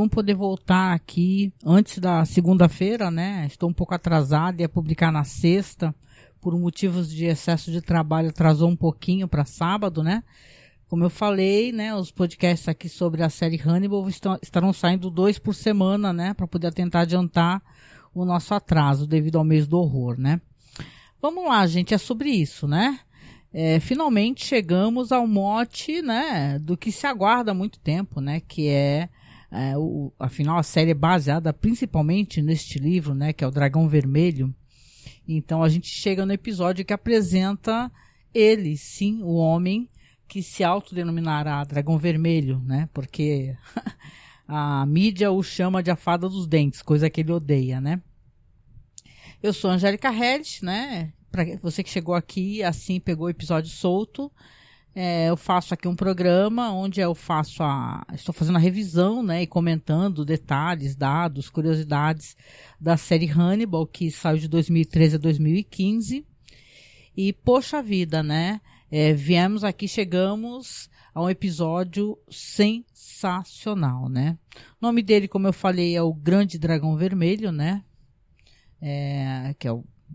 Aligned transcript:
bom 0.00 0.08
poder 0.08 0.34
voltar 0.34 0.94
aqui 0.94 1.52
antes 1.62 1.98
da 1.98 2.24
segunda-feira, 2.24 3.10
né? 3.10 3.44
Estou 3.46 3.68
um 3.68 3.72
pouco 3.72 3.94
atrasada, 3.94 4.62
ia 4.62 4.68
publicar 4.68 5.12
na 5.12 5.24
sexta, 5.24 5.94
por 6.40 6.58
motivos 6.58 7.10
de 7.10 7.26
excesso 7.26 7.70
de 7.70 7.82
trabalho, 7.82 8.30
atrasou 8.30 8.70
um 8.70 8.76
pouquinho 8.76 9.28
para 9.28 9.44
sábado, 9.44 10.02
né? 10.02 10.24
Como 10.88 11.04
eu 11.04 11.10
falei, 11.10 11.70
né, 11.70 11.94
os 11.94 12.10
podcasts 12.10 12.66
aqui 12.66 12.88
sobre 12.88 13.22
a 13.22 13.28
série 13.28 13.60
Hannibal 13.62 14.08
estão, 14.08 14.38
estarão 14.42 14.72
saindo 14.72 15.10
dois 15.10 15.38
por 15.38 15.54
semana, 15.54 16.14
né, 16.14 16.32
para 16.32 16.48
poder 16.48 16.72
tentar 16.72 17.00
adiantar 17.00 17.62
o 18.14 18.24
nosso 18.24 18.54
atraso 18.54 19.06
devido 19.06 19.36
ao 19.36 19.44
mês 19.44 19.68
do 19.68 19.78
horror, 19.78 20.18
né? 20.18 20.40
Vamos 21.20 21.44
lá, 21.44 21.66
gente, 21.66 21.92
é 21.92 21.98
sobre 21.98 22.30
isso, 22.30 22.66
né? 22.66 23.00
é, 23.52 23.80
finalmente 23.80 24.46
chegamos 24.46 25.10
ao 25.10 25.26
mote, 25.26 26.00
né, 26.00 26.58
do 26.60 26.76
que 26.76 26.92
se 26.92 27.06
aguarda 27.06 27.50
há 27.50 27.54
muito 27.54 27.78
tempo, 27.80 28.20
né, 28.20 28.40
que 28.40 28.68
é, 28.68 29.08
é 29.50 29.76
o, 29.76 30.12
afinal 30.18 30.58
a 30.58 30.62
série 30.62 30.92
é 30.92 30.94
baseada 30.94 31.52
principalmente 31.52 32.40
neste 32.40 32.78
livro, 32.78 33.14
né, 33.14 33.32
que 33.32 33.42
é 33.42 33.46
o 33.46 33.50
Dragão 33.50 33.88
Vermelho. 33.88 34.54
Então 35.26 35.62
a 35.62 35.68
gente 35.68 35.88
chega 35.88 36.24
no 36.26 36.32
episódio 36.32 36.84
que 36.84 36.92
apresenta 36.92 37.90
ele, 38.32 38.76
sim, 38.76 39.22
o 39.22 39.34
homem 39.34 39.88
que 40.28 40.42
se 40.42 40.62
autodenominará 40.62 41.64
Dragão 41.64 41.98
Vermelho, 41.98 42.60
né, 42.60 42.88
porque 42.94 43.56
a 44.46 44.86
mídia 44.86 45.30
o 45.30 45.42
chama 45.42 45.82
de 45.82 45.90
a 45.90 45.96
fada 45.96 46.28
dos 46.28 46.46
dentes, 46.46 46.82
coisa 46.82 47.10
que 47.10 47.20
ele 47.20 47.32
odeia, 47.32 47.80
né. 47.80 48.00
Eu 49.42 49.52
sou 49.52 49.70
Angélica 49.70 50.12
Hedges, 50.12 50.60
né? 50.60 51.12
para 51.30 51.44
você 51.62 51.82
que 51.82 51.90
chegou 51.90 52.14
aqui, 52.14 52.62
assim, 52.62 52.98
pegou 52.98 53.26
o 53.26 53.30
episódio 53.30 53.70
solto, 53.70 54.30
é, 55.02 55.30
eu 55.30 55.36
faço 55.36 55.72
aqui 55.72 55.88
um 55.88 55.96
programa 55.96 56.74
onde 56.74 57.00
eu 57.00 57.14
faço 57.14 57.62
a. 57.62 58.06
Estou 58.12 58.34
fazendo 58.34 58.56
a 58.56 58.58
revisão, 58.58 59.22
né? 59.22 59.40
E 59.40 59.46
comentando 59.46 60.26
detalhes, 60.26 60.94
dados, 60.94 61.48
curiosidades 61.48 62.36
da 62.78 62.98
série 62.98 63.24
Hannibal, 63.26 63.86
que 63.86 64.10
saiu 64.10 64.36
de 64.36 64.46
2013 64.46 65.16
a 65.16 65.18
2015. 65.18 66.26
E, 67.16 67.32
poxa 67.32 67.82
vida, 67.82 68.22
né? 68.22 68.60
É, 68.90 69.14
viemos 69.14 69.64
aqui, 69.64 69.88
chegamos 69.88 70.90
a 71.14 71.22
um 71.22 71.30
episódio 71.30 72.18
sensacional, 72.28 74.06
né? 74.06 74.36
O 74.82 74.84
nome 74.84 75.00
dele, 75.00 75.28
como 75.28 75.46
eu 75.46 75.52
falei, 75.54 75.96
é 75.96 76.02
o 76.02 76.12
Grande 76.12 76.58
Dragão 76.58 76.94
Vermelho, 76.94 77.50
né? 77.50 77.82
É, 78.82 79.54
que 79.58 79.66
é 79.66 79.72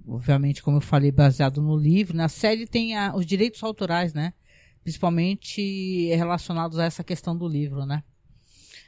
obviamente, 0.07 0.61
como 0.61 0.77
eu 0.77 0.81
falei, 0.81 1.11
baseado 1.11 1.59
no 1.59 1.75
livro. 1.75 2.15
Na 2.15 2.29
série 2.29 2.67
tem 2.67 2.95
a, 2.95 3.15
os 3.15 3.25
direitos 3.25 3.63
autorais, 3.63 4.13
né? 4.13 4.31
Principalmente 4.85 6.13
relacionados 6.13 6.77
a 6.77 6.85
essa 6.85 7.03
questão 7.03 7.35
do 7.35 7.47
livro, 7.47 7.87
né? 7.87 8.03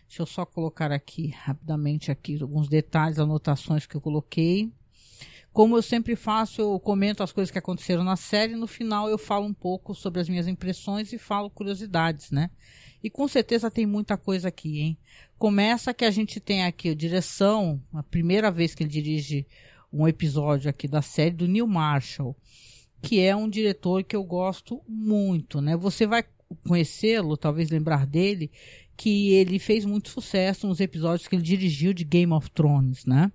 Deixa 0.07 0.21
eu 0.21 0.27
só 0.27 0.45
colocar 0.45 0.91
aqui, 0.91 1.33
rapidamente, 1.35 2.11
aqui 2.11 2.39
alguns 2.39 2.67
detalhes, 2.67 3.17
anotações 3.17 3.87
que 3.87 3.95
eu 3.95 3.99
coloquei. 3.99 4.71
Como 5.51 5.75
eu 5.75 5.81
sempre 5.81 6.15
faço, 6.15 6.61
eu 6.61 6.79
comento 6.79 7.23
as 7.23 7.31
coisas 7.31 7.49
que 7.49 7.57
aconteceram 7.57 8.03
na 8.03 8.15
série. 8.15 8.55
No 8.55 8.67
final, 8.67 9.09
eu 9.09 9.17
falo 9.17 9.47
um 9.47 9.53
pouco 9.55 9.95
sobre 9.95 10.21
as 10.21 10.29
minhas 10.29 10.47
impressões 10.47 11.11
e 11.13 11.17
falo 11.17 11.49
curiosidades, 11.49 12.29
né? 12.29 12.51
E 13.03 13.09
com 13.09 13.27
certeza 13.27 13.71
tem 13.71 13.87
muita 13.87 14.15
coisa 14.17 14.49
aqui, 14.49 14.79
hein? 14.79 14.99
Começa 15.35 15.95
que 15.95 16.05
a 16.05 16.11
gente 16.11 16.39
tem 16.39 16.63
aqui 16.63 16.89
a 16.89 16.95
direção, 16.95 17.81
a 17.91 18.03
primeira 18.03 18.51
vez 18.51 18.75
que 18.75 18.83
ele 18.83 18.91
dirige 18.91 19.47
um 19.91 20.07
episódio 20.07 20.69
aqui 20.69 20.87
da 20.87 21.01
série 21.01 21.33
do 21.33 21.47
Neil 21.47 21.65
Marshall, 21.65 22.37
que 23.01 23.19
é 23.19 23.35
um 23.35 23.49
diretor 23.49 24.03
que 24.03 24.15
eu 24.15 24.23
gosto 24.23 24.81
muito, 24.87 25.61
né? 25.61 25.75
Você 25.77 26.05
vai 26.07 26.23
conhecê-lo, 26.67 27.37
talvez 27.37 27.69
lembrar 27.69 28.05
dele, 28.05 28.51
que 28.95 29.33
ele 29.33 29.59
fez 29.59 29.85
muito 29.85 30.09
sucesso 30.09 30.67
nos 30.67 30.79
episódios 30.79 31.27
que 31.27 31.35
ele 31.35 31.43
dirigiu 31.43 31.93
de 31.93 32.03
Game 32.03 32.33
of 32.33 32.49
Thrones, 32.51 33.05
né? 33.05 33.31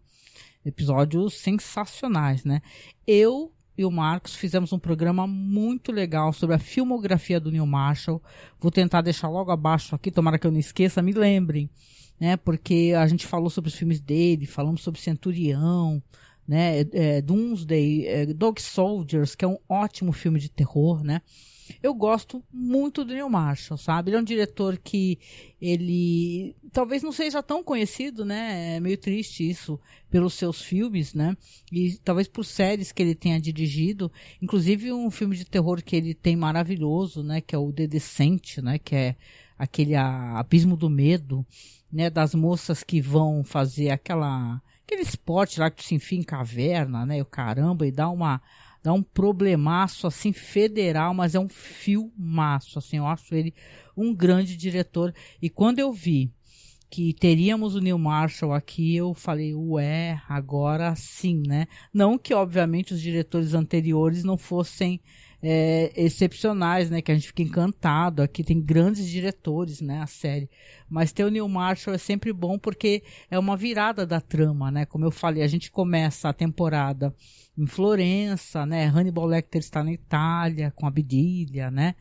Episódios 0.65 1.35
sensacionais, 1.35 2.45
né? 2.45 2.63
Eu 3.07 3.53
e 3.77 3.85
o 3.85 3.91
Marcos 3.91 4.35
fizemos 4.35 4.73
um 4.73 4.79
programa 4.79 5.27
muito 5.27 5.93
legal 5.93 6.33
sobre 6.33 6.57
a 6.57 6.59
filmografia 6.59 7.41
do 7.41 7.51
Neil 7.51 7.67
Marshall. 7.67 8.23
Vou 8.61 8.71
tentar 8.71 9.01
deixar 9.03 9.29
logo 9.29 9.51
abaixo 9.51 9.95
aqui, 9.95 10.11
tomara 10.11 10.39
que 10.39 10.47
eu 10.47 10.53
não 10.53 10.59
esqueça, 10.59 11.03
me 11.03 11.13
lembrem, 11.13 11.71
né? 12.21 12.37
Porque 12.37 12.93
a 12.97 13.07
gente 13.07 13.27
falou 13.27 13.49
sobre 13.49 13.69
os 13.69 13.75
filmes 13.75 14.01
dele, 14.01 14.47
falamos 14.47 14.83
sobre 14.83 15.01
Centurião, 15.01 16.03
né? 16.53 16.81
É, 16.81 16.89
é, 16.93 17.23
Doomsday, 17.23 18.07
é, 18.07 18.27
Dog 18.27 18.61
Soldiers, 18.61 19.35
que 19.35 19.43
é 19.43 19.49
um 19.49 19.57
ótimo 19.67 20.13
filme 20.13 20.39
de 20.39 20.51
terror, 20.51 21.03
né? 21.03 21.23
Eu 21.83 21.95
gosto 21.95 22.45
muito 22.53 23.07
do 23.07 23.15
Neil 23.15 23.31
Marshall, 23.31 23.79
sabe? 23.79 24.11
Ele 24.11 24.19
é 24.19 24.21
um 24.21 24.25
diretor 24.25 24.77
que 24.77 25.19
ele 25.59 26.55
talvez 26.71 27.03
não 27.03 27.11
seja 27.11 27.43
tão 27.43 27.65
conhecido, 27.65 28.23
né? 28.23 28.77
É 28.77 28.81
meio 28.81 28.99
triste 28.99 29.49
isso 29.49 29.81
pelos 30.11 30.35
seus 30.35 30.61
filmes, 30.61 31.15
né? 31.15 31.35
E 31.73 31.97
talvez 32.05 32.29
por 32.29 32.45
séries 32.45 32.93
que 32.93 33.03
ele 33.03 33.15
tenha 33.15 33.41
dirigido, 33.41 34.13
inclusive 34.43 34.93
um 34.93 35.11
filme 35.11 35.35
de 35.35 35.47
terror 35.47 35.83
que 35.83 35.97
ele 35.97 36.13
tem 36.13 36.37
maravilhoso, 36.37 37.23
né? 37.23 37.41
Que 37.41 37.55
é 37.55 37.59
o 37.59 37.73
The 37.73 37.87
Descent, 37.87 38.59
né? 38.59 38.79
Que 38.79 38.95
é 38.95 39.17
aquele 39.57 39.95
abismo 39.95 40.77
do 40.77 40.91
medo, 40.91 41.47
né? 41.91 42.11
Das 42.11 42.35
moças 42.35 42.83
que 42.83 43.01
vão 43.01 43.43
fazer 43.43 43.89
aquela 43.89 44.61
aquele 44.93 45.03
esporte 45.03 45.59
lá 45.59 45.71
que 45.71 45.77
tu 45.77 45.85
se 45.85 45.95
enfia 45.95 46.19
em 46.19 46.23
caverna, 46.23 47.07
né? 47.07 47.21
O 47.21 47.25
caramba, 47.25 47.87
e 47.87 47.91
dá 47.91 48.09
uma 48.09 48.41
dá 48.83 48.93
um 48.93 49.03
problemaço 49.03 50.09
assim 50.09 50.33
federal, 50.33 51.15
mas 51.15 51.37
é 51.37 51.39
um 51.39 51.49
filmaço, 51.49 52.81
assim, 52.81 52.97
eu 52.97 53.07
acho 53.07 53.33
ele 53.33 53.55
um 53.97 54.13
grande 54.13 54.57
diretor. 54.57 55.15
E 55.41 55.49
quando 55.49 55.79
eu 55.79 55.93
vi 55.93 56.33
que 56.91 57.15
teríamos 57.15 57.77
o 57.77 57.81
Neil 57.81 57.97
Marshall 57.97 58.53
aqui, 58.53 58.97
eu 58.97 59.15
falei, 59.15 59.55
ué, 59.55 60.21
agora 60.29 60.95
sim, 60.97 61.43
né? 61.47 61.69
Não 61.95 62.19
que, 62.19 62.35
obviamente, 62.35 62.93
os 62.93 63.01
diretores 63.01 63.55
anteriores 63.55 64.25
não 64.25 64.37
fossem 64.37 65.01
é, 65.43 65.93
excepcionais, 65.97 66.89
né? 66.89 67.03
Que 67.03 67.11
a 67.11 67.15
gente 67.15 67.27
fica 67.27 67.43
encantado. 67.43 68.23
Aqui 68.23 68.45
tem 68.45 68.61
grandes 68.61 69.09
diretores, 69.09 69.81
né? 69.81 70.01
A 70.01 70.07
série. 70.07 70.49
Mas 70.89 71.13
ter 71.13 71.25
o 71.25 71.31
Neil 71.31 71.49
Marshall 71.49 71.95
é 71.95 71.99
sempre 71.99 72.33
bom 72.33 72.59
porque 72.59 73.03
é 73.31 73.39
uma 73.39 73.57
virada 73.57 74.07
da 74.07 74.21
trama, 74.21 74.71
né? 74.71 74.87
Como 74.87 75.05
eu 75.05 75.11
falei, 75.11 75.43
a 75.43 75.49
gente 75.49 75.71
começa 75.71 76.29
a 76.29 76.33
temporada 76.33 77.13
em 77.59 77.67
Florença, 77.67 78.65
né? 78.65 78.87
Hannibal 78.87 79.27
Lecter 79.27 79.61
está 79.61 79.83
na 79.83 79.93
Itália 79.93 80.73
com 80.77 80.87
a 80.87 80.91
Bidilha, 80.91 81.71
né? 81.71 81.97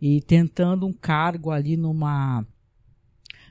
E 0.00 0.20
tentando 0.20 0.86
um 0.86 0.92
cargo 0.92 1.50
ali 1.50 1.76
numa 1.76 2.46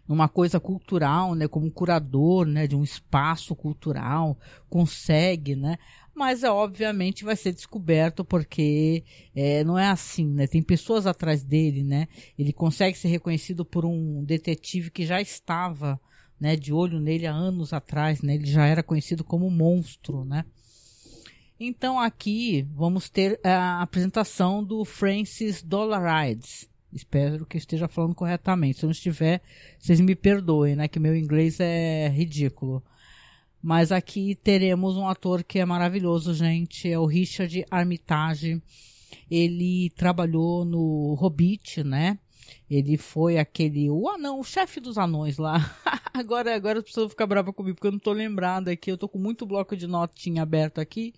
numa 0.06 0.28
coisa 0.28 0.60
cultural, 0.60 1.34
né, 1.34 1.48
como 1.48 1.72
curador, 1.72 2.46
né, 2.46 2.68
de 2.68 2.75
um 2.75 2.84
espaço 2.84 3.56
cultural, 3.56 4.38
consegue, 4.70 5.56
né, 5.56 5.78
mas 6.16 6.44
é, 6.44 6.50
obviamente 6.50 7.24
vai 7.24 7.35
ser 7.35 7.53
descoberto 7.53 8.24
porque 8.24 9.03
é, 9.35 9.63
não 9.63 9.78
é 9.78 9.88
assim, 9.88 10.28
né? 10.28 10.46
Tem 10.46 10.62
pessoas 10.62 11.07
atrás 11.07 11.44
dele, 11.44 11.84
né? 11.84 12.07
Ele 12.38 12.53
consegue 12.53 12.97
ser 12.97 13.07
reconhecido 13.07 13.66
por 13.66 13.85
um 13.85 14.24
detetive 14.24 14.91
que 14.91 15.06
já 15.06 15.19
estava, 15.19 16.00
né, 16.40 16.56
de 16.56 16.72
olho 16.72 17.00
nele 17.00 17.25
há 17.25 17.34
anos 17.34 17.74
atrás, 17.74 18.22
né? 18.22 18.35
Ele 18.35 18.46
já 18.46 18.66
era 18.66 18.84
conhecido 18.84 19.24
como 19.24 19.50
monstro, 19.50 20.24
né? 20.24 20.46
Então 21.59 22.00
aqui 22.00 22.68
vamos 22.74 23.09
ter 23.09 23.40
a 23.44 23.81
apresentação 23.81 24.63
do 24.63 24.84
Francis 24.85 25.63
Dollarides. 25.63 26.69
Espero 26.91 27.45
que 27.45 27.57
esteja 27.57 27.88
falando 27.88 28.13
corretamente. 28.13 28.80
Se 28.80 28.86
não 28.86 28.92
estiver, 28.92 29.42
vocês 29.80 30.00
me 30.00 30.16
perdoem, 30.16 30.75
né? 30.75 30.88
Que 30.88 31.00
meu 31.00 31.16
inglês 31.16 31.59
é 31.59 32.07
ridículo. 32.09 32.83
Mas 33.63 33.94
aqui 33.94 34.36
teremos 34.36 34.98
um 34.98 35.07
ator 35.07 35.42
que 35.42 35.57
é 35.57 35.65
maravilhoso, 35.65 36.33
gente. 36.33 36.92
É 36.92 37.00
o 37.00 37.06
Richard 37.06 37.65
Armitage. 37.71 38.62
Ele 39.31 39.89
trabalhou 39.92 40.65
no 40.65 41.13
Hobbit, 41.13 41.81
né? 41.81 42.19
Ele 42.69 42.98
foi 42.98 43.38
aquele. 43.38 43.89
O 43.89 44.10
anão, 44.10 44.42
o 44.42 44.44
chefe 44.44 44.81
dos 44.81 44.98
anões 44.98 45.38
lá. 45.38 45.74
agora, 46.13 46.54
agora 46.54 46.80
as 46.80 46.83
pessoas 46.83 47.06
vão 47.06 47.10
ficar 47.12 47.25
bravas 47.25 47.56
comigo, 47.56 47.75
porque 47.75 47.88
eu 47.88 47.94
não 47.94 48.00
tô 48.00 48.12
lembrado 48.12 48.68
aqui. 48.68 48.92
Eu 48.92 48.98
tô 48.98 49.07
com 49.07 49.18
muito 49.18 49.45
bloco 49.45 49.77
de 49.77 49.88
notinha 49.88 50.44
aberto 50.44 50.81
aqui. 50.81 51.13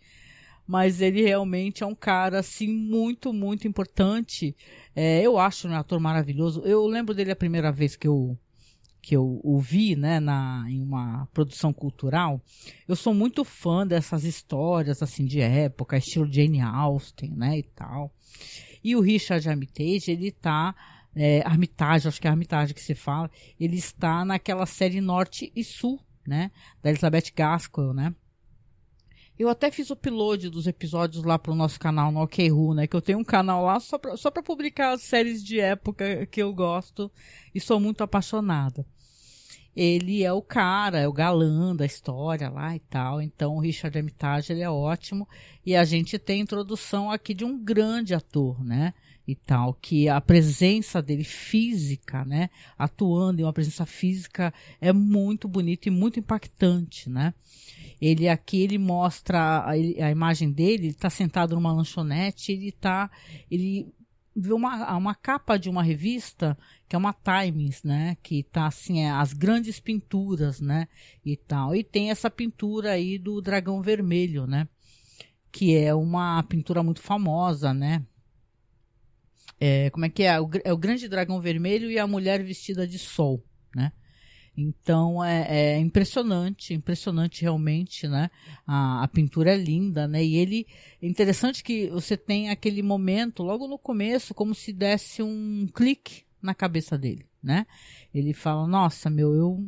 Mas 0.68 1.01
ele 1.01 1.24
realmente 1.24 1.81
é 1.81 1.88
um 1.88 1.95
cara, 1.95 2.39
assim, 2.39 2.68
muito, 2.68 3.33
muito 3.33 3.68
importante. 3.68 4.56
É, 4.95 5.24
eu 5.24 5.39
acho 5.39 5.68
um 5.68 5.74
ator 5.74 6.00
maravilhoso. 6.00 6.62
Eu 6.62 6.86
lembro 6.86 7.15
dele 7.15 7.31
a 7.31 7.36
primeira 7.36 7.71
vez 7.71 7.95
que 7.95 8.07
eu 8.07 8.38
que 9.06 9.16
eu 9.16 9.40
ouvi, 9.44 9.96
né, 9.96 10.19
na, 10.19 10.66
em 10.68 10.81
uma 10.81 11.28
produção 11.31 11.72
cultural, 11.72 12.42
eu 12.88 12.96
sou 12.96 13.13
muito 13.13 13.46
fã 13.46 13.86
dessas 13.86 14.24
histórias, 14.24 15.00
assim, 15.04 15.28
de 15.28 15.40
época, 15.40 15.96
estilo 15.96 16.25
Jane 16.25 16.60
Austen, 16.60 17.30
né, 17.30 17.60
e 17.60 17.62
tal. 17.62 18.12
E 18.84 18.96
o 18.96 19.02
Richard 19.02 19.48
Armitage, 19.48 20.10
ele 20.10 20.31
tá, 20.31 20.74
é, 21.16 21.44
Armitage, 21.46 22.07
acho 22.07 22.19
que 22.19 22.28
é 22.28 22.31
Armitage 22.31 22.74
que 22.74 22.81
se 22.81 22.96
fala, 22.96 23.30
ele 23.60 23.78
está 23.78 24.25
naquela 24.25 24.66
série 24.66 25.00
Norte 25.00 25.54
e 25.56 25.63
Sul, 25.63 26.00
né, 26.25 26.50
da 26.81 26.90
Elizabeth 26.90 27.31
Gaskell, 27.36 27.94
né, 27.94 28.12
Eu 29.38 29.50
até 29.50 29.69
fiz 29.69 29.92
o 29.92 29.94
upload 29.94 30.50
dos 30.50 30.66
episódios 30.66 31.24
lá 31.24 31.38
pro 31.38 31.54
nosso 31.54 31.80
canal 31.80 32.12
no 32.12 32.24
OK 32.24 32.51
Who, 32.51 32.74
né? 32.74 32.88
Que 32.88 32.96
eu 32.96 33.01
tenho 33.01 33.19
um 33.19 33.24
canal 33.24 33.66
lá 33.66 33.80
só 33.81 33.98
pra, 33.98 34.16
só 34.16 34.31
publicar 34.31 34.94
as 34.94 35.01
séries 35.01 35.44
de 35.44 35.60
época 35.60 36.25
que 36.25 36.42
eu 36.42 36.54
gosto 36.54 37.12
e 37.54 37.60
sou 37.60 37.78
muito 37.78 38.01
apaixonada. 38.01 38.86
Ele 39.75 40.24
é 40.24 40.31
o 40.31 40.42
cara, 40.42 41.00
é 41.00 41.07
o 41.07 41.13
galã 41.13 41.75
da 41.75 41.86
história 41.86 42.50
lá 42.50 42.75
e 42.75 42.80
tal. 42.80 43.22
Então 43.22 43.56
o 43.56 43.60
Richard 43.60 43.98
Armitage 43.98 44.54
ele 44.54 44.62
é 44.62 44.69
ótimo. 44.69 45.27
E 45.66 45.75
a 45.75 45.83
gente 45.83 46.18
tem 46.18 46.42
introdução 46.42 47.12
aqui 47.12 47.33
de 47.33 47.44
um 47.44 47.62
grande 47.62 48.13
ator, 48.13 48.63
né? 48.63 48.94
E 49.27 49.36
tal, 49.36 49.74
que 49.74 50.07
a 50.07 50.22
presença 50.22 51.01
dele 51.01 51.24
física, 51.24 52.24
né? 52.24 52.50
Atuando 52.77 53.42
em 53.42 53.44
uma 53.44 53.51
presença 53.51 53.86
física 53.86 54.54
é 54.80 54.94
muito 54.94 55.48
bonito 55.48 55.88
e 55.88 55.92
muito 55.92 56.19
impactante, 56.19 57.10
né? 57.10 57.33
Ele 58.00 58.30
aqui 58.30 58.62
ele 58.62 58.77
mostra 58.77 59.39
a, 59.39 59.72
a 59.72 60.12
imagem 60.12 60.51
dele, 60.51 60.83
ele 60.83 60.88
está 60.89 61.10
sentado 61.10 61.56
numa 61.56 61.74
lanchonete, 61.74 62.51
ele 62.51 62.72
tá, 62.72 63.10
ele 63.50 63.88
vê 64.36 64.54
uma, 64.54 64.98
uma 64.98 65.16
capa 65.16 65.58
de 65.58 65.70
uma 65.70 65.82
revista 65.82 66.58
que 66.88 66.96
é 66.96 67.00
uma 67.00 67.14
Times, 67.14 67.84
né, 67.84 68.18
que 68.22 68.44
tá 68.44 68.68
assim, 68.68 69.04
é, 69.04 69.12
as 69.12 69.32
grandes 69.32 69.80
pinturas, 69.80 70.60
né, 70.60 70.88
e 71.24 71.38
tal. 71.38 71.76
E 71.76 71.84
tem 71.84 72.12
essa 72.12 72.30
pintura 72.30 72.92
aí 72.92 73.18
do 73.18 73.42
dragão 73.42 73.82
vermelho, 73.82 74.46
né, 74.46 74.68
que 75.52 75.76
é 75.76 75.94
uma 75.94 76.44
pintura 76.44 76.84
muito 76.84 77.02
famosa, 77.02 77.74
né? 77.74 78.06
É, 79.58 79.90
como 79.90 80.04
é 80.04 80.10
que 80.10 80.24
é? 80.24 80.40
O, 80.40 80.50
é 80.66 80.74
o 80.74 80.78
grande 80.78 81.08
dragão 81.08 81.40
vermelho 81.40 81.90
e 81.90 81.98
a 81.98 82.06
mulher 82.06 82.44
vestida 82.44 82.86
de 82.86 83.00
sol, 83.00 83.42
né? 83.74 83.94
Então 84.57 85.24
é, 85.24 85.48
é, 85.50 85.80
impressionante, 85.80 86.74
impressionante 86.74 87.42
realmente, 87.42 88.07
né? 88.07 88.30
A, 88.66 89.04
a, 89.04 89.07
pintura 89.07 89.54
é 89.54 89.57
linda, 89.57 90.07
né? 90.07 90.24
E 90.24 90.38
ele 90.38 90.66
é 91.02 91.07
interessante 91.07 91.63
que 91.63 91.90
você 91.90 92.16
tem 92.16 92.50
aquele 92.50 92.81
momento 92.81 93.44
logo 93.44 93.68
no 93.68 93.78
começo, 93.78 94.34
como 94.34 94.56
se 94.56 94.72
desse 94.72 95.22
um 95.22 95.68
clique 95.74 96.24
na 96.42 96.54
cabeça 96.54 96.98
dele, 96.98 97.25
né? 97.44 97.66
Ele 98.13 98.34
fala: 98.34 98.66
Nossa, 98.66 99.10
meu, 99.10 99.34
eu 99.34 99.60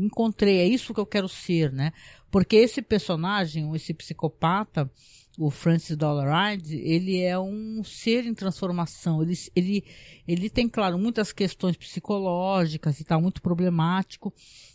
encontrei, 0.00 0.58
é 0.58 0.66
isso 0.66 0.94
que 0.94 1.00
eu 1.00 1.06
quero 1.06 1.28
ser, 1.28 1.72
né? 1.72 1.92
Porque 2.30 2.54
esse 2.54 2.80
personagem, 2.80 3.74
esse 3.74 3.92
psicopata, 3.92 4.88
o 5.38 5.50
Francis 5.50 5.96
Dollaride, 5.96 6.76
ele 6.76 7.20
é 7.20 7.38
um 7.38 7.82
ser 7.84 8.24
em 8.24 8.34
transformação. 8.34 9.22
Ele, 9.22 9.34
ele, 9.54 9.84
ele 10.26 10.50
tem, 10.50 10.68
claro, 10.68 10.98
muitas 10.98 11.32
questões 11.32 11.76
psicológicas 11.76 13.00
e 13.00 13.04
tal, 13.04 13.20
muito 13.20 13.42
problemático, 13.42 14.32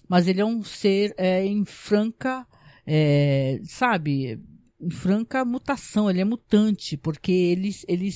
mas 0.08 0.28
ele 0.28 0.42
é 0.42 0.46
um 0.46 0.64
ser 0.64 1.14
é, 1.18 1.44
em 1.46 1.66
franca, 1.66 2.46
é, 2.86 3.60
sabe, 3.64 4.40
em 4.80 4.90
franca 4.90 5.44
mutação. 5.44 6.10
Ele 6.10 6.22
é 6.22 6.26
mutante, 6.26 6.96
porque 6.96 7.32
ele, 7.32 7.72
ele, 7.88 8.10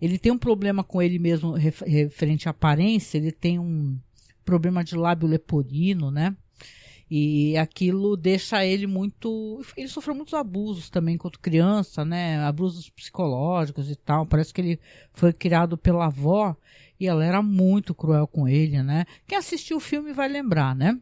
ele 0.00 0.18
tem 0.18 0.30
um 0.30 0.38
problema 0.38 0.84
com 0.84 1.02
ele 1.02 1.18
mesmo 1.18 1.54
referente 1.54 2.48
à 2.48 2.50
aparência, 2.50 3.18
ele 3.18 3.32
tem 3.32 3.58
um 3.58 3.98
problema 4.44 4.84
de 4.84 4.96
lábio 4.96 5.28
leporino, 5.28 6.10
né? 6.10 6.36
E 7.10 7.56
aquilo 7.56 8.16
deixa 8.16 8.64
ele 8.64 8.86
muito. 8.86 9.60
Ele 9.76 9.88
sofreu 9.88 10.14
muitos 10.14 10.32
abusos 10.32 10.88
também 10.88 11.16
enquanto 11.16 11.40
criança, 11.40 12.04
né? 12.04 12.38
Abusos 12.44 12.88
psicológicos 12.88 13.90
e 13.90 13.96
tal. 13.96 14.24
Parece 14.24 14.54
que 14.54 14.60
ele 14.60 14.80
foi 15.12 15.32
criado 15.32 15.76
pela 15.76 16.06
avó 16.06 16.56
e 17.00 17.08
ela 17.08 17.24
era 17.24 17.42
muito 17.42 17.94
cruel 17.94 18.28
com 18.28 18.46
ele, 18.46 18.80
né? 18.80 19.06
Quem 19.26 19.36
assistiu 19.36 19.78
o 19.78 19.80
filme 19.80 20.12
vai 20.12 20.28
lembrar, 20.28 20.76
né? 20.76 21.00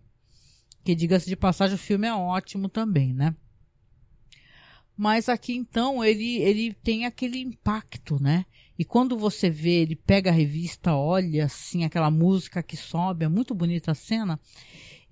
Que 0.82 0.94
diga-se 0.94 1.28
de 1.28 1.37
passagem, 1.37 1.75
o 1.75 1.78
filme 1.78 2.06
é 2.06 2.14
ótimo 2.14 2.70
também, 2.70 3.12
né? 3.12 3.34
Mas 4.96 5.28
aqui 5.28 5.55
então 5.55 6.02
ele, 6.02 6.38
ele 6.38 6.72
tem 6.72 7.05
aquele 7.05 7.38
impacto, 7.38 8.20
né? 8.20 8.46
E 8.78 8.84
quando 8.84 9.19
você 9.19 9.50
vê, 9.50 9.82
ele 9.82 9.94
pega 9.94 10.31
a 10.31 10.32
revista, 10.32 10.94
olha 10.94 11.44
assim, 11.44 11.84
aquela 11.84 12.10
música 12.10 12.62
que 12.62 12.76
sobe, 12.76 13.26
é 13.26 13.28
muito 13.28 13.55
bonita 13.55 13.90
a 13.90 13.94
cena 13.94 14.40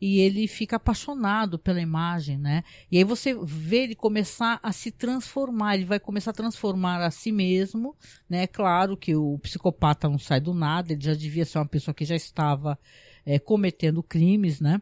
e 0.00 0.20
ele 0.20 0.46
fica 0.46 0.76
apaixonado 0.76 1.58
pela 1.58 1.80
imagem, 1.80 2.36
né? 2.36 2.62
E 2.90 2.98
aí 2.98 3.04
você 3.04 3.34
vê 3.42 3.84
ele 3.84 3.94
começar 3.94 4.60
a 4.62 4.72
se 4.72 4.90
transformar, 4.90 5.74
ele 5.74 5.86
vai 5.86 5.98
começar 5.98 6.32
a 6.32 6.34
transformar 6.34 7.02
a 7.02 7.10
si 7.10 7.32
mesmo, 7.32 7.96
né? 8.28 8.46
Claro 8.46 8.96
que 8.96 9.16
o 9.16 9.38
psicopata 9.38 10.08
não 10.08 10.18
sai 10.18 10.40
do 10.40 10.52
nada, 10.52 10.92
ele 10.92 11.02
já 11.02 11.14
devia 11.14 11.44
ser 11.44 11.58
uma 11.58 11.66
pessoa 11.66 11.94
que 11.94 12.04
já 12.04 12.14
estava 12.14 12.78
é, 13.24 13.38
cometendo 13.38 14.02
crimes, 14.02 14.60
né? 14.60 14.80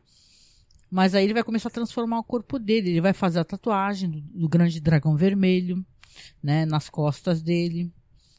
Mas 0.91 1.15
aí 1.15 1.25
ele 1.25 1.35
vai 1.35 1.45
começar 1.45 1.69
a 1.69 1.73
transformar 1.73 2.19
o 2.19 2.25
corpo 2.25 2.59
dele, 2.59 2.91
ele 2.91 3.01
vai 3.01 3.13
fazer 3.13 3.39
a 3.39 3.45
tatuagem 3.45 4.11
do, 4.11 4.21
do 4.21 4.49
grande 4.49 4.81
dragão 4.81 5.17
vermelho, 5.17 5.85
né? 6.43 6.67
Nas 6.67 6.89
costas 6.91 7.41
dele. 7.41 7.93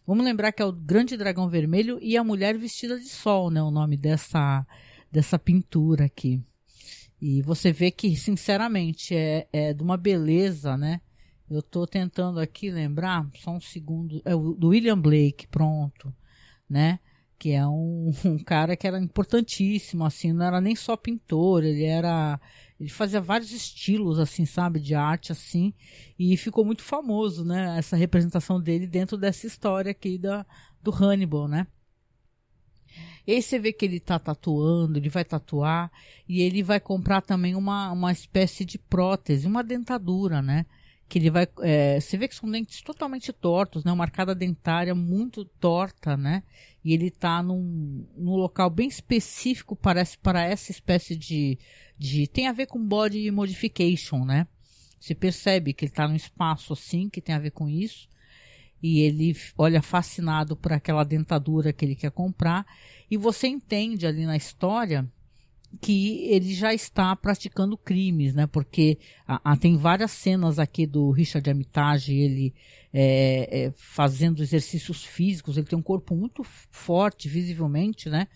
Vamos 0.06 0.24
lembrar 0.24 0.52
que 0.52 0.62
é 0.62 0.66
o 0.66 0.72
grande 0.72 1.18
dragão 1.18 1.50
vermelho 1.50 1.98
e 2.02 2.16
a 2.16 2.24
mulher 2.24 2.58
vestida 2.58 3.00
de 3.00 3.08
sol, 3.08 3.50
né? 3.50 3.62
O 3.64 3.72
nome 3.72 3.98
dessa, 3.98 4.66
dessa 5.12 5.40
pintura 5.40 6.06
aqui. 6.06 6.44
E 7.22 7.42
você 7.42 7.72
vê 7.72 7.92
que, 7.92 8.16
sinceramente, 8.16 9.16
é, 9.16 9.48
é 9.52 9.74
de 9.74 9.82
uma 9.82 9.98
beleza, 9.98 10.78
né? 10.78 11.02
Eu 11.50 11.60
estou 11.60 11.86
tentando 11.86 12.40
aqui 12.40 12.72
lembrar, 12.72 13.28
só 13.36 13.52
um 13.52 13.62
segundo, 13.62 14.22
é 14.26 14.36
o 14.36 14.54
do 14.54 14.70
William 14.70 15.00
Blake, 15.00 15.48
pronto, 15.48 16.14
né? 16.70 17.00
Que 17.38 17.52
é 17.52 17.66
um, 17.66 18.12
um 18.26 18.38
cara 18.40 18.76
que 18.76 18.88
era 18.88 19.00
importantíssimo, 19.00 20.06
assim, 20.06 20.34
não 20.34 20.46
era 20.46 20.60
nem 20.60 20.76
só 20.76 20.98
pintor, 20.98 21.64
ele 21.64 21.84
era 21.84 22.40
ele 22.80 22.90
fazia 22.90 23.22
vários 23.22 23.52
estilos 23.52 24.20
assim 24.20 24.46
sabe 24.46 24.80
de 24.80 24.94
arte 24.94 25.32
assim 25.32 25.74
e 26.20 26.36
ficou 26.36 26.66
muito 26.66 26.84
famoso 26.84 27.46
né 27.46 27.78
essa 27.78 27.96
representação 27.96 28.60
dele 28.60 28.86
dentro 28.86 29.18
dessa 29.18 29.48
história 29.48 29.92
aqui 29.92 30.18
da 30.18 30.46
do 30.84 30.92
Hannibal 30.92 31.48
né 31.48 31.68
e 33.28 33.34
aí 33.34 33.42
você 33.42 33.58
vê 33.58 33.74
que 33.74 33.84
ele 33.86 33.98
está 33.98 34.20
tatuando, 34.20 35.00
ele 35.00 35.10
vai 35.10 35.26
tatuar 35.26 35.92
e 36.28 36.42
ele 36.42 36.62
vai 36.62 36.80
comprar 36.80 37.22
também 37.22 37.56
uma, 37.56 37.92
uma 37.92 38.12
espécie 38.12 38.64
de 38.64 38.78
prótese, 38.78 39.48
uma 39.48 39.64
dentadura, 39.64 40.42
né? 40.42 40.66
Que 41.10 41.20
ele 41.20 41.30
vai. 41.30 41.48
É, 41.62 42.00
você 42.00 42.18
vê 42.18 42.28
que 42.28 42.36
são 42.36 42.50
dentes 42.50 42.82
totalmente 42.82 43.32
tortos, 43.34 43.84
né? 43.84 43.92
Uma 43.92 44.04
arcada 44.04 44.36
dentária 44.36 44.94
muito 44.94 45.46
torta, 45.46 46.16
né? 46.16 46.44
E 46.84 46.94
ele 46.94 47.08
está 47.08 47.42
num, 47.42 48.08
num 48.16 48.36
local 48.36 48.70
bem 48.70 48.88
específico, 48.88 49.76
parece, 49.76 50.18
para 50.18 50.44
essa 50.44 50.72
espécie 50.72 51.16
de, 51.16 51.58
de. 51.98 52.28
Tem 52.28 52.48
a 52.48 52.54
ver 52.54 52.68
com 52.68 52.84
body 52.84 53.30
modification, 53.32 54.24
né? 54.24 54.48
Você 55.00 55.14
percebe 55.14 55.74
que 55.74 55.86
ele 55.86 55.92
está 55.92 56.08
num 56.08 56.16
espaço 56.16 56.74
assim, 56.74 57.10
que 57.10 57.22
tem 57.22 57.34
a 57.34 57.40
ver 57.40 57.52
com 57.52 57.68
isso 57.68 58.08
e 58.86 59.00
ele 59.00 59.36
olha 59.58 59.82
fascinado 59.82 60.56
por 60.56 60.72
aquela 60.72 61.04
dentadura 61.04 61.74
que 61.74 61.84
ele 61.84 61.96
quer 61.96 62.12
comprar 62.12 62.64
e 63.10 63.18
você 63.18 63.48
entende 63.48 64.06
ali 64.06 64.28
na 64.28 64.38
história 64.38 65.12
que 65.82 66.24
ele 66.30 66.54
já 66.54 66.72
está 66.72 67.16
praticando 67.16 67.76
crimes, 67.76 68.36
né? 68.36 68.46
Porque 68.46 69.00
a, 69.28 69.54
a, 69.54 69.58
tem 69.58 69.76
várias 69.76 70.12
cenas 70.12 70.60
aqui 70.60 70.86
do 70.86 71.10
Richard 71.10 71.50
Armitage, 71.50 72.14
ele 72.14 72.54
é, 72.94 73.66
é, 73.66 73.74
fazendo 73.76 74.44
exercícios 74.44 75.04
físicos, 75.04 75.58
ele 75.58 75.66
tem 75.66 75.78
um 75.78 75.82
corpo 75.82 76.16
muito 76.16 76.44
forte, 76.44 77.28
visivelmente, 77.28 78.08
né? 78.08 78.28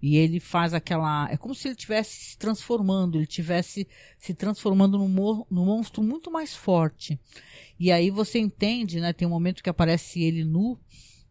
E 0.00 0.16
ele 0.16 0.38
faz 0.38 0.72
aquela. 0.72 1.28
É 1.30 1.36
como 1.36 1.54
se 1.54 1.68
ele 1.68 1.74
estivesse 1.74 2.30
se 2.30 2.38
transformando, 2.38 3.16
ele 3.16 3.24
estivesse 3.24 3.86
se 4.18 4.32
transformando 4.32 4.96
num, 4.96 5.08
num 5.50 5.64
monstro 5.64 6.02
muito 6.02 6.30
mais 6.30 6.54
forte. 6.54 7.18
E 7.78 7.90
aí 7.90 8.10
você 8.10 8.38
entende, 8.38 9.00
né? 9.00 9.12
Tem 9.12 9.26
um 9.26 9.30
momento 9.30 9.62
que 9.62 9.70
aparece 9.70 10.22
ele 10.22 10.44
nu 10.44 10.78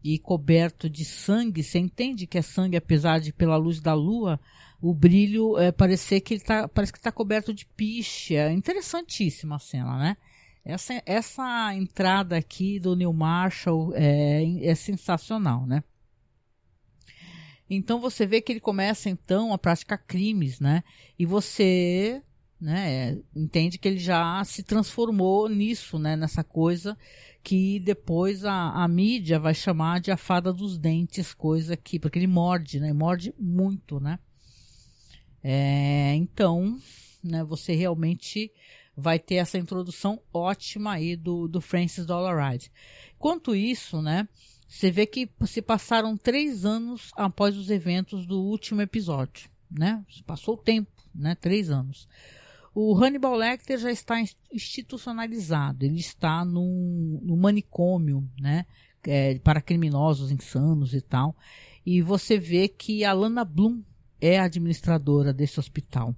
e 0.04 0.18
coberto 0.18 0.88
de 0.88 1.04
sangue. 1.04 1.62
Você 1.62 1.78
entende 1.78 2.26
que 2.26 2.38
é 2.38 2.42
sangue, 2.42 2.76
apesar 2.76 3.20
de 3.20 3.32
pela 3.32 3.56
luz 3.56 3.80
da 3.80 3.94
lua, 3.94 4.38
o 4.80 4.94
brilho 4.94 5.58
é 5.58 5.72
parecer 5.72 6.20
que 6.20 6.34
ele 6.34 6.40
tá, 6.40 6.68
parece 6.68 6.92
que 6.92 6.98
está 6.98 7.10
coberto 7.10 7.52
de 7.52 7.66
piche. 7.66 8.36
É 8.36 8.52
interessantíssima 8.52 9.56
a 9.56 9.58
cena, 9.58 9.98
né? 9.98 10.16
Essa, 10.64 11.02
essa 11.06 11.74
entrada 11.74 12.36
aqui 12.36 12.78
do 12.78 12.94
Neil 12.94 13.12
Marshall 13.12 13.92
é, 13.94 14.66
é 14.66 14.74
sensacional, 14.74 15.66
né? 15.66 15.82
Então 17.70 18.00
você 18.00 18.26
vê 18.26 18.40
que 18.40 18.52
ele 18.52 18.60
começa 18.60 19.10
então 19.10 19.52
a 19.52 19.58
praticar 19.58 19.98
crimes, 20.06 20.58
né? 20.58 20.82
E 21.18 21.26
você, 21.26 22.22
né, 22.60 23.18
entende 23.36 23.78
que 23.78 23.88
ele 23.88 23.98
já 23.98 24.42
se 24.44 24.62
transformou 24.62 25.48
nisso, 25.48 25.98
né, 25.98 26.16
nessa 26.16 26.42
coisa 26.42 26.96
que 27.42 27.78
depois 27.80 28.44
a, 28.44 28.70
a 28.70 28.88
mídia 28.88 29.38
vai 29.38 29.54
chamar 29.54 30.00
de 30.00 30.10
a 30.10 30.16
fada 30.16 30.52
dos 30.52 30.76
dentes, 30.76 31.32
coisa 31.32 31.76
que 31.76 31.98
porque 31.98 32.18
ele 32.18 32.26
morde, 32.26 32.80
né? 32.80 32.92
Morde 32.92 33.34
muito, 33.38 34.00
né? 34.00 34.18
É, 35.42 36.14
então, 36.14 36.78
né, 37.22 37.44
você 37.44 37.74
realmente 37.74 38.52
vai 38.96 39.18
ter 39.18 39.36
essa 39.36 39.56
introdução 39.56 40.20
ótima 40.32 40.92
aí 40.92 41.14
do, 41.14 41.46
do 41.46 41.60
Francis 41.60 42.04
Dollaride. 42.04 42.72
Quanto 43.18 43.54
isso, 43.54 44.02
né? 44.02 44.28
Você 44.68 44.90
vê 44.90 45.06
que 45.06 45.28
se 45.46 45.62
passaram 45.62 46.14
três 46.14 46.66
anos 46.66 47.10
após 47.16 47.56
os 47.56 47.70
eventos 47.70 48.26
do 48.26 48.38
último 48.38 48.82
episódio, 48.82 49.48
né? 49.70 50.04
Passou 50.26 50.54
o 50.54 50.58
tempo, 50.58 50.92
né? 51.14 51.34
Três 51.34 51.70
anos. 51.70 52.06
O 52.74 52.94
Hannibal 52.94 53.34
Lecter 53.34 53.78
já 53.78 53.90
está 53.90 54.22
institucionalizado, 54.52 55.84
ele 55.84 55.98
está 55.98 56.44
no, 56.44 57.18
no 57.22 57.36
manicômio, 57.36 58.28
né? 58.38 58.66
É, 59.04 59.38
para 59.38 59.62
criminosos 59.62 60.30
insanos 60.30 60.92
e 60.92 61.00
tal. 61.00 61.34
E 61.84 62.02
você 62.02 62.38
vê 62.38 62.68
que 62.68 63.04
a 63.04 63.12
Lana 63.14 63.44
Bloom 63.44 63.82
é 64.20 64.38
a 64.38 64.44
administradora 64.44 65.32
desse 65.32 65.58
hospital. 65.58 66.14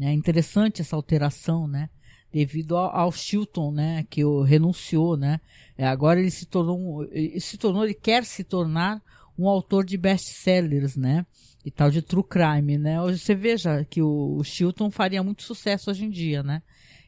É 0.00 0.12
interessante 0.12 0.80
essa 0.80 0.96
alteração, 0.96 1.68
né? 1.68 1.88
Devido 2.32 2.76
ao, 2.76 2.96
ao 2.96 3.12
Chilton, 3.12 3.72
né? 3.72 4.06
Que 4.08 4.22
renunciou, 4.44 5.16
né? 5.16 5.40
É, 5.76 5.86
agora 5.86 6.20
ele 6.20 6.30
se 6.30 6.46
tornou, 6.46 7.04
ele 7.10 7.40
se 7.40 7.58
tornou, 7.58 7.84
ele 7.84 7.94
quer 7.94 8.24
se 8.24 8.44
tornar 8.44 9.02
um 9.38 9.48
autor 9.48 9.84
de 9.84 9.96
best-sellers, 9.96 10.96
né? 10.96 11.26
E 11.64 11.70
tal 11.70 11.90
de 11.90 12.02
true 12.02 12.24
crime, 12.24 12.76
né? 12.76 13.00
Hoje 13.00 13.18
você 13.18 13.34
veja 13.34 13.84
que 13.84 14.02
o, 14.02 14.36
o 14.38 14.44
Chilton 14.44 14.90
faria 14.90 15.22
muito 15.22 15.42
sucesso 15.42 15.90
hoje 15.90 16.04
em 16.04 16.10
dia, 16.10 16.42
né? 16.42 16.62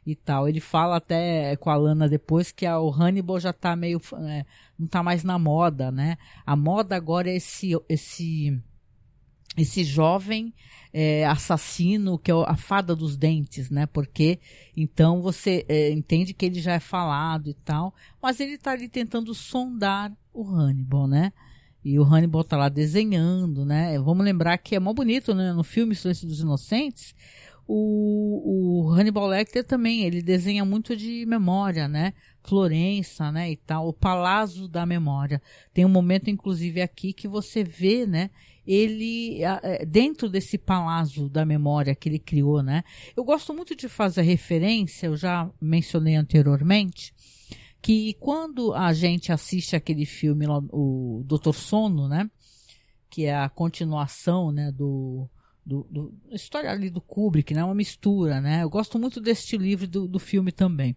E 0.07 0.15
tal. 0.15 0.49
Ele 0.49 0.61
fala 0.61 0.97
até 0.97 1.57
com 1.57 1.71
a 1.71 1.77
Lana 1.77 2.09
depois 2.09 2.53
que 2.53 2.67
a, 2.67 2.79
o 2.79 2.91
Hannibal 2.91 3.41
já 3.41 3.53
tá 3.53 3.75
meio. 3.75 4.01
É, 4.29 4.45
não 4.79 4.87
tá 4.87 5.03
mais 5.03 5.25
na 5.25 5.39
moda, 5.39 5.91
né? 5.91 6.19
A 6.47 6.55
moda 6.55 6.95
agora 6.95 7.31
é 7.31 7.37
esse. 7.37 7.73
esse 7.89 8.61
esse 9.57 9.85
jovem 9.85 10.53
é, 10.93 11.27
assassino 11.27 12.19
que 12.19 12.31
é 12.31 12.35
a 12.35 12.57
fada 12.57 12.95
dos 12.95 13.17
dentes, 13.17 13.71
né? 13.71 13.87
Porque 13.87 14.39
então 14.77 15.21
você 15.21 15.65
é, 15.69 15.91
entende 15.91 16.33
que 16.33 16.47
ele 16.47 16.61
já 16.61 16.75
é 16.75 16.81
falado 16.81 17.51
e 17.51 17.55
tal, 17.55 17.95
mas 18.23 18.39
ele 18.41 18.55
está 18.55 18.71
ali 18.73 18.89
tentando 18.89 19.35
sondar 19.35 20.13
o 20.33 20.45
Hannibal, 20.45 21.07
né? 21.07 21.33
E 21.85 21.99
o 21.99 22.03
Hannibal 22.03 22.45
tá 22.45 22.57
lá 22.57 22.69
desenhando, 22.69 23.65
né? 23.65 23.99
Vamos 23.99 24.25
lembrar 24.25 24.57
que 24.57 24.75
é 24.75 24.81
mó 24.81 24.95
bonito, 24.95 25.35
né? 25.35 25.53
No 25.53 25.63
filme 25.63 25.95
Silêncio 25.95 26.27
dos 26.27 26.41
Inocentes, 26.41 27.15
o, 27.67 28.87
o 28.87 28.93
Hannibal 28.93 29.27
Lecter 29.27 29.65
também, 29.65 30.03
ele 30.03 30.23
desenha 30.23 30.65
muito 30.65 30.97
de 30.97 31.25
memória, 31.27 31.89
né? 31.89 32.13
Florença, 32.43 33.33
né? 33.33 33.51
E 33.51 33.57
tal, 33.57 33.89
o 33.89 33.93
Palácio 33.93 34.69
da 34.69 34.85
Memória. 34.85 35.41
Tem 35.73 35.85
um 35.85 35.91
momento, 35.91 36.29
inclusive, 36.31 36.81
aqui 36.83 37.13
que 37.13 37.27
você 37.27 37.65
vê, 37.65 38.07
né? 38.07 38.31
Ele, 38.67 39.43
é, 39.43 39.85
dentro 39.85 40.29
desse 40.29 40.57
Palácio 40.57 41.29
da 41.29 41.45
Memória 41.45 41.95
que 41.95 42.09
ele 42.09 42.19
criou, 42.19 42.63
né? 42.63 42.83
Eu 43.17 43.25
gosto 43.25 43.53
muito 43.53 43.77
de 43.77 43.89
fazer 43.89 44.23
referência, 44.23 45.07
eu 45.07 45.17
já 45.17 45.51
mencionei 45.61 46.15
anteriormente, 46.15 47.13
que 47.83 48.15
quando 48.15 48.73
a 48.73 48.93
gente 48.93 49.31
assiste 49.31 49.77
aquele 49.77 50.07
filme, 50.07 50.47
o 50.73 51.23
Doutor 51.27 51.55
Sono, 51.55 52.09
né? 52.09 52.31
Que 53.11 53.27
é 53.27 53.35
a 53.35 53.49
continuação, 53.49 54.51
né, 54.51 54.73
do, 54.73 55.29
do, 55.65 55.87
do 55.91 56.15
história 56.33 56.71
ali 56.71 56.89
do 56.89 57.01
Kubrick, 57.01 57.53
né? 57.53 57.63
Uma 57.63 57.75
mistura, 57.75 58.41
né? 58.41 58.63
Eu 58.63 58.71
gosto 58.71 58.99
muito 58.99 59.21
deste 59.21 59.57
livro 59.59 59.87
do, 59.87 60.09
do 60.09 60.19
filme 60.19 60.51
também 60.51 60.97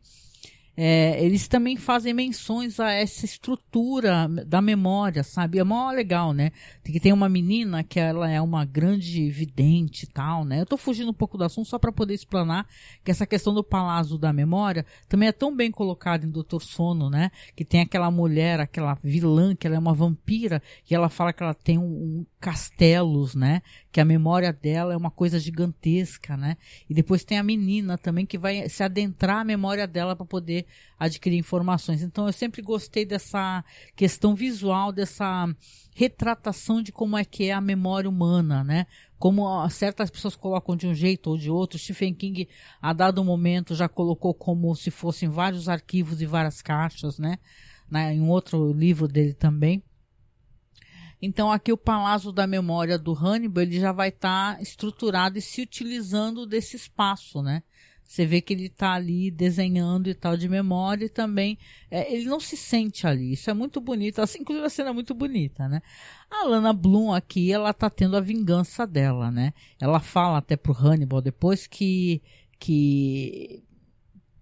é, 0.80 1.26
eles 1.26 1.48
também 1.48 1.76
fazem 1.76 2.14
menções 2.14 2.80
a 2.80 2.92
essa 2.92 3.26
estrutura 3.26 4.28
da 4.46 4.62
memória, 4.62 5.24
sabe? 5.24 5.58
É 5.58 5.64
mó 5.64 5.90
legal, 5.90 6.34
né? 6.34 6.52
Tem 6.84 6.94
que 6.94 7.00
ter 7.00 7.12
uma 7.12 7.28
menina 7.28 7.84
que 7.84 8.00
ela 8.00 8.30
é 8.30 8.40
uma 8.40 8.64
grande 8.64 9.28
vidente 9.32 10.04
e 10.04 10.08
tal, 10.08 10.46
né? 10.46 10.62
Eu 10.62 10.68
tô 10.68 10.78
fugindo 10.78 11.10
um 11.10 11.16
pouco 11.16 11.36
do 11.36 11.44
assunto 11.44 11.68
só 11.68 11.80
para 11.80 11.92
poder 11.92 12.14
explanar 12.14 12.68
que 13.04 13.10
essa 13.10 13.26
questão 13.26 13.56
do 13.56 13.64
palácio 13.64 14.20
da 14.20 14.32
memória 14.32 14.86
também 15.10 15.30
é 15.30 15.32
tão 15.32 15.56
bem 15.56 15.72
colocada 15.72 16.28
em 16.28 16.30
Doutor 16.30 16.62
Sono, 16.62 17.10
né? 17.10 17.32
Que 17.56 17.66
tem 17.66 17.82
aquela 17.82 18.12
mulher, 18.12 18.60
aquela 18.60 18.96
vilã, 19.04 19.56
que 19.56 19.66
ela 19.66 19.78
é 19.78 19.80
uma 19.80 19.96
vampira, 19.96 20.62
e 20.88 20.94
ela 20.94 21.10
fala 21.10 21.34
que 21.34 21.42
ela 21.42 21.56
tem 21.56 21.80
um, 21.80 21.86
um 21.86 22.26
castelos, 22.40 23.34
né? 23.34 23.64
Que 23.98 24.02
a 24.02 24.06
memória 24.06 24.54
dela 24.54 24.94
é 24.94 24.96
uma 24.96 25.10
coisa 25.10 25.40
gigantesca, 25.40 26.38
né? 26.38 26.56
E 26.88 26.94
depois 26.94 27.24
tem 27.24 27.40
a 27.40 27.42
menina 27.42 27.98
também 27.98 28.28
que 28.28 28.38
vai 28.38 28.70
se 28.70 28.84
adentrar 28.84 29.40
a 29.40 29.44
memória 29.44 29.88
dela 29.88 30.16
para 30.16 30.24
poder 30.24 30.68
adquirir 31.00 31.36
informações. 31.36 32.04
Então 32.04 32.28
eu 32.28 32.32
sempre 32.32 32.62
gostei 32.62 33.08
dessa 33.08 33.66
questão 33.96 34.36
visual, 34.36 34.92
dessa 34.92 35.52
retratação 35.96 36.80
de 36.80 36.92
como 36.92 37.18
é 37.18 37.26
que 37.26 37.46
é 37.46 37.54
a 37.54 37.60
memória 37.60 38.08
humana, 38.08 38.64
né? 38.64 38.86
Como 39.18 39.68
certas 39.72 40.12
pessoas 40.12 40.36
colocam 40.36 40.76
de 40.76 40.86
um 40.86 40.94
jeito 40.94 41.32
ou 41.32 41.36
de 41.36 41.50
outro. 41.50 41.80
Stephen 41.80 42.14
King, 42.14 42.48
a 42.80 42.94
dado 42.94 43.24
momento, 43.24 43.74
já 43.74 43.90
colocou 43.90 44.32
como 44.32 44.76
se 44.76 44.92
fossem 44.92 45.28
vários 45.28 45.68
arquivos 45.68 46.22
e 46.22 46.28
várias 46.28 46.62
caixas, 46.62 47.18
né? 47.18 47.40
Na, 47.90 48.14
em 48.14 48.22
outro 48.22 48.72
livro 48.74 49.08
dele 49.08 49.34
também. 49.34 49.82
Então 51.22 51.52
aqui 51.52 51.72
o 51.72 51.78
Palácio 51.78 52.32
da 52.32 52.46
Memória 52.46 52.98
do 52.98 53.14
Hannibal 53.14 53.64
ele 53.64 53.80
já 53.80 53.92
vai 53.92 54.10
estar 54.10 54.56
tá 54.56 54.62
estruturado 54.62 55.38
e 55.38 55.42
se 55.42 55.62
utilizando 55.62 56.46
desse 56.46 56.76
espaço, 56.76 57.42
né? 57.42 57.64
Você 58.08 58.26
vê 58.26 58.40
que 58.40 58.54
ele 58.54 58.68
está 58.68 58.94
ali 58.94 59.30
desenhando 59.30 60.10
e 60.10 60.14
tal 60.14 60.38
de 60.38 60.48
memória 60.48 61.06
e 61.06 61.10
também 61.10 61.58
é, 61.92 62.14
ele 62.14 62.26
não 62.26 62.40
se 62.40 62.56
sente 62.56 63.06
ali. 63.06 63.34
Isso 63.34 63.50
é 63.50 63.54
muito 63.54 63.82
bonito. 63.82 64.22
Assim, 64.22 64.40
inclusive 64.40 64.66
a 64.66 64.70
cena 64.70 64.92
é 64.92 64.94
muito 64.94 65.14
bonita, 65.14 65.68
né? 65.68 65.82
A 66.32 66.46
Lana 66.46 66.72
Bloom 66.72 67.14
aqui, 67.14 67.52
ela 67.52 67.74
tá 67.74 67.90
tendo 67.90 68.16
a 68.16 68.22
vingança 68.22 68.88
dela, 68.88 69.30
né? 69.30 69.54
Ela 69.80 70.00
fala 70.00 70.38
até 70.38 70.56
pro 70.56 70.74
Hannibal 70.74 71.22
depois 71.22 71.68
que 71.68 72.22
que 72.58 73.62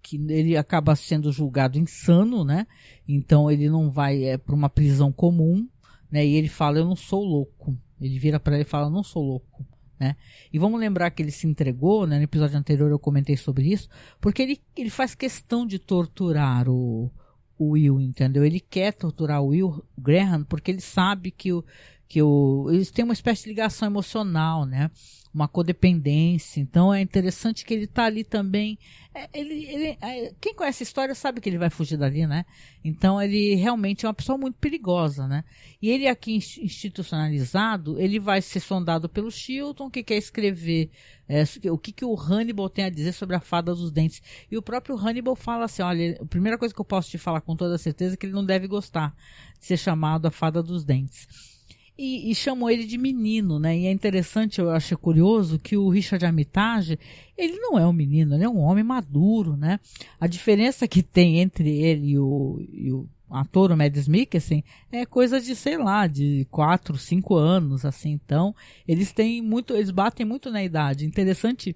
que 0.00 0.16
ele 0.16 0.56
acaba 0.56 0.94
sendo 0.94 1.32
julgado 1.32 1.76
insano, 1.76 2.44
né? 2.44 2.68
Então 3.08 3.50
ele 3.50 3.68
não 3.68 3.90
vai 3.90 4.22
é, 4.22 4.38
para 4.38 4.54
uma 4.54 4.70
prisão 4.70 5.10
comum, 5.10 5.68
né? 6.10 6.24
E 6.26 6.34
ele 6.34 6.48
fala: 6.48 6.78
"Eu 6.78 6.84
não 6.84 6.96
sou 6.96 7.24
louco". 7.24 7.76
Ele 8.00 8.18
vira 8.18 8.38
para 8.38 8.54
ele 8.54 8.62
e 8.64 8.68
fala: 8.68 8.86
"Eu 8.86 8.90
não 8.90 9.02
sou 9.02 9.22
louco". 9.22 9.66
Né? 9.98 10.14
E 10.52 10.58
vamos 10.58 10.78
lembrar 10.78 11.10
que 11.10 11.22
ele 11.22 11.30
se 11.30 11.46
entregou, 11.46 12.06
né? 12.06 12.18
no 12.18 12.24
episódio 12.24 12.58
anterior 12.58 12.90
eu 12.90 12.98
comentei 12.98 13.34
sobre 13.34 13.72
isso, 13.72 13.88
porque 14.20 14.42
ele, 14.42 14.60
ele 14.76 14.90
faz 14.90 15.14
questão 15.14 15.66
de 15.66 15.78
torturar 15.78 16.68
o, 16.68 17.10
o 17.58 17.70
Will, 17.70 17.98
entendeu? 17.98 18.44
Ele 18.44 18.60
quer 18.60 18.92
torturar 18.92 19.42
o 19.42 19.48
Will 19.48 19.82
Graham 19.96 20.44
porque 20.44 20.70
ele 20.70 20.82
sabe 20.82 21.30
que 21.30 21.50
o, 21.50 21.64
que 22.08 22.22
o, 22.22 22.66
eles 22.70 22.90
têm 22.90 23.04
uma 23.04 23.14
espécie 23.14 23.44
de 23.44 23.48
ligação 23.48 23.88
emocional, 23.88 24.66
né? 24.66 24.90
Uma 25.36 25.46
codependência. 25.46 26.60
Então 26.60 26.92
é 26.92 27.02
interessante 27.02 27.62
que 27.62 27.74
ele 27.74 27.84
está 27.84 28.04
ali 28.04 28.24
também. 28.24 28.78
É, 29.14 29.28
ele, 29.34 29.66
ele, 29.66 29.98
é, 30.00 30.32
quem 30.40 30.54
conhece 30.54 30.82
a 30.82 30.86
história 30.86 31.14
sabe 31.14 31.42
que 31.42 31.48
ele 31.48 31.58
vai 31.58 31.68
fugir 31.68 31.98
dali, 31.98 32.26
né? 32.26 32.46
Então 32.82 33.20
ele 33.20 33.54
realmente 33.54 34.06
é 34.06 34.08
uma 34.08 34.14
pessoa 34.14 34.38
muito 34.38 34.56
perigosa, 34.56 35.28
né? 35.28 35.44
E 35.80 35.90
ele 35.90 36.08
aqui 36.08 36.36
institucionalizado, 36.36 38.00
ele 38.00 38.18
vai 38.18 38.40
ser 38.40 38.60
sondado 38.60 39.10
pelo 39.10 39.30
Chilton, 39.30 39.90
que 39.90 40.02
quer 40.02 40.16
escrever 40.16 40.90
é, 41.28 41.44
o 41.70 41.76
que, 41.76 41.92
que 41.92 42.04
o 42.04 42.18
Hannibal 42.18 42.70
tem 42.70 42.86
a 42.86 42.90
dizer 42.90 43.12
sobre 43.12 43.36
a 43.36 43.40
fada 43.40 43.74
dos 43.74 43.92
dentes. 43.92 44.22
E 44.50 44.56
o 44.56 44.62
próprio 44.62 44.96
Hannibal 44.96 45.36
fala 45.36 45.66
assim: 45.66 45.82
olha, 45.82 46.18
a 46.18 46.24
primeira 46.24 46.56
coisa 46.56 46.74
que 46.74 46.80
eu 46.80 46.84
posso 46.84 47.10
te 47.10 47.18
falar 47.18 47.42
com 47.42 47.54
toda 47.54 47.76
certeza 47.76 48.14
é 48.14 48.16
que 48.16 48.24
ele 48.24 48.32
não 48.32 48.44
deve 48.44 48.66
gostar 48.66 49.14
de 49.60 49.66
ser 49.66 49.76
chamado 49.76 50.24
a 50.24 50.30
fada 50.30 50.62
dos 50.62 50.82
dentes 50.82 51.55
e, 51.98 52.30
e, 52.30 52.34
chamou 52.34 52.70
ele 52.70 52.84
de 52.84 52.98
menino, 52.98 53.58
né? 53.58 53.76
E 53.76 53.86
é 53.86 53.92
interessante, 53.92 54.60
eu 54.60 54.70
acho 54.70 54.98
curioso 54.98 55.58
que 55.58 55.76
o 55.76 55.88
Richard 55.88 56.24
Armitage, 56.24 56.98
ele 57.36 57.56
não 57.58 57.78
é 57.78 57.86
um 57.86 57.92
menino, 57.92 58.34
ele 58.34 58.44
é 58.44 58.48
um 58.48 58.58
homem 58.58 58.84
maduro, 58.84 59.56
né? 59.56 59.80
A 60.20 60.26
diferença 60.26 60.86
que 60.86 61.02
tem 61.02 61.38
entre 61.38 61.70
ele 61.70 62.08
e 62.08 62.18
o, 62.18 62.60
e 62.72 62.92
o 62.92 63.08
ator, 63.30 63.72
o 63.72 63.76
Mads 63.76 64.06
Mikkelsen, 64.06 64.62
é 64.92 65.06
coisa 65.06 65.40
de, 65.40 65.56
sei 65.56 65.78
lá, 65.78 66.06
de 66.06 66.46
quatro, 66.50 66.98
cinco 66.98 67.34
anos, 67.34 67.84
assim. 67.84 68.10
Então, 68.12 68.54
eles 68.86 69.12
têm 69.12 69.40
muito, 69.40 69.74
eles 69.74 69.90
batem 69.90 70.26
muito 70.26 70.50
na 70.50 70.62
idade. 70.62 71.06
Interessante 71.06 71.74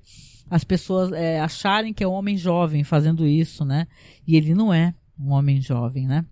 as 0.50 0.64
pessoas 0.64 1.12
é, 1.12 1.40
acharem 1.40 1.94
que 1.94 2.04
é 2.04 2.08
um 2.08 2.12
homem 2.12 2.36
jovem 2.36 2.84
fazendo 2.84 3.26
isso, 3.26 3.64
né? 3.64 3.86
E 4.26 4.36
ele 4.36 4.54
não 4.54 4.72
é 4.72 4.94
um 5.18 5.30
homem 5.30 5.60
jovem, 5.60 6.06
né? 6.06 6.26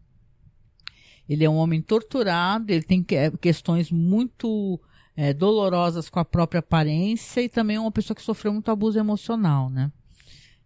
Ele 1.29 1.45
é 1.45 1.51
um 1.51 1.57
homem 1.57 1.83
torturado, 1.83 2.73
ele 2.73 2.83
tem 2.83 3.05
é, 3.13 3.31
questões 3.31 3.91
muito 3.91 4.81
é, 5.17 5.35
dolorosas 5.35 6.09
com 6.09 6.19
a 6.19 6.25
própria 6.25 6.61
aparência 6.61 7.43
e 7.43 7.49
também 7.49 7.77
é 7.77 7.81
uma 7.81 7.93
pessoa 7.93 8.15
que 8.15 8.23
sofreu 8.23 8.53
muito 8.53 8.71
abuso 8.71 8.99
emocional, 8.99 9.69
né? 9.69 9.93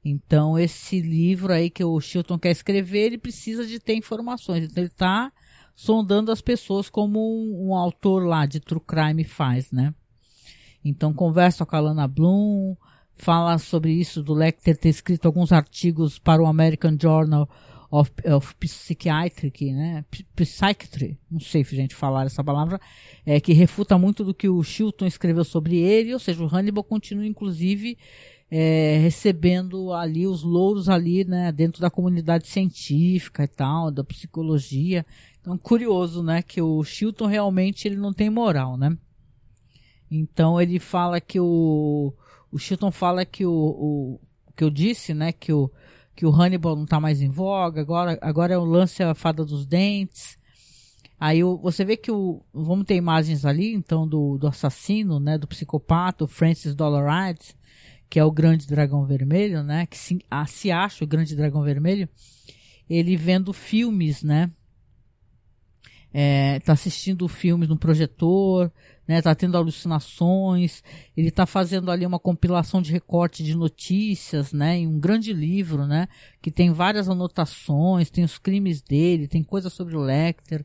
Então, 0.05 0.59
esse 0.59 1.01
livro 1.01 1.53
aí 1.53 1.71
que 1.71 1.85
o 1.85 2.01
Chilton 2.01 2.39
quer 2.39 2.51
escrever, 2.51 3.07
ele 3.07 3.19
precisa 3.19 3.65
de 3.65 3.79
ter 3.79 3.95
informações. 3.95 4.65
Então, 4.65 4.83
ele 4.83 4.91
está 4.91 5.33
sondando 5.75 6.33
as 6.33 6.41
pessoas 6.41 6.91
como 6.91 7.19
um, 7.19 7.69
um, 7.69 7.75
autor 7.75 8.25
lá 8.25 8.45
de 8.45 8.61
True 8.61 8.81
Crime 8.81 9.25
faz, 9.25 9.71
né? 9.71 9.95
Então, 10.85 11.15
conversa 11.15 11.65
com 11.65 11.77
a 11.77 11.81
Lana 11.81 12.09
Bloom, 12.09 12.77
fala 13.15 13.57
sobre 13.59 13.93
isso 13.93 14.23
do 14.23 14.35
Lecter 14.35 14.77
ter 14.77 14.89
escrito 14.89 15.27
alguns 15.27 15.53
artigos 15.53 16.19
para 16.19 16.43
o 16.43 16.47
American 16.47 16.97
Journal 17.01 17.49
of, 17.93 18.11
of 18.27 18.55
Psychiatry, 18.59 19.53
né? 19.75 20.03
Psychiatry, 20.35 21.19
não 21.31 21.39
sei 21.39 21.63
se 21.63 21.75
a 21.75 21.77
gente 21.77 21.95
falar 21.95 22.25
essa 22.25 22.43
palavra, 22.43 22.81
é, 23.27 23.39
que 23.39 23.53
refuta 23.53 23.99
muito 23.99 24.25
do 24.25 24.33
que 24.33 24.49
o 24.49 24.63
Chilton 24.63 25.05
escreveu 25.05 25.45
sobre 25.45 25.77
ele, 25.77 26.15
ou 26.15 26.19
seja, 26.19 26.43
o 26.43 26.49
Hannibal 26.49 26.83
continua, 26.83 27.27
inclusive, 27.27 27.99
é, 28.51 28.97
recebendo 28.97 29.93
ali 29.93 30.27
os 30.27 30.43
louros 30.43 30.89
ali, 30.89 31.23
né, 31.23 31.53
dentro 31.53 31.83
da 31.83 31.91
comunidade 31.91 32.49
científica 32.49 33.45
e 33.45 33.49
tal, 33.49 33.91
da 33.91 34.03
psicologia. 34.03 35.05
Então, 35.43 35.59
curioso, 35.59 36.23
né, 36.23 36.41
que 36.41 36.63
o 36.63 36.83
Chilton 36.83 37.27
realmente 37.27 37.87
ele 37.87 37.97
não 37.97 38.13
tem 38.13 38.31
moral, 38.31 38.79
né? 38.79 38.97
Então, 40.11 40.59
ele 40.59 40.79
fala 40.79 41.21
que 41.21 41.39
o, 41.39 42.15
o 42.51 42.59
Chilton 42.59 42.91
fala 42.91 43.27
que 43.27 43.45
o, 43.45 43.53
o 43.53 44.21
que 44.57 44.65
eu 44.65 44.71
disse, 44.71 45.13
né, 45.13 45.31
que 45.31 45.53
o, 45.53 45.71
que 46.15 46.27
o 46.27 46.31
Hannibal 46.31 46.77
não 46.77 46.85
está 46.85 47.01
mais 47.01 47.23
em 47.23 47.31
voga, 47.31 47.81
agora, 47.81 48.19
agora 48.21 48.55
é 48.55 48.59
o 48.59 48.65
lance 48.65 49.03
a 49.03 49.15
fada 49.15 49.45
dos 49.45 49.67
dentes. 49.67 50.39
Aí 51.19 51.41
você 51.43 51.85
vê 51.85 51.97
que 51.97 52.11
o. 52.11 52.45
Vamos 52.53 52.85
ter 52.85 52.97
imagens 52.97 53.45
ali, 53.45 53.73
então, 53.73 54.09
do, 54.09 54.37
do 54.39 54.49
assassino, 54.49 55.21
né? 55.21 55.39
Do 55.39 55.47
psicopata, 55.47 56.27
Francis 56.27 56.75
Dollaride, 56.75 57.55
que 58.11 58.19
é 58.19 58.25
o 58.25 58.33
grande 58.33 58.67
dragão 58.67 59.07
vermelho, 59.07 59.63
né? 59.63 59.87
Que 59.87 59.97
se, 59.97 60.19
ah, 60.29 60.47
se 60.47 60.73
acha 60.73 61.05
o 61.05 61.07
grande 61.07 61.37
dragão 61.37 61.63
vermelho. 61.63 62.09
Ele 62.91 63.17
vendo 63.17 63.53
filmes, 63.53 64.25
né? 64.25 64.51
É, 66.13 66.59
tá 66.61 66.73
assistindo 66.73 67.27
filmes 67.29 67.69
no 67.69 67.79
projetor, 67.79 68.71
né, 69.07 69.21
tá 69.21 69.35
tendo 69.35 69.57
alucinações, 69.57 70.83
ele 71.17 71.31
tá 71.31 71.45
fazendo 71.45 71.91
ali 71.91 72.07
uma 72.07 72.19
compilação 72.19 72.81
de 72.81 72.93
recorte 72.93 73.43
de 73.43 73.55
notícias, 73.55 74.53
né, 74.53 74.79
em 74.79 74.87
um 74.87 74.99
grande 74.99 75.33
livro, 75.33 75.87
né, 75.87 76.09
que 76.41 76.51
tem 76.51 76.73
várias 76.73 77.09
anotações, 77.09 78.11
tem 78.11 78.25
os 78.25 78.39
crimes 78.39 78.81
dele, 78.81 79.29
tem 79.29 79.43
coisas 79.43 79.73
sobre 79.73 79.97
o 79.97 80.01
Lecter. 80.01 80.65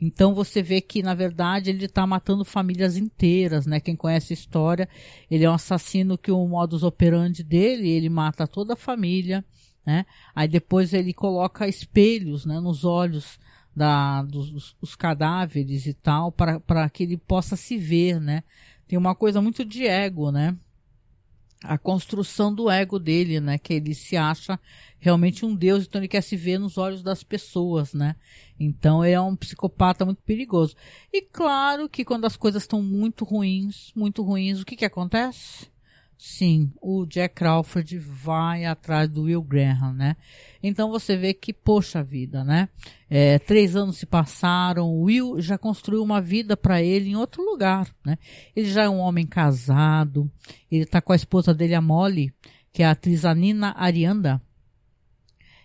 Então 0.00 0.34
você 0.34 0.62
vê 0.62 0.80
que, 0.80 1.02
na 1.02 1.14
verdade, 1.14 1.70
ele 1.70 1.84
está 1.86 2.06
matando 2.06 2.44
famílias 2.44 2.96
inteiras, 2.96 3.64
né? 3.64 3.78
Quem 3.78 3.94
conhece 3.94 4.32
a 4.32 4.34
história, 4.34 4.88
ele 5.30 5.44
é 5.44 5.50
um 5.50 5.54
assassino 5.54 6.18
que 6.18 6.32
o 6.32 6.46
modus 6.46 6.82
operandi 6.82 7.44
dele, 7.44 7.88
ele 7.88 8.08
mata 8.08 8.46
toda 8.46 8.74
a 8.74 8.76
família, 8.76 9.44
né? 9.86 10.04
Aí 10.34 10.48
depois 10.48 10.92
ele 10.92 11.14
coloca 11.14 11.68
espelhos, 11.68 12.44
né, 12.44 12.58
nos 12.60 12.84
olhos 12.84 13.38
da, 13.74 14.22
dos, 14.22 14.74
dos 14.80 14.94
cadáveres 14.94 15.86
e 15.86 15.94
tal, 15.94 16.30
para 16.30 16.88
que 16.90 17.02
ele 17.02 17.16
possa 17.16 17.56
se 17.56 17.76
ver, 17.76 18.20
né? 18.20 18.44
Tem 18.86 18.98
uma 18.98 19.14
coisa 19.14 19.40
muito 19.40 19.64
de 19.64 19.86
ego, 19.86 20.30
né? 20.30 20.56
A 21.62 21.78
construção 21.78 22.54
do 22.54 22.70
ego 22.70 22.98
dele, 22.98 23.40
né? 23.40 23.58
Que 23.58 23.74
ele 23.74 23.94
se 23.94 24.16
acha 24.16 24.60
realmente 24.98 25.44
um 25.44 25.54
deus, 25.54 25.84
então 25.84 26.00
ele 26.00 26.08
quer 26.08 26.20
se 26.20 26.36
ver 26.36 26.58
nos 26.58 26.78
olhos 26.78 27.02
das 27.02 27.22
pessoas, 27.22 27.94
né? 27.94 28.16
Então 28.60 29.04
ele 29.04 29.14
é 29.14 29.20
um 29.20 29.34
psicopata 29.34 30.04
muito 30.04 30.22
perigoso. 30.22 30.76
E 31.12 31.22
claro 31.22 31.88
que 31.88 32.04
quando 32.04 32.26
as 32.26 32.36
coisas 32.36 32.62
estão 32.62 32.82
muito 32.82 33.24
ruins, 33.24 33.92
muito 33.96 34.22
ruins, 34.22 34.60
o 34.60 34.64
que 34.64 34.76
que 34.76 34.84
acontece? 34.84 35.73
Sim, 36.16 36.72
o 36.80 37.04
Jack 37.04 37.34
Crawford 37.34 37.98
vai 37.98 38.64
atrás 38.64 39.08
do 39.08 39.22
Will 39.22 39.42
Graham, 39.42 39.92
né? 39.92 40.16
Então 40.62 40.90
você 40.90 41.16
vê 41.16 41.34
que, 41.34 41.52
poxa 41.52 42.02
vida, 42.02 42.44
né? 42.44 42.68
É, 43.10 43.38
três 43.38 43.76
anos 43.76 43.98
se 43.98 44.06
passaram, 44.06 44.88
o 44.88 45.02
Will 45.02 45.40
já 45.40 45.58
construiu 45.58 46.02
uma 46.02 46.20
vida 46.20 46.56
para 46.56 46.82
ele 46.82 47.10
em 47.10 47.16
outro 47.16 47.42
lugar, 47.42 47.88
né? 48.04 48.16
Ele 48.54 48.70
já 48.70 48.84
é 48.84 48.88
um 48.88 48.98
homem 48.98 49.26
casado, 49.26 50.30
ele 50.70 50.86
tá 50.86 51.00
com 51.00 51.12
a 51.12 51.16
esposa 51.16 51.52
dele, 51.52 51.74
a 51.74 51.80
Molly, 51.80 52.32
que 52.72 52.82
é 52.82 52.86
a 52.86 52.92
atriz 52.92 53.24
Anina 53.24 53.74
Arianda, 53.76 54.40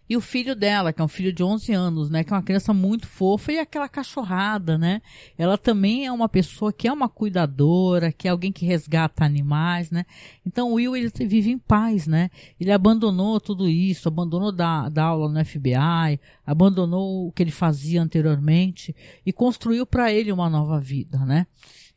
e 0.10 0.18
o 0.18 0.22
filho 0.22 0.56
dela, 0.56 0.92
que 0.92 1.00
é 1.01 1.06
um 1.06 1.08
filho 1.08 1.32
de 1.32 1.44
11 1.44 1.72
anos, 1.72 2.10
né? 2.10 2.24
Que 2.24 2.34
é 2.34 2.36
uma 2.36 2.42
criança 2.42 2.74
muito 2.74 3.06
fofa 3.06 3.51
e 3.51 3.60
aquela 3.60 3.88
cachorrada, 3.88 4.75
né? 4.75 5.04
Ela 5.38 5.56
também 5.56 6.08
é 6.08 6.12
uma 6.12 6.28
pessoa 6.28 6.74
que 6.74 6.88
é 6.88 6.92
uma 6.92 7.08
cuidadora, 7.08 8.12
que 8.12 8.28
é 8.28 8.32
alguém 8.32 8.51
que 8.51 8.66
resgata 8.66 9.24
animais, 9.24 9.92
né? 9.92 10.06
Então 10.44 10.72
o 10.72 10.74
Will, 10.74 10.96
ele 10.96 11.12
vive 11.28 11.51
em 11.51 11.60
paz, 11.60 12.08
né? 12.08 12.32
Ele 12.60 12.72
abandonou 12.72 13.39
tudo 13.39 13.70
isso, 13.70 14.08
abandonou 14.08 14.51
da, 14.51 14.89
da 14.89 15.04
aula 15.04 15.30
no 15.30 15.46
FBI, 15.46 16.20
abandonou 16.44 17.28
o 17.28 17.32
que 17.32 17.44
ele 17.44 17.51
fazia 17.51 18.01
anteriormente 18.01 18.96
e 19.24 19.32
construiu 19.32 19.86
para 19.86 20.12
ele 20.12 20.32
uma 20.32 20.50
nova 20.50 20.80
vida, 20.80 21.20
né? 21.20 21.46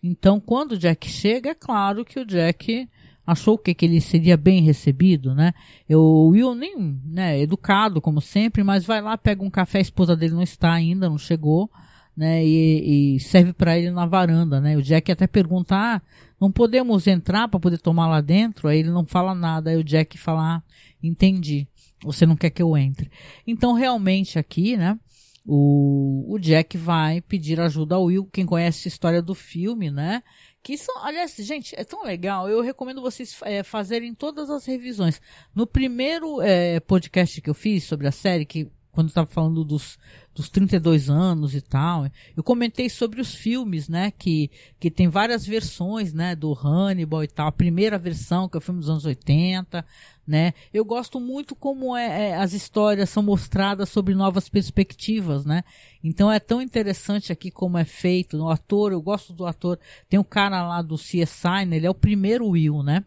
Então, 0.02 0.38
quando 0.38 0.72
o 0.72 0.78
Jack 0.78 1.08
chega, 1.08 1.50
é 1.50 1.54
claro 1.54 2.04
que 2.04 2.20
o 2.20 2.26
Jack 2.26 2.88
achou 3.26 3.56
que, 3.56 3.74
que 3.74 3.84
ele 3.84 4.00
seria 4.00 4.36
bem 4.36 4.62
recebido, 4.62 5.34
né? 5.34 5.52
Eu, 5.88 6.00
o 6.00 6.28
Will 6.28 6.54
nem, 6.54 7.00
né, 7.04 7.40
educado 7.40 8.00
como 8.00 8.20
sempre, 8.20 8.62
mas 8.62 8.84
vai 8.84 9.00
lá, 9.00 9.16
pega 9.16 9.42
um 9.42 9.50
café, 9.50 9.78
a 9.78 9.82
esposa 9.82 10.16
dele 10.16 10.34
não 10.34 10.42
está 10.42 10.72
ainda, 10.72 11.08
não 11.08 11.18
chegou, 11.18 11.70
né? 12.16 12.44
E, 12.44 13.16
e 13.16 13.20
serve 13.20 13.52
para 13.52 13.78
ele 13.78 13.90
na 13.90 14.06
varanda, 14.06 14.60
né? 14.60 14.76
O 14.76 14.82
Jack 14.82 15.10
até 15.10 15.26
pergunta, 15.26 15.76
ah, 15.76 16.02
não 16.40 16.50
podemos 16.50 17.06
entrar 17.06 17.48
para 17.48 17.60
poder 17.60 17.78
tomar 17.78 18.08
lá 18.08 18.20
dentro? 18.20 18.68
Aí 18.68 18.80
ele 18.80 18.90
não 18.90 19.06
fala 19.06 19.34
nada, 19.34 19.70
aí 19.70 19.76
o 19.76 19.84
Jack 19.84 20.18
fala, 20.18 20.56
ah, 20.56 20.62
entendi, 21.02 21.68
você 22.02 22.26
não 22.26 22.36
quer 22.36 22.50
que 22.50 22.62
eu 22.62 22.76
entre. 22.76 23.10
Então 23.46 23.72
realmente 23.72 24.38
aqui, 24.38 24.76
né? 24.76 24.98
O, 25.44 26.34
o 26.34 26.38
Jack 26.38 26.76
vai 26.78 27.20
pedir 27.20 27.60
ajuda 27.60 27.96
ao 27.96 28.04
Will, 28.04 28.28
quem 28.32 28.46
conhece 28.46 28.86
a 28.86 28.90
história 28.90 29.20
do 29.20 29.34
filme, 29.34 29.90
né? 29.90 30.22
Que 30.62 30.78
são, 30.78 31.04
aliás, 31.04 31.34
gente, 31.36 31.74
é 31.76 31.82
tão 31.82 32.04
legal. 32.04 32.48
Eu 32.48 32.60
recomendo 32.60 33.02
vocês 33.02 33.36
é, 33.42 33.62
fazerem 33.62 34.14
todas 34.14 34.48
as 34.48 34.64
revisões. 34.64 35.20
No 35.54 35.66
primeiro 35.66 36.40
é, 36.40 36.78
podcast 36.78 37.40
que 37.40 37.50
eu 37.50 37.54
fiz 37.54 37.84
sobre 37.84 38.06
a 38.06 38.12
série, 38.12 38.46
que 38.46 38.70
quando 38.92 39.08
estava 39.08 39.26
falando 39.26 39.64
dos, 39.64 39.98
dos 40.34 40.50
32 40.50 41.08
anos 41.08 41.54
e 41.54 41.62
tal, 41.62 42.06
eu 42.36 42.42
comentei 42.42 42.90
sobre 42.90 43.22
os 43.22 43.34
filmes, 43.34 43.88
né, 43.88 44.10
que, 44.10 44.50
que 44.78 44.90
tem 44.90 45.08
várias 45.08 45.46
versões, 45.46 46.12
né, 46.12 46.36
do 46.36 46.52
Hannibal 46.52 47.24
e 47.24 47.28
tal. 47.28 47.48
A 47.48 47.52
primeira 47.52 47.98
versão, 47.98 48.48
que 48.48 48.56
é 48.56 48.58
o 48.58 48.60
filme 48.60 48.80
dos 48.80 48.90
anos 48.90 49.06
80, 49.06 49.84
né? 50.26 50.52
Eu 50.72 50.84
gosto 50.84 51.18
muito 51.18 51.56
como 51.56 51.96
é, 51.96 52.30
é, 52.30 52.36
as 52.36 52.52
histórias 52.52 53.10
são 53.10 53.22
mostradas 53.22 53.88
sobre 53.88 54.14
novas 54.14 54.48
perspectivas, 54.48 55.44
né? 55.44 55.64
Então 56.02 56.30
é 56.30 56.40
tão 56.40 56.60
interessante 56.60 57.32
aqui 57.32 57.50
como 57.50 57.78
é 57.78 57.84
feito. 57.84 58.36
O 58.38 58.50
ator, 58.50 58.92
eu 58.92 59.00
gosto 59.00 59.32
do 59.32 59.46
ator. 59.46 59.78
Tem 60.08 60.18
um 60.18 60.24
cara 60.24 60.66
lá 60.66 60.82
do 60.82 60.96
CSI, 60.96 61.66
né? 61.66 61.76
ele 61.76 61.86
é 61.86 61.90
o 61.90 61.94
primeiro 61.94 62.48
Will, 62.48 62.82
né? 62.82 63.04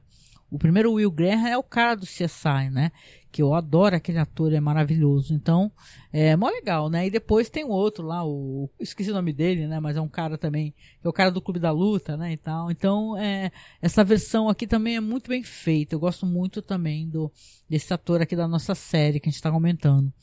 O 0.50 0.58
primeiro 0.58 0.94
Will 0.94 1.12
Graham 1.12 1.48
é 1.48 1.58
o 1.58 1.64
cara 1.64 1.96
do 1.96 2.06
CSI, 2.06 2.70
né? 2.72 2.92
Que 3.30 3.42
eu 3.42 3.54
adoro 3.54 3.96
aquele 3.96 4.20
ator, 4.20 4.54
é 4.54 4.60
maravilhoso. 4.60 5.34
Então, 5.34 5.70
é 6.14 6.36
mó 6.38 6.48
legal, 6.48 6.90
né? 6.90 7.08
E 7.08 7.12
depois 7.12 7.50
tem 7.50 7.66
o 7.66 7.70
outro 7.70 8.06
lá, 8.06 8.26
o. 8.26 8.70
Esqueci 8.80 9.12
o 9.12 9.14
nome 9.14 9.34
dele, 9.34 9.68
né? 9.68 9.80
Mas 9.82 9.98
é 9.98 10.02
um 10.02 10.08
cara 10.08 10.38
também, 10.38 10.74
é 11.04 11.10
o 11.10 11.12
cara 11.12 11.30
do 11.30 11.42
Clube 11.42 11.60
da 11.60 11.72
Luta, 11.72 12.16
né? 12.16 12.32
E 12.32 12.38
tal. 12.38 12.72
Então, 12.72 13.18
é, 13.18 13.52
essa 13.82 14.04
versão 14.04 14.48
aqui 14.48 14.66
também 14.66 14.96
é 14.96 15.02
muito 15.02 15.28
bem 15.28 15.44
feita. 15.44 15.96
Eu 15.96 16.00
gosto 16.00 16.26
muito 16.26 16.62
também 16.62 17.10
do 17.10 17.30
desse 17.68 17.94
ator 17.94 18.22
aqui 18.22 18.36
da 18.36 18.48
nossa 18.48 18.76
série 18.76 19.20
que 19.20 19.28
a 19.28 19.32
gente 19.32 19.38
está 19.38 19.52
comentando. 19.52 20.14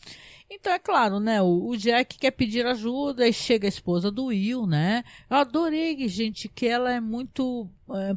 Então, 0.54 0.70
é 0.70 0.78
claro, 0.78 1.18
né? 1.18 1.40
O, 1.40 1.68
o, 1.68 1.76
Jack 1.78 2.18
quer 2.18 2.30
pedir 2.30 2.66
ajuda 2.66 3.26
e 3.26 3.32
chega 3.32 3.66
a 3.66 3.70
esposa 3.70 4.10
do 4.10 4.26
Will, 4.26 4.66
né? 4.66 5.02
Eu 5.30 5.38
adorei, 5.38 6.06
gente, 6.08 6.46
que 6.46 6.66
ela 6.66 6.92
é 6.92 7.00
muito. 7.00 7.66
É, 7.90 8.14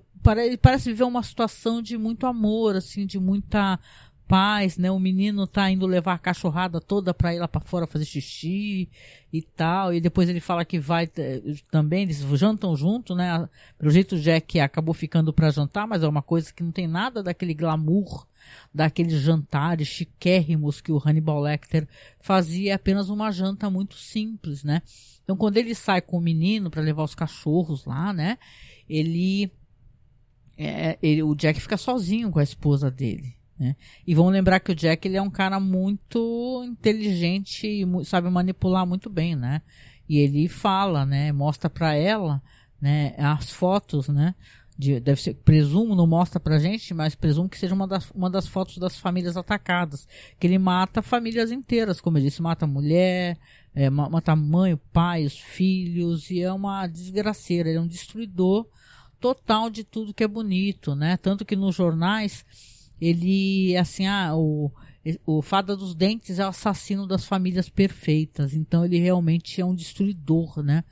parece, 0.59 0.89
viver 0.89 1.05
uma 1.05 1.23
situação 1.23 1.81
de 1.81 1.97
muito 1.97 2.27
amor, 2.27 2.75
assim, 2.75 3.05
de 3.05 3.17
muita 3.17 3.79
paz, 4.27 4.77
né? 4.77 4.89
O 4.91 4.99
menino 4.99 5.47
tá 5.47 5.69
indo 5.69 5.85
levar 5.85 6.13
a 6.13 6.19
cachorrada 6.19 6.81
toda 6.81 7.13
pra 7.13 7.33
ir 7.33 7.39
lá 7.39 7.47
pra 7.47 7.61
fora 7.61 7.87
fazer 7.87 8.05
xixi 8.05 8.89
e 9.31 9.41
tal. 9.41 9.93
E 9.93 10.01
depois 10.01 10.29
ele 10.29 10.39
fala 10.39 10.65
que 10.65 10.79
vai 10.79 11.09
eh, 11.17 11.41
também, 11.71 12.03
eles 12.03 12.19
jantam 12.37 12.75
junto, 12.75 13.15
né? 13.15 13.47
Pelo 13.77 13.91
jeito 13.91 14.15
o 14.15 14.19
Jack 14.19 14.59
acabou 14.59 14.93
ficando 14.93 15.33
para 15.33 15.51
jantar, 15.51 15.87
mas 15.87 16.03
é 16.03 16.07
uma 16.07 16.21
coisa 16.21 16.53
que 16.53 16.63
não 16.63 16.71
tem 16.71 16.87
nada 16.87 17.21
daquele 17.23 17.53
glamour 17.53 18.27
daqueles 18.73 19.21
jantares 19.21 19.87
chiquérrimos 19.87 20.81
que 20.81 20.91
o 20.91 21.01
Hannibal 21.03 21.41
Lecter 21.41 21.87
fazia, 22.19 22.71
é 22.71 22.75
apenas 22.75 23.09
uma 23.09 23.31
janta 23.31 23.69
muito 23.69 23.95
simples, 23.95 24.63
né? 24.63 24.81
Então 25.23 25.35
quando 25.35 25.57
ele 25.57 25.73
sai 25.73 26.01
com 26.01 26.17
o 26.17 26.21
menino 26.21 26.69
para 26.69 26.81
levar 26.81 27.03
os 27.03 27.15
cachorros 27.15 27.85
lá, 27.85 28.13
né? 28.13 28.37
Ele, 28.87 29.51
é, 30.57 30.97
ele, 31.01 31.23
o 31.23 31.35
Jack 31.35 31.59
fica 31.59 31.77
sozinho 31.77 32.31
com 32.31 32.39
a 32.39 32.43
esposa 32.43 32.91
dele. 32.91 33.34
Né? 33.57 33.75
E 34.05 34.13
vamos 34.13 34.33
lembrar 34.33 34.59
que 34.59 34.71
o 34.71 34.75
Jack 34.75 35.07
ele 35.07 35.17
é 35.17 35.21
um 35.21 35.29
cara 35.29 35.59
muito 35.59 36.63
inteligente 36.65 37.65
e 37.65 38.05
sabe 38.05 38.29
manipular 38.29 38.85
muito 38.85 39.09
bem, 39.09 39.35
né? 39.35 39.61
E 40.07 40.19
ele 40.19 40.47
fala, 40.47 41.05
né? 41.05 41.31
Mostra 41.31 41.69
para 41.69 41.95
ela, 41.95 42.41
né? 42.79 43.15
As 43.17 43.49
fotos, 43.49 44.07
né? 44.09 44.35
De, 44.77 44.99
deve 44.99 45.21
ser, 45.21 45.35
presumo, 45.35 45.95
não 45.95 46.05
mostra 46.05 46.37
pra 46.37 46.59
gente, 46.59 46.93
mas 46.93 47.15
presumo 47.15 47.47
que 47.47 47.57
seja 47.57 47.73
uma 47.73 47.87
das, 47.87 48.11
uma 48.11 48.29
das 48.29 48.45
fotos 48.45 48.77
das 48.77 48.99
famílias 48.99 49.37
atacadas. 49.37 50.05
Que 50.37 50.47
ele 50.47 50.59
mata 50.59 51.01
famílias 51.01 51.49
inteiras, 51.49 52.01
como 52.01 52.17
eu 52.17 52.23
disse, 52.23 52.41
mata 52.41 52.67
mulher, 52.67 53.37
é, 53.73 53.89
mata 53.89 54.35
mãe, 54.35 54.73
o 54.73 54.77
pai, 54.77 55.23
os 55.23 55.39
filhos, 55.39 56.29
e 56.29 56.41
é 56.41 56.51
uma 56.51 56.87
desgraceira, 56.87 57.69
ele 57.69 57.77
é 57.77 57.81
um 57.81 57.87
destruidor 57.87 58.67
total 59.17 59.69
de 59.69 59.85
tudo 59.85 60.13
que 60.13 60.23
é 60.23 60.27
bonito, 60.27 60.93
né? 60.93 61.15
Tanto 61.17 61.45
que 61.45 61.55
nos 61.55 61.73
jornais 61.73 62.45
ele, 62.99 63.75
assim, 63.77 64.05
ah, 64.07 64.35
o, 64.35 64.71
o 65.25 65.41
Fada 65.41 65.75
dos 65.75 65.93
Dentes 65.93 66.39
é 66.39 66.45
o 66.45 66.49
assassino 66.49 67.07
das 67.07 67.25
famílias 67.25 67.69
perfeitas. 67.69 68.53
Então 68.53 68.85
ele 68.85 68.97
realmente 68.97 69.61
é 69.61 69.65
um 69.65 69.75
destruidor, 69.75 70.63
né? 70.63 70.83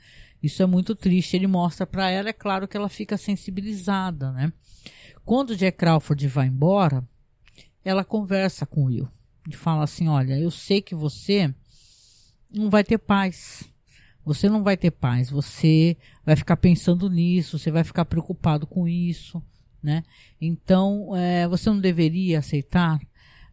Isso 0.42 0.62
é 0.62 0.66
muito 0.66 0.94
triste. 0.94 1.36
Ele 1.36 1.46
mostra 1.46 1.86
para 1.86 2.10
ela, 2.10 2.28
é 2.28 2.32
claro 2.32 2.68
que 2.68 2.76
ela 2.76 2.88
fica 2.88 3.16
sensibilizada, 3.16 4.30
né? 4.32 4.52
Quando 5.24 5.56
Jack 5.56 5.78
Crawford 5.78 6.28
vai 6.28 6.48
embora, 6.48 7.02
ela 7.82 8.04
conversa 8.04 8.66
com 8.66 8.84
Will 8.84 9.08
e 9.48 9.54
fala 9.54 9.84
assim: 9.84 10.08
Olha, 10.08 10.38
eu 10.38 10.50
sei 10.50 10.82
que 10.82 10.94
você 10.94 11.52
não 12.52 12.68
vai 12.68 12.84
ter 12.84 12.98
paz. 12.98 13.64
Você 14.22 14.48
não 14.48 14.62
vai 14.62 14.76
ter 14.76 14.90
paz. 14.90 15.30
Você 15.30 15.96
vai 16.24 16.36
ficar 16.36 16.58
pensando 16.58 17.08
nisso, 17.08 17.58
você 17.58 17.70
vai 17.70 17.84
ficar 17.84 18.04
preocupado 18.04 18.66
com 18.66 18.86
isso 18.86 19.42
né? 19.84 20.02
Então, 20.40 21.14
é, 21.14 21.46
você 21.46 21.70
não 21.70 21.78
deveria 21.78 22.40
aceitar 22.40 22.98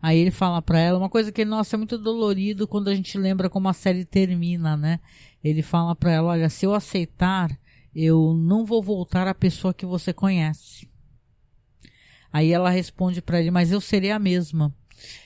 Aí 0.01 0.17
ele 0.17 0.31
fala 0.31 0.61
para 0.61 0.79
ela 0.79 0.97
uma 0.97 1.09
coisa 1.09 1.31
que, 1.31 1.45
nossa, 1.45 1.75
é 1.75 1.77
muito 1.77 1.97
dolorido 1.97 2.67
quando 2.67 2.87
a 2.87 2.95
gente 2.95 3.17
lembra 3.19 3.49
como 3.49 3.69
a 3.69 3.73
série 3.73 4.03
termina, 4.03 4.75
né? 4.75 4.99
Ele 5.43 5.61
fala 5.61 5.95
para 5.95 6.11
ela, 6.11 6.29
olha, 6.29 6.49
se 6.49 6.65
eu 6.65 6.73
aceitar, 6.73 7.55
eu 7.93 8.33
não 8.33 8.65
vou 8.65 8.81
voltar 8.81 9.27
à 9.27 9.35
pessoa 9.35 9.73
que 9.73 9.85
você 9.85 10.11
conhece. 10.11 10.89
Aí 12.33 12.51
ela 12.51 12.69
responde 12.69 13.21
para 13.21 13.39
ele, 13.39 13.51
mas 13.51 13.71
eu 13.71 13.79
serei 13.79 14.09
a 14.09 14.17
mesma. 14.17 14.73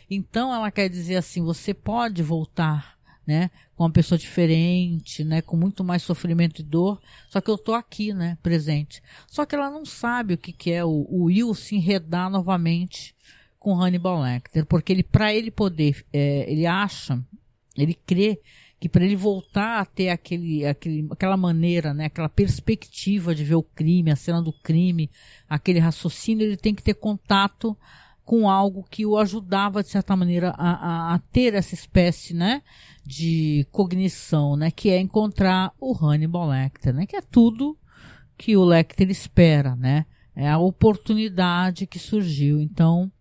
Então 0.09 0.53
ela 0.53 0.69
quer 0.69 0.89
dizer 0.89 1.15
assim, 1.15 1.41
você 1.41 1.73
pode 1.73 2.21
voltar, 2.21 2.97
né, 3.25 3.49
com 3.75 3.83
uma 3.83 3.91
pessoa 3.91 4.17
diferente, 4.17 5.23
né, 5.23 5.41
com 5.41 5.57
muito 5.57 5.83
mais 5.83 6.01
sofrimento 6.01 6.61
e 6.61 6.63
dor, 6.63 7.01
só 7.29 7.41
que 7.41 7.49
eu 7.49 7.57
tô 7.57 7.73
aqui, 7.73 8.13
né, 8.13 8.37
presente. 8.41 9.01
Só 9.27 9.45
que 9.45 9.53
ela 9.53 9.69
não 9.69 9.85
sabe 9.85 10.35
o 10.35 10.37
que, 10.37 10.53
que 10.53 10.71
é 10.71 10.83
o, 10.83 11.05
o 11.09 11.23
Will 11.25 11.53
se 11.53 11.75
enredar 11.75 12.29
novamente 12.29 13.13
com 13.59 13.81
Hannibal 13.81 14.21
Lecter, 14.21 14.65
porque 14.65 14.93
ele, 14.93 15.03
para 15.03 15.33
ele 15.33 15.51
poder, 15.51 16.05
é, 16.13 16.49
ele 16.49 16.65
acha, 16.65 17.21
ele 17.75 17.93
crê 18.05 18.39
que 18.79 18.87
para 18.87 19.03
ele 19.03 19.15
voltar 19.15 19.79
a 19.81 19.85
ter 19.85 20.09
aquele, 20.09 20.65
aquele, 20.65 21.07
aquela 21.09 21.35
maneira, 21.35 21.93
né, 21.93 22.05
aquela 22.05 22.29
perspectiva 22.29 23.33
de 23.33 23.43
ver 23.43 23.55
o 23.55 23.63
crime, 23.63 24.11
a 24.11 24.15
cena 24.15 24.41
do 24.41 24.53
crime, 24.53 25.09
aquele 25.49 25.79
raciocínio, 25.79 26.45
ele 26.45 26.57
tem 26.57 26.73
que 26.73 26.83
ter 26.83 26.93
contato 26.93 27.75
com 28.25 28.49
algo 28.49 28.83
que 28.89 29.05
o 29.05 29.17
ajudava 29.17 29.83
de 29.83 29.89
certa 29.89 30.15
maneira 30.15 30.49
a, 30.57 30.71
a, 30.71 31.13
a, 31.13 31.19
ter 31.31 31.53
essa 31.53 31.75
espécie, 31.75 32.33
né, 32.33 32.63
de 33.05 33.65
cognição, 33.71 34.55
né, 34.55 34.71
que 34.71 34.89
é 34.89 34.99
encontrar 34.99 35.71
o 35.79 35.95
Hannibal 35.95 36.49
Lecter, 36.49 36.93
né, 36.93 37.05
que 37.05 37.15
é 37.15 37.21
tudo 37.21 37.77
que 38.35 38.57
o 38.57 38.65
Lecter 38.65 39.09
espera, 39.11 39.75
né, 39.75 40.05
é 40.35 40.49
a 40.49 40.57
oportunidade 40.57 41.85
que 41.85 41.99
surgiu. 41.99 42.59
Então, 42.59 43.11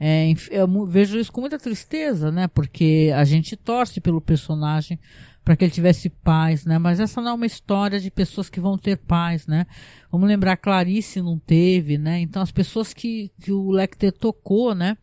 é, 0.00 0.32
eu 0.50 0.66
vejo 0.86 1.16
isso 1.16 1.30
com 1.30 1.40
muita 1.40 1.60
tristeza, 1.60 2.32
né? 2.32 2.48
Porque 2.48 3.12
a 3.14 3.22
gente 3.22 3.54
torce 3.54 4.00
pelo 4.00 4.20
personagem 4.20 4.98
para 5.44 5.56
que 5.56 5.64
ele 5.64 5.72
tivesse 5.72 6.08
paz, 6.08 6.64
né? 6.64 6.78
Mas 6.78 7.00
essa 7.00 7.20
não 7.20 7.30
é 7.30 7.34
uma 7.34 7.46
história 7.46 7.98
de 7.98 8.10
pessoas 8.10 8.48
que 8.48 8.60
vão 8.60 8.78
ter 8.78 8.96
paz, 8.96 9.46
né? 9.46 9.66
Vamos 10.10 10.28
lembrar, 10.28 10.56
Clarice 10.56 11.20
não 11.20 11.38
teve, 11.38 11.98
né? 11.98 12.20
Então 12.20 12.42
as 12.42 12.52
pessoas 12.52 12.94
que, 12.94 13.30
que 13.40 13.50
o 13.50 13.70
Lecter 13.70 14.12
tocou, 14.12 14.74
né? 14.74 14.96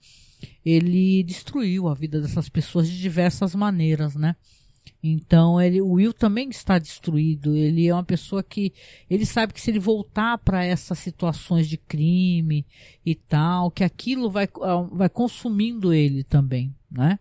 Ele 0.63 1.23
destruiu 1.23 1.87
a 1.87 1.93
vida 1.93 2.21
dessas 2.21 2.47
pessoas 2.47 2.89
de 2.89 2.99
diversas 2.99 3.53
maneiras, 3.53 4.15
né? 4.15 4.35
Então 5.01 5.61
ele, 5.61 5.81
o 5.81 5.93
Will 5.93 6.13
também 6.13 6.49
está 6.49 6.77
destruído. 6.77 7.55
Ele 7.55 7.87
é 7.87 7.93
uma 7.93 8.03
pessoa 8.03 8.43
que 8.43 8.73
ele 9.09 9.25
sabe 9.25 9.53
que 9.53 9.61
se 9.61 9.71
ele 9.71 9.79
voltar 9.79 10.37
para 10.37 10.63
essas 10.63 10.99
situações 10.99 11.67
de 11.67 11.77
crime 11.77 12.65
e 13.05 13.15
tal, 13.15 13.71
que 13.71 13.83
aquilo 13.83 14.29
vai, 14.29 14.47
ah, 14.61 14.87
vai 14.91 15.09
consumindo 15.09 15.93
ele 15.93 16.23
também, 16.23 16.73
né? 16.91 17.19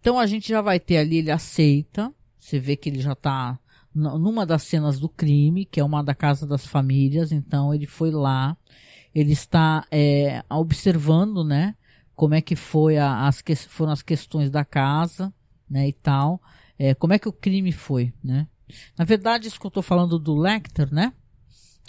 Então 0.00 0.18
a 0.18 0.26
gente 0.26 0.48
já 0.48 0.60
vai 0.60 0.78
ter 0.78 0.98
ali, 0.98 1.16
ele 1.16 1.30
aceita. 1.30 2.12
Você 2.38 2.58
vê 2.58 2.76
que 2.76 2.88
ele 2.88 3.00
já 3.00 3.12
está 3.12 3.58
numa 3.94 4.46
das 4.46 4.62
cenas 4.62 5.00
do 5.00 5.08
crime, 5.08 5.64
que 5.64 5.80
é 5.80 5.84
uma 5.84 6.02
da 6.02 6.14
casa 6.14 6.46
das 6.46 6.66
famílias. 6.66 7.32
Então 7.32 7.74
ele 7.74 7.86
foi 7.86 8.10
lá, 8.10 8.56
ele 9.14 9.32
está 9.32 9.86
é, 9.90 10.42
observando, 10.50 11.44
né? 11.44 11.74
Como 12.14 12.34
é 12.34 12.40
que 12.40 12.56
foi 12.56 12.98
a, 12.98 13.26
as, 13.26 13.42
foram 13.68 13.92
as 13.92 14.02
questões 14.02 14.50
da 14.50 14.64
casa 14.64 15.32
né, 15.68 15.88
e 15.88 15.92
tal. 15.92 16.40
É, 16.78 16.94
como 16.94 17.12
é 17.12 17.18
que 17.18 17.28
o 17.28 17.32
crime 17.32 17.72
foi, 17.72 18.12
né? 18.22 18.46
Na 18.96 19.04
verdade, 19.04 19.48
isso 19.48 19.58
que 19.58 19.66
eu 19.66 19.68
estou 19.68 19.82
falando 19.82 20.18
do 20.18 20.34
Lecter, 20.34 20.92
né? 20.92 21.12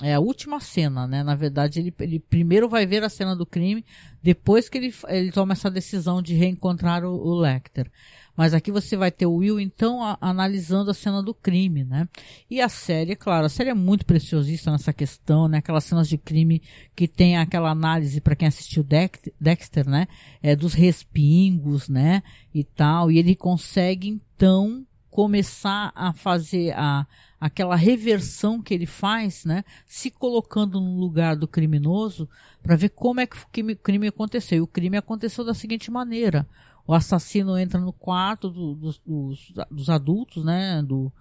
É 0.02 0.14
a 0.14 0.20
última 0.20 0.62
cena, 0.62 1.06
né? 1.06 1.24
Na 1.24 1.36
verdade, 1.36 1.80
ele, 1.80 1.94
ele 2.00 2.20
primeiro 2.20 2.70
vai 2.70 2.86
ver 2.86 3.04
a 3.04 3.10
cena 3.10 3.36
do 3.36 3.46
crime, 3.46 3.84
depois 4.24 4.70
que 4.70 4.78
ele, 4.78 4.94
ele 5.10 5.32
toma 5.32 5.54
essa 5.54 5.70
decisão 5.70 6.22
de 6.22 6.34
reencontrar 6.34 7.04
o, 7.04 7.14
o 7.14 7.38
Lecter. 7.38 7.92
Mas 8.40 8.54
aqui 8.54 8.72
você 8.72 8.96
vai 8.96 9.12
ter 9.12 9.26
o 9.26 9.36
Will, 9.36 9.60
então, 9.60 10.02
a, 10.02 10.18
analisando 10.22 10.90
a 10.90 10.94
cena 10.94 11.22
do 11.22 11.34
crime, 11.34 11.84
né? 11.84 12.08
E 12.50 12.62
a 12.62 12.70
série, 12.70 13.14
claro, 13.14 13.46
a 13.46 13.50
série 13.50 13.72
é 13.72 13.74
muito 13.74 14.06
preciosista 14.06 14.72
nessa 14.72 14.94
questão, 14.94 15.50
né? 15.50 15.58
Aquelas 15.58 15.84
cenas 15.84 16.08
de 16.08 16.18
crime 16.18 16.62
que 16.96 17.06
tem 17.06 17.38
aquela 17.38 17.70
análise, 17.70 18.22
para 18.22 18.38
quem 18.38 18.48
assistiu 18.48 18.82
Dexter, 18.82 19.90
né? 19.90 20.08
É, 20.42 20.56
dos 20.56 20.74
respingos, 20.74 21.90
né? 21.90 22.24
E 22.54 22.64
tal. 22.64 23.12
E 23.12 23.18
ele 23.18 23.36
consegue, 23.36 24.08
então, 24.08 24.86
começar 25.20 25.92
a 25.96 26.14
fazer 26.14 26.72
a, 26.78 27.06
aquela 27.42 27.76
reversão 27.76 28.62
que 28.62 28.74
ele 28.74 28.86
faz, 28.86 29.44
né, 29.44 29.66
se 29.86 30.10
colocando 30.10 30.80
no 30.80 30.98
lugar 30.98 31.36
do 31.36 31.46
criminoso 31.46 32.30
para 32.64 32.78
ver 32.78 32.88
como 32.88 33.20
é 33.20 33.28
que 33.28 33.36
o 33.36 33.76
crime 33.76 34.08
aconteceu. 34.08 34.60
E 34.60 34.62
o 34.62 34.68
crime 34.68 34.96
aconteceu 34.96 35.44
da 35.44 35.54
seguinte 35.54 35.92
maneira: 35.92 36.48
o 36.88 36.94
assassino 36.94 37.58
entra 37.58 37.82
no 37.82 37.92
quarto 37.92 38.50
do, 38.50 38.76
dos, 38.76 39.02
dos, 39.06 39.54
dos, 39.70 39.90
adultos, 39.90 40.46
né? 40.46 40.82
Do, 40.82 41.12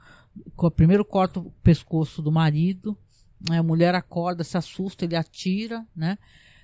primeiro 0.76 1.04
corta 1.04 1.40
o 1.40 1.50
pescoço 1.61 2.22
do 2.22 2.30
marido, 2.30 2.96
né, 3.50 3.58
a 3.58 3.64
mulher 3.64 3.96
acorda, 3.96 4.44
se 4.44 4.56
assusta, 4.56 5.06
ele 5.06 5.16
atira, 5.16 5.84
né? 5.96 6.18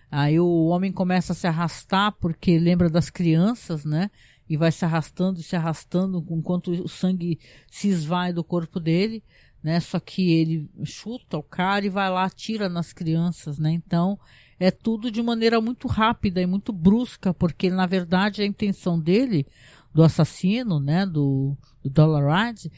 Aí 0.08 0.38
o 0.38 0.66
homem 0.66 0.92
começa 0.92 1.32
a 1.32 1.34
se 1.34 1.48
arrastar 1.48 2.12
porque 2.12 2.60
lembra 2.60 2.88
das 2.88 3.10
crianças, 3.10 3.84
né? 3.84 4.08
E 4.48 4.56
vai 4.56 4.70
se 4.70 4.84
arrastando 4.84 5.40
e 5.40 5.42
se 5.42 5.56
arrastando 5.56 6.24
enquanto 6.30 6.70
o 6.70 6.88
sangue 6.88 7.38
se 7.70 7.88
esvai 7.88 8.32
do 8.32 8.44
corpo 8.44 8.78
dele, 8.78 9.22
né? 9.62 9.80
Só 9.80 9.98
que 9.98 10.32
ele 10.32 10.68
chuta 10.84 11.38
o 11.38 11.42
cara 11.42 11.86
e 11.86 11.88
vai 11.88 12.10
lá, 12.10 12.24
atira 12.24 12.68
nas 12.68 12.92
crianças, 12.92 13.58
né? 13.58 13.72
Então 13.72 14.18
é 14.58 14.70
tudo 14.70 15.10
de 15.10 15.22
maneira 15.22 15.60
muito 15.60 15.88
rápida 15.88 16.40
e 16.40 16.46
muito 16.46 16.72
brusca, 16.72 17.32
porque 17.34 17.70
na 17.70 17.86
verdade 17.86 18.42
a 18.42 18.46
intenção 18.46 18.98
dele, 18.98 19.46
do 19.92 20.02
assassino, 20.02 20.80
né, 20.80 21.06
do, 21.06 21.56
do 21.82 21.90
Dollaride, 21.90 22.70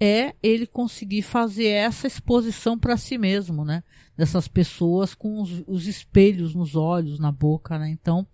é 0.00 0.34
ele 0.42 0.66
conseguir 0.66 1.22
fazer 1.22 1.68
essa 1.68 2.06
exposição 2.06 2.78
para 2.78 2.96
si 2.96 3.16
mesmo, 3.16 3.64
né, 3.64 3.82
dessas 4.16 4.48
pessoas 4.48 5.14
com 5.14 5.40
os, 5.40 5.62
os, 5.66 5.86
espelhos 5.86 6.54
nos 6.54 6.74
olhos, 6.74 7.18
na 7.18 7.30
boca, 7.30 7.78
né, 7.78 7.88
então 7.90 8.26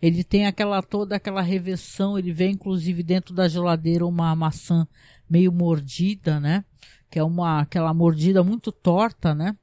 ele 0.00 0.22
tem 0.24 0.46
aquela 0.46 0.82
toda 0.82 1.16
aquela 1.16 1.42
reversão, 1.42 2.18
ele 2.18 2.32
vê 2.32 2.48
inclusive 2.48 3.02
dentro 3.02 3.34
da 3.34 3.48
geladeira 3.48 4.06
uma 4.06 4.34
maçã 4.34 4.86
meio 5.28 5.52
mordida, 5.52 6.38
né, 6.40 6.64
que 7.10 7.18
é 7.18 7.24
uma 7.24 7.60
aquela 7.60 7.92
mordida 7.92 8.42
muito 8.42 8.70
torta, 8.72 9.34
né, 9.34 9.56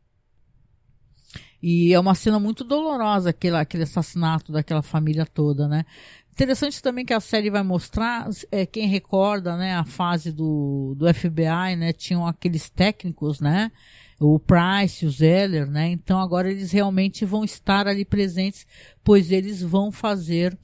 e 1.62 1.94
é 1.94 2.00
uma 2.00 2.14
cena 2.14 2.40
muito 2.40 2.64
dolorosa, 2.64 3.32
aquele, 3.32 3.56
aquele 3.56 3.84
assassinato 3.84 4.52
daquela 4.52 4.84
família 4.84 5.26
toda, 5.26 5.68
né? 5.68 5.84
Interessante 6.32 6.80
também 6.80 7.04
que 7.04 7.14
a 7.14 7.20
série 7.20 7.50
vai 7.50 7.64
mostrar, 7.64 8.30
é, 8.52 8.68
quem 8.68 8.88
recorda, 8.88 9.58
né, 9.58 9.74
a 9.74 9.84
fase 9.84 10.32
do, 10.32 10.94
do 10.96 11.12
FBI, 11.12 11.76
né, 11.76 11.92
tinham 11.92 12.28
aqueles 12.28 12.70
técnicos, 12.70 13.40
né, 13.40 13.72
o 14.20 14.40
Price, 14.40 15.06
o 15.06 15.12
Zeller, 15.12 15.70
né, 15.70 15.90
então 15.90 16.20
agora 16.20 16.50
eles 16.50 16.72
realmente 16.72 17.26
vão 17.26 17.44
estar 17.44 17.88
ali 17.88 18.06
presentes, 18.06 18.66
pois 19.04 19.32
eles 19.32 19.62
vão 19.62 19.92
fazer 19.92 20.58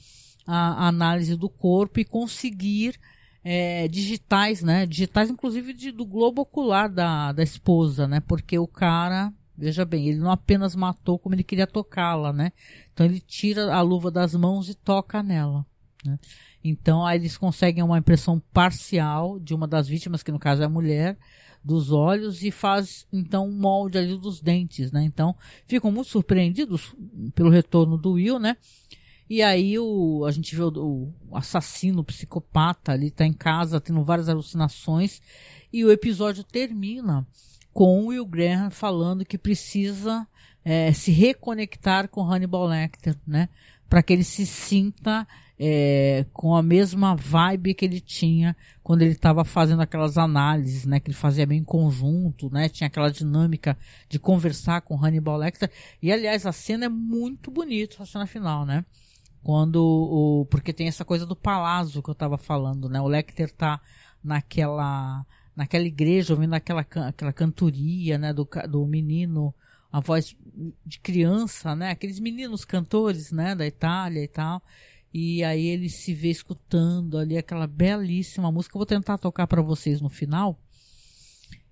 a, 0.47 0.87
análise 0.87 1.35
do 1.35 1.49
corpo 1.49 1.99
e 1.99 2.05
conseguir 2.05 2.99
é, 3.43 3.87
digitais, 3.87 4.61
né, 4.63 4.85
digitais 4.85 5.29
inclusive 5.29 5.73
de, 5.73 5.91
do 5.91 6.05
globo 6.05 6.43
ocular 6.43 6.89
da, 6.89 7.31
da 7.31 7.43
esposa, 7.43 8.07
né, 8.07 8.19
porque 8.21 8.57
o 8.57 8.67
cara 8.67 9.33
Veja 9.61 9.85
bem, 9.85 10.07
ele 10.07 10.17
não 10.17 10.31
apenas 10.31 10.75
matou 10.75 11.19
como 11.19 11.35
ele 11.35 11.43
queria 11.43 11.67
tocá-la, 11.67 12.33
né? 12.33 12.51
Então 12.91 13.05
ele 13.05 13.19
tira 13.19 13.71
a 13.71 13.81
luva 13.81 14.09
das 14.09 14.33
mãos 14.33 14.67
e 14.69 14.73
toca 14.73 15.21
nela. 15.21 15.63
Né? 16.05 16.17
Então 16.63 17.05
aí 17.05 17.17
eles 17.17 17.37
conseguem 17.37 17.83
uma 17.83 17.97
impressão 17.97 18.41
parcial 18.53 19.39
de 19.39 19.53
uma 19.53 19.67
das 19.67 19.87
vítimas, 19.87 20.23
que 20.23 20.31
no 20.31 20.39
caso 20.39 20.61
é 20.61 20.65
a 20.65 20.69
mulher, 20.69 21.17
dos 21.63 21.91
olhos 21.91 22.43
e 22.43 22.51
faz 22.51 23.05
então 23.13 23.47
um 23.47 23.51
molde 23.51 23.97
ali 23.97 24.17
dos 24.17 24.41
dentes, 24.41 24.91
né? 24.91 25.03
Então 25.03 25.35
ficam 25.67 25.91
muito 25.91 26.09
surpreendidos 26.09 26.95
pelo 27.35 27.49
retorno 27.49 27.97
do 27.97 28.13
Will, 28.13 28.39
né? 28.39 28.57
E 29.29 29.41
aí 29.41 29.79
o, 29.79 30.25
a 30.25 30.31
gente 30.31 30.55
vê 30.55 30.63
o, 30.63 31.13
o 31.29 31.37
assassino, 31.37 32.01
o 32.01 32.03
psicopata 32.03 32.91
ali, 32.91 33.09
tá 33.09 33.25
em 33.25 33.31
casa 33.31 33.79
tendo 33.79 34.03
várias 34.03 34.27
alucinações 34.27 35.21
e 35.71 35.85
o 35.85 35.91
episódio 35.91 36.43
termina 36.43 37.25
com 37.71 38.01
o 38.01 38.07
Will 38.07 38.25
Graham 38.25 38.69
falando 38.69 39.23
que 39.23 39.37
precisa 39.37 40.27
é, 40.65 40.91
se 40.91 41.11
reconectar 41.11 42.09
com 42.09 42.23
Hannibal 42.23 42.67
Lecter, 42.67 43.15
né? 43.25 43.47
Para 43.89 44.03
que 44.03 44.13
ele 44.13 44.23
se 44.23 44.45
sinta 44.45 45.27
é, 45.63 46.25
com 46.33 46.55
a 46.55 46.63
mesma 46.63 47.15
vibe 47.15 47.75
que 47.75 47.85
ele 47.85 47.99
tinha 47.99 48.57
quando 48.81 49.03
ele 49.03 49.11
estava 49.11 49.45
fazendo 49.45 49.83
aquelas 49.83 50.17
análises, 50.17 50.87
né? 50.87 50.99
Que 50.99 51.11
ele 51.11 51.15
fazia 51.15 51.45
bem 51.45 51.59
em 51.59 51.63
conjunto, 51.63 52.49
né? 52.49 52.67
Tinha 52.67 52.87
aquela 52.87 53.11
dinâmica 53.11 53.77
de 54.09 54.17
conversar 54.17 54.81
com 54.81 54.97
Hannibal 54.97 55.37
Lecter. 55.37 55.69
E 56.01 56.11
aliás, 56.11 56.47
a 56.47 56.51
cena 56.51 56.85
é 56.85 56.89
muito 56.89 57.51
bonita, 57.51 58.01
a 58.01 58.07
cena 58.07 58.25
final, 58.25 58.65
né? 58.65 58.83
Quando 59.43 59.75
o 59.75 60.47
porque 60.49 60.73
tem 60.73 60.87
essa 60.87 61.05
coisa 61.05 61.27
do 61.27 61.35
palácio 61.35 62.01
que 62.01 62.09
eu 62.09 62.13
estava 62.13 62.39
falando, 62.39 62.89
né? 62.89 62.99
O 62.99 63.07
Lecter 63.07 63.51
tá 63.51 63.79
naquela 64.23 65.23
naquela 65.55 65.85
igreja, 65.85 66.33
ouvindo 66.33 66.55
aquela, 66.55 66.81
aquela 66.81 67.33
cantoria, 67.33 68.17
né, 68.17 68.33
do, 68.33 68.47
do 68.69 68.87
menino, 68.87 69.53
a 69.91 69.99
voz 69.99 70.35
de 70.85 70.99
criança, 70.99 71.75
né? 71.75 71.91
Aqueles 71.91 72.19
meninos 72.19 72.63
cantores, 72.65 73.31
né? 73.31 73.53
Da 73.53 73.67
Itália 73.67 74.23
e 74.23 74.27
tal. 74.27 74.63
E 75.13 75.43
aí 75.43 75.67
ele 75.67 75.89
se 75.89 76.13
vê 76.13 76.29
escutando 76.29 77.17
ali 77.17 77.37
aquela 77.37 77.67
belíssima 77.67 78.51
música. 78.51 78.75
Eu 78.75 78.79
vou 78.79 78.85
tentar 78.85 79.17
tocar 79.17 79.47
para 79.47 79.61
vocês 79.61 79.99
no 79.99 80.09
final. 80.09 80.57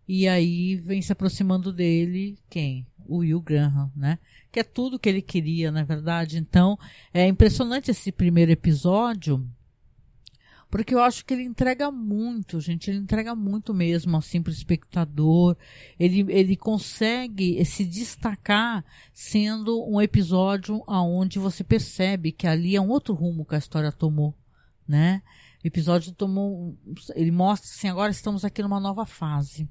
E 0.07 0.27
aí 0.27 0.75
vem 0.75 1.01
se 1.01 1.11
aproximando 1.11 1.71
dele 1.71 2.37
quem? 2.49 2.85
O 3.07 3.17
Will 3.17 3.41
Graham, 3.41 3.91
né? 3.95 4.19
Que 4.51 4.59
é 4.59 4.63
tudo 4.63 4.99
que 4.99 5.07
ele 5.07 5.21
queria, 5.21 5.71
na 5.71 5.83
verdade. 5.83 6.37
Então, 6.37 6.77
é 7.13 7.27
impressionante 7.27 7.91
esse 7.91 8.11
primeiro 8.11 8.51
episódio 8.51 9.47
porque 10.69 10.93
eu 10.93 11.01
acho 11.01 11.25
que 11.25 11.33
ele 11.33 11.43
entrega 11.43 11.91
muito, 11.91 12.59
gente. 12.59 12.91
Ele 12.91 12.99
entrega 12.99 13.33
muito 13.33 13.73
mesmo, 13.73 14.15
assim, 14.15 14.41
para 14.41 14.51
o 14.51 14.53
espectador. 14.53 15.57
Ele, 15.99 16.31
ele 16.31 16.55
consegue 16.55 17.63
se 17.65 17.83
destacar 17.83 18.85
sendo 19.11 19.83
um 19.89 19.99
episódio 19.99 20.83
aonde 20.85 21.39
você 21.39 21.63
percebe 21.63 22.31
que 22.31 22.45
ali 22.45 22.75
é 22.75 22.81
um 22.81 22.89
outro 22.89 23.15
rumo 23.15 23.45
que 23.45 23.55
a 23.55 23.57
história 23.57 23.91
tomou, 23.91 24.35
né? 24.87 25.23
O 25.63 25.67
episódio 25.67 26.13
tomou. 26.13 26.77
Ele 27.15 27.31
mostra 27.31 27.67
assim, 27.67 27.89
agora 27.89 28.11
estamos 28.11 28.45
aqui 28.45 28.61
numa 28.61 28.79
nova 28.79 29.07
fase. 29.07 29.67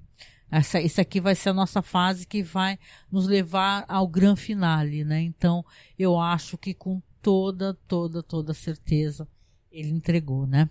Essa, 0.51 0.81
esse 0.81 1.01
aqui 1.01 1.21
vai 1.21 1.37
ser 1.37 1.51
a 1.51 1.55
nossa 1.55 1.81
fase 1.81 2.27
que 2.27 2.43
vai 2.43 2.77
nos 3.13 3.29
levar 3.29 3.85
ao 3.87 4.09
grande 4.09 4.41
finale, 4.41 5.05
né? 5.05 5.21
Então, 5.21 5.65
eu 5.97 6.19
acho 6.19 6.59
que 6.59 6.75
com 6.75 7.01
toda, 7.23 7.75
toda, 7.87 8.21
toda 8.21 8.53
certeza 8.53 9.29
ele 9.71 9.91
entregou, 9.91 10.47
né? 10.47 10.69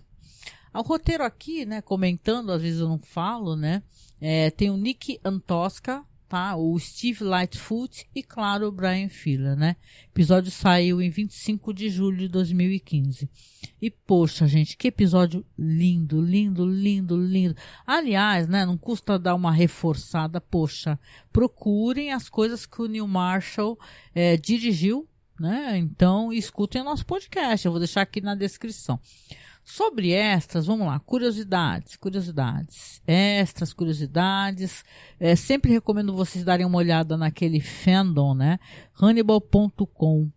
O 0.74 0.82
roteiro 0.82 1.24
aqui, 1.24 1.64
né, 1.64 1.80
comentando, 1.80 2.52
às 2.52 2.62
vezes 2.62 2.80
eu 2.80 2.88
não 2.88 2.98
falo, 2.98 3.56
né, 3.56 3.82
é, 4.20 4.50
tem 4.50 4.70
o 4.70 4.76
Nick 4.76 5.20
Antosca, 5.24 6.04
tá, 6.28 6.54
o 6.56 6.78
Steve 6.78 7.24
Lightfoot 7.24 8.06
e, 8.14 8.22
claro, 8.22 8.68
o 8.68 8.72
Brian 8.72 9.08
Filler, 9.08 9.56
né. 9.56 9.76
O 10.08 10.10
episódio 10.10 10.50
saiu 10.50 11.00
em 11.00 11.08
25 11.08 11.72
de 11.72 11.88
julho 11.88 12.18
de 12.18 12.28
2015. 12.28 13.28
E, 13.80 13.90
poxa, 13.90 14.46
gente, 14.46 14.76
que 14.76 14.88
episódio 14.88 15.44
lindo, 15.58 16.20
lindo, 16.20 16.66
lindo, 16.66 17.16
lindo. 17.16 17.56
Aliás, 17.86 18.46
né, 18.46 18.66
não 18.66 18.76
custa 18.76 19.18
dar 19.18 19.34
uma 19.34 19.50
reforçada, 19.50 20.40
poxa, 20.40 20.98
procurem 21.32 22.12
as 22.12 22.28
coisas 22.28 22.66
que 22.66 22.82
o 22.82 22.86
Neil 22.86 23.08
Marshall 23.08 23.78
é, 24.14 24.36
dirigiu, 24.36 25.08
né, 25.40 25.78
então 25.78 26.32
escutem 26.32 26.82
o 26.82 26.84
nosso 26.84 27.06
podcast, 27.06 27.64
eu 27.64 27.72
vou 27.72 27.78
deixar 27.78 28.02
aqui 28.02 28.20
na 28.20 28.34
descrição. 28.34 29.00
Sobre 29.70 30.12
extras, 30.12 30.64
vamos 30.64 30.86
lá, 30.86 30.98
curiosidades, 30.98 31.94
curiosidades, 31.94 33.02
extras, 33.06 33.74
curiosidades. 33.74 34.82
É, 35.20 35.36
sempre 35.36 35.70
recomendo 35.70 36.16
vocês 36.16 36.42
darem 36.42 36.64
uma 36.64 36.78
olhada 36.78 37.18
naquele 37.18 37.60
fandom, 37.60 38.34
né? 38.34 38.58
Hannibal.com. 38.98 40.30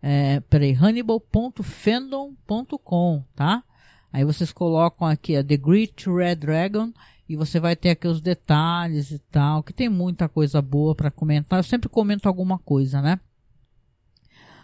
É, 0.00 0.38
peraí, 0.38 0.72
hannibal.fandom.com, 0.72 3.24
tá? 3.34 3.64
Aí 4.12 4.24
vocês 4.24 4.52
colocam 4.52 5.08
aqui 5.08 5.34
a 5.34 5.42
The 5.42 5.56
Great 5.56 6.08
Red 6.08 6.36
Dragon 6.36 6.92
e 7.28 7.34
você 7.34 7.58
vai 7.58 7.74
ter 7.74 7.90
aqui 7.90 8.06
os 8.06 8.20
detalhes 8.20 9.10
e 9.10 9.18
tal, 9.18 9.64
que 9.64 9.72
tem 9.72 9.88
muita 9.88 10.28
coisa 10.28 10.62
boa 10.62 10.94
para 10.94 11.10
comentar. 11.10 11.58
Eu 11.58 11.64
sempre 11.64 11.88
comento 11.88 12.28
alguma 12.28 12.56
coisa, 12.56 13.02
né? 13.02 13.18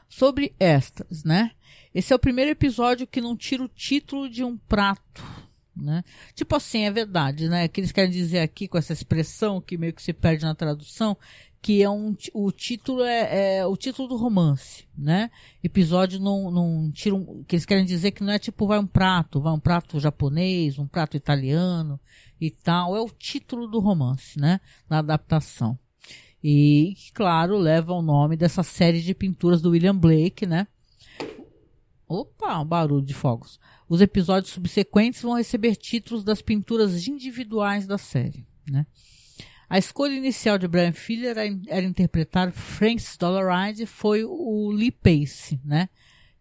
Sobre 0.09 0.55
extras, 0.61 1.25
né? 1.25 1.51
Esse 1.95 2.13
é 2.13 2.17
o 2.17 2.19
primeiro 2.19 2.51
episódio 2.51 3.07
que 3.07 3.21
não 3.21 3.37
tira 3.37 3.63
o 3.63 3.69
título 3.69 4.29
de 4.29 4.43
um 4.43 4.57
prato, 4.57 5.23
né? 5.77 6.03
Tipo 6.35 6.57
assim, 6.57 6.85
é 6.85 6.91
verdade, 6.91 7.49
né? 7.49 7.69
Que 7.69 7.81
eles 7.81 7.93
querem 7.93 8.11
dizer 8.11 8.41
aqui 8.41 8.67
com 8.67 8.79
essa 8.79 8.93
expressão 8.93 9.61
que 9.61 9.77
meio 9.77 9.93
que 9.93 10.03
se 10.03 10.13
perde 10.13 10.45
na 10.45 10.55
tradução, 10.55 11.17
que 11.61 11.83
é 11.83 11.89
um, 11.89 12.17
o 12.33 12.51
título 12.51 13.03
é, 13.03 13.59
é, 13.59 13.67
o 13.67 13.77
título 13.77 14.09
do 14.09 14.17
romance, 14.17 14.85
né? 14.97 15.31
Episódio 15.63 16.19
não, 16.19 16.51
não 16.51 16.91
tira 16.91 17.15
um, 17.15 17.45
que 17.45 17.55
eles 17.55 17.67
querem 17.67 17.85
dizer 17.85 18.11
que 18.11 18.25
não 18.25 18.33
é 18.33 18.39
tipo 18.39 18.67
vai 18.67 18.79
um 18.79 18.87
prato, 18.87 19.41
vai 19.41 19.53
um 19.53 19.61
prato 19.61 20.01
japonês, 20.01 20.79
um 20.79 20.87
prato 20.87 21.17
italiano 21.17 22.01
e 22.41 22.51
tal, 22.51 22.97
é 22.97 23.01
o 23.01 23.09
título 23.09 23.69
do 23.69 23.79
romance, 23.79 24.41
né? 24.41 24.61
Na 24.89 24.99
adaptação. 24.99 25.79
E, 26.43 26.97
claro, 27.15 27.57
leva 27.57 27.93
o 27.93 28.03
nome 28.03 28.37
dessa 28.37 28.65
série 28.65 29.01
de 29.01 29.15
pinturas 29.15 29.63
do 29.63 29.71
William 29.71 29.97
Blake, 29.97 30.45
né? 30.45 30.67
Opa, 32.13 32.61
um 32.61 32.67
barulho 32.67 33.05
de 33.05 33.15
fogos. 33.15 33.59
Os 33.89 34.03
episódios 34.03 34.53
subsequentes 34.53 35.23
vão 35.23 35.35
receber 35.35 35.77
títulos 35.77 36.23
das 36.23 36.43
pinturas 36.43 37.09
individuais 37.09 37.87
da 37.87 37.97
série. 37.97 38.47
Né? 38.71 38.87
A 39.67 39.79
escolha 39.79 40.13
inicial 40.13 40.59
de 40.59 40.69
Brian 40.69 40.93
Filler 40.93 41.37
era, 41.67 41.87
interpretar 41.87 42.53
Francis 42.53 43.17
Dollaride 43.17 43.87
foi 43.87 44.25
o 44.25 44.71
Lee 44.71 44.91
Pace, 44.91 45.59
né? 45.65 45.89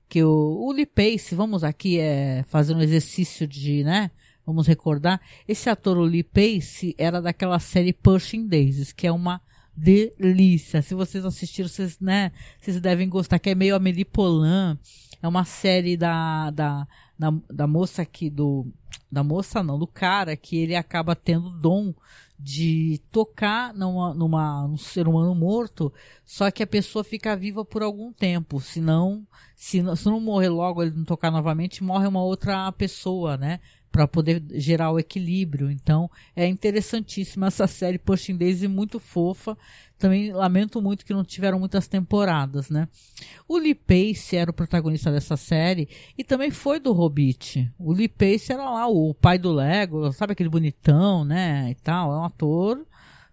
Que 0.10 0.22
o, 0.22 0.30
o 0.30 0.74
Lee 0.74 0.86
Pace, 0.86 1.34
vamos 1.34 1.64
aqui 1.64 1.98
é, 1.98 2.44
fazer 2.50 2.76
um 2.76 2.82
exercício 2.82 3.48
de, 3.48 3.86
né? 3.86 4.12
Vamos 4.46 4.68
recordar. 4.68 5.22
Esse 5.48 5.70
ator, 5.70 5.98
o 5.98 6.04
Lee 6.04 6.24
Pace, 6.24 6.94
era 6.98 7.22
daquela 7.22 7.60
série 7.60 7.94
Pushing 7.94 8.46
Daisies, 8.46 8.92
que 8.92 9.08
é 9.08 9.12
uma 9.12 9.42
delícia. 9.76 10.82
Se 10.82 10.94
vocês 10.94 11.26
assistiram, 11.26 11.70
vocês, 11.70 12.00
né? 12.00 12.32
Vocês 12.60 12.80
devem 12.80 13.10
gostar, 13.10 13.40
que 13.40 13.50
é 13.50 13.56
meio 13.56 13.76
Amélie 13.76 14.06
Poulain 14.06 14.78
é 15.22 15.28
uma 15.28 15.46
série 15.46 15.96
da, 15.96 16.50
da, 16.50 16.88
da, 17.18 17.34
da 17.50 17.68
moça 17.68 18.02
aqui, 18.02 18.30
do. 18.30 18.68
Da 19.10 19.24
moça 19.24 19.62
não, 19.62 19.78
do 19.78 19.88
cara 19.88 20.38
que 20.38 20.58
ele 20.58 20.74
acaba 20.74 21.16
tendo 21.16 21.50
dom 21.50 21.94
de 22.40 23.00
tocar 23.12 23.74
numa, 23.74 24.14
numa, 24.14 24.68
num 24.68 24.78
ser 24.78 25.08
humano 25.08 25.36
morto, 25.36 25.94
só 26.26 26.50
que 26.50 26.64
a 26.64 26.68
pessoa 26.68 27.04
fica 27.04 27.36
viva 27.36 27.64
por 27.64 27.84
algum 27.84 28.12
tempo. 28.12 28.60
Senão, 28.62 29.28
se 29.54 29.82
não, 29.82 29.96
se 29.96 30.06
não 30.06 30.20
morrer 30.20 30.50
logo, 30.50 30.82
ele 30.82 30.96
não 30.96 31.04
tocar 31.04 31.30
novamente, 31.30 31.84
morre 31.84 32.08
uma 32.08 32.24
outra 32.24 32.72
pessoa, 32.72 33.38
né? 33.38 33.60
Para 33.92 34.08
poder 34.08 34.42
gerar 34.52 34.92
o 34.92 35.00
equilíbrio. 35.00 35.70
Então, 35.70 36.10
é 36.36 36.48
interessantíssima 36.48 37.48
essa 37.48 37.68
série 37.68 37.98
Pushing 37.98 38.38
Daisy, 38.38 38.68
muito 38.68 39.00
fofa. 39.00 39.58
Também 39.98 40.32
lamento 40.32 40.82
muito 40.82 41.06
que 41.06 41.14
não 41.14 41.24
tiveram 41.24 41.60
muitas 41.60 41.88
temporadas, 41.88 42.70
né? 42.70 42.88
O 43.48 43.58
Lee 43.58 43.76
Pace 43.76 44.36
era 44.36 44.50
o 44.50 44.54
protagonista 44.54 45.12
dessa 45.12 45.38
série 45.38 45.88
e 46.18 46.24
também 46.24 46.50
foi 46.50 46.80
do 46.80 46.92
Hobbit. 46.92 47.72
O 47.78 47.92
Lee 47.94 48.08
Pace 48.08 48.52
era 48.52 48.68
lá 48.68 48.88
o 48.88 49.14
pai 49.14 49.38
do 49.38 49.52
Lego, 49.52 50.12
sabe 50.12 50.34
aquele 50.34 50.50
bonitão, 50.50 51.24
né? 51.24 51.70
E 51.70 51.76
tal, 51.76 52.12
é 52.14 52.18
um 52.18 52.26
ator 52.26 52.84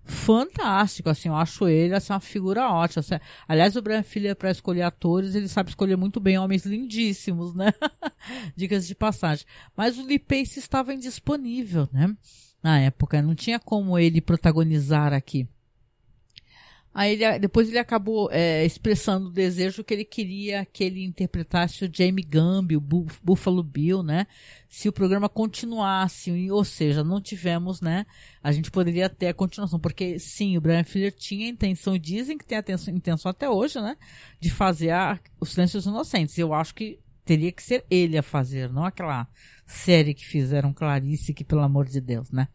fantástico, 0.09 1.11
assim, 1.11 1.29
eu 1.29 1.37
acho 1.37 1.69
ele 1.69 1.95
assim, 1.95 2.13
uma 2.13 2.21
figura 2.21 2.69
ótima. 2.69 3.01
Assim. 3.01 3.15
Aliás, 3.47 3.77
o 3.77 3.83
Brian 3.83 4.03
Filha, 4.03 4.35
para 4.35 4.51
escolher 4.51 4.83
atores, 4.83 5.35
ele 5.35 5.49
sabe 5.49 5.71
escolher 5.71 5.97
muito 5.97 6.19
bem 6.19 6.39
homens 6.39 6.65
lindíssimos, 6.65 7.55
né? 7.55 7.73
Dicas 8.57 8.87
de 8.87 8.95
passagem. 8.95 9.47
Mas 9.77 9.99
o 9.99 10.05
Lee 10.05 10.19
Pace 10.19 10.59
estava 10.59 10.95
indisponível, 10.95 11.89
né? 11.93 12.15
Na 12.63 12.81
época, 12.81 13.23
não 13.23 13.35
tinha 13.35 13.59
como 13.59 13.99
ele 13.99 14.21
protagonizar 14.21 15.13
aqui. 15.13 15.47
Aí 16.93 17.13
ele, 17.13 17.39
depois 17.39 17.69
ele 17.69 17.79
acabou 17.79 18.29
é, 18.33 18.65
expressando 18.65 19.29
o 19.29 19.33
desejo 19.33 19.85
que 19.85 19.95
ele 19.95 20.05
queria 20.05 20.65
que 20.65 20.83
ele 20.83 21.05
interpretasse 21.05 21.85
o 21.85 21.91
Jamie 21.93 22.25
Gambi, 22.25 22.77
o 22.77 22.81
Buffalo 22.81 23.63
Bill, 23.63 24.03
né? 24.03 24.27
Se 24.69 24.89
o 24.89 24.93
programa 24.93 25.29
continuasse, 25.29 26.51
ou 26.51 26.65
seja, 26.65 27.05
não 27.05 27.21
tivemos, 27.21 27.81
né? 27.81 28.05
A 28.43 28.51
gente 28.53 28.71
poderia 28.71 29.09
ter 29.09 29.29
a 29.29 29.35
continuação, 29.35 29.79
porque 29.79 30.19
sim, 30.19 30.57
o 30.57 30.61
Brian 30.61 30.83
Fuller 30.83 31.13
tinha 31.13 31.47
a 31.47 31.51
intenção, 31.51 31.95
e 31.95 31.99
dizem 31.99 32.37
que 32.37 32.45
tem 32.45 32.59
a 32.59 32.91
intenção 32.91 33.31
até 33.31 33.49
hoje, 33.49 33.81
né? 33.81 33.97
De 34.41 34.51
fazer 34.51 34.91
a, 34.91 35.21
os 35.41 35.51
Silêncios 35.51 35.87
Inocentes. 35.87 36.37
Eu 36.37 36.53
acho 36.53 36.75
que 36.75 36.99
teria 37.25 37.53
que 37.53 37.63
ser 37.63 37.85
ele 37.91 38.17
a 38.17 38.23
fazer, 38.23 38.73
não 38.73 38.85
aquela 38.85 39.29
série 39.67 40.15
que 40.15 40.25
fizeram 40.25 40.73
Clarice, 40.73 41.35
que 41.35 41.45
pelo 41.45 41.61
amor 41.61 41.87
de 41.87 42.01
Deus, 42.01 42.31
né? 42.31 42.49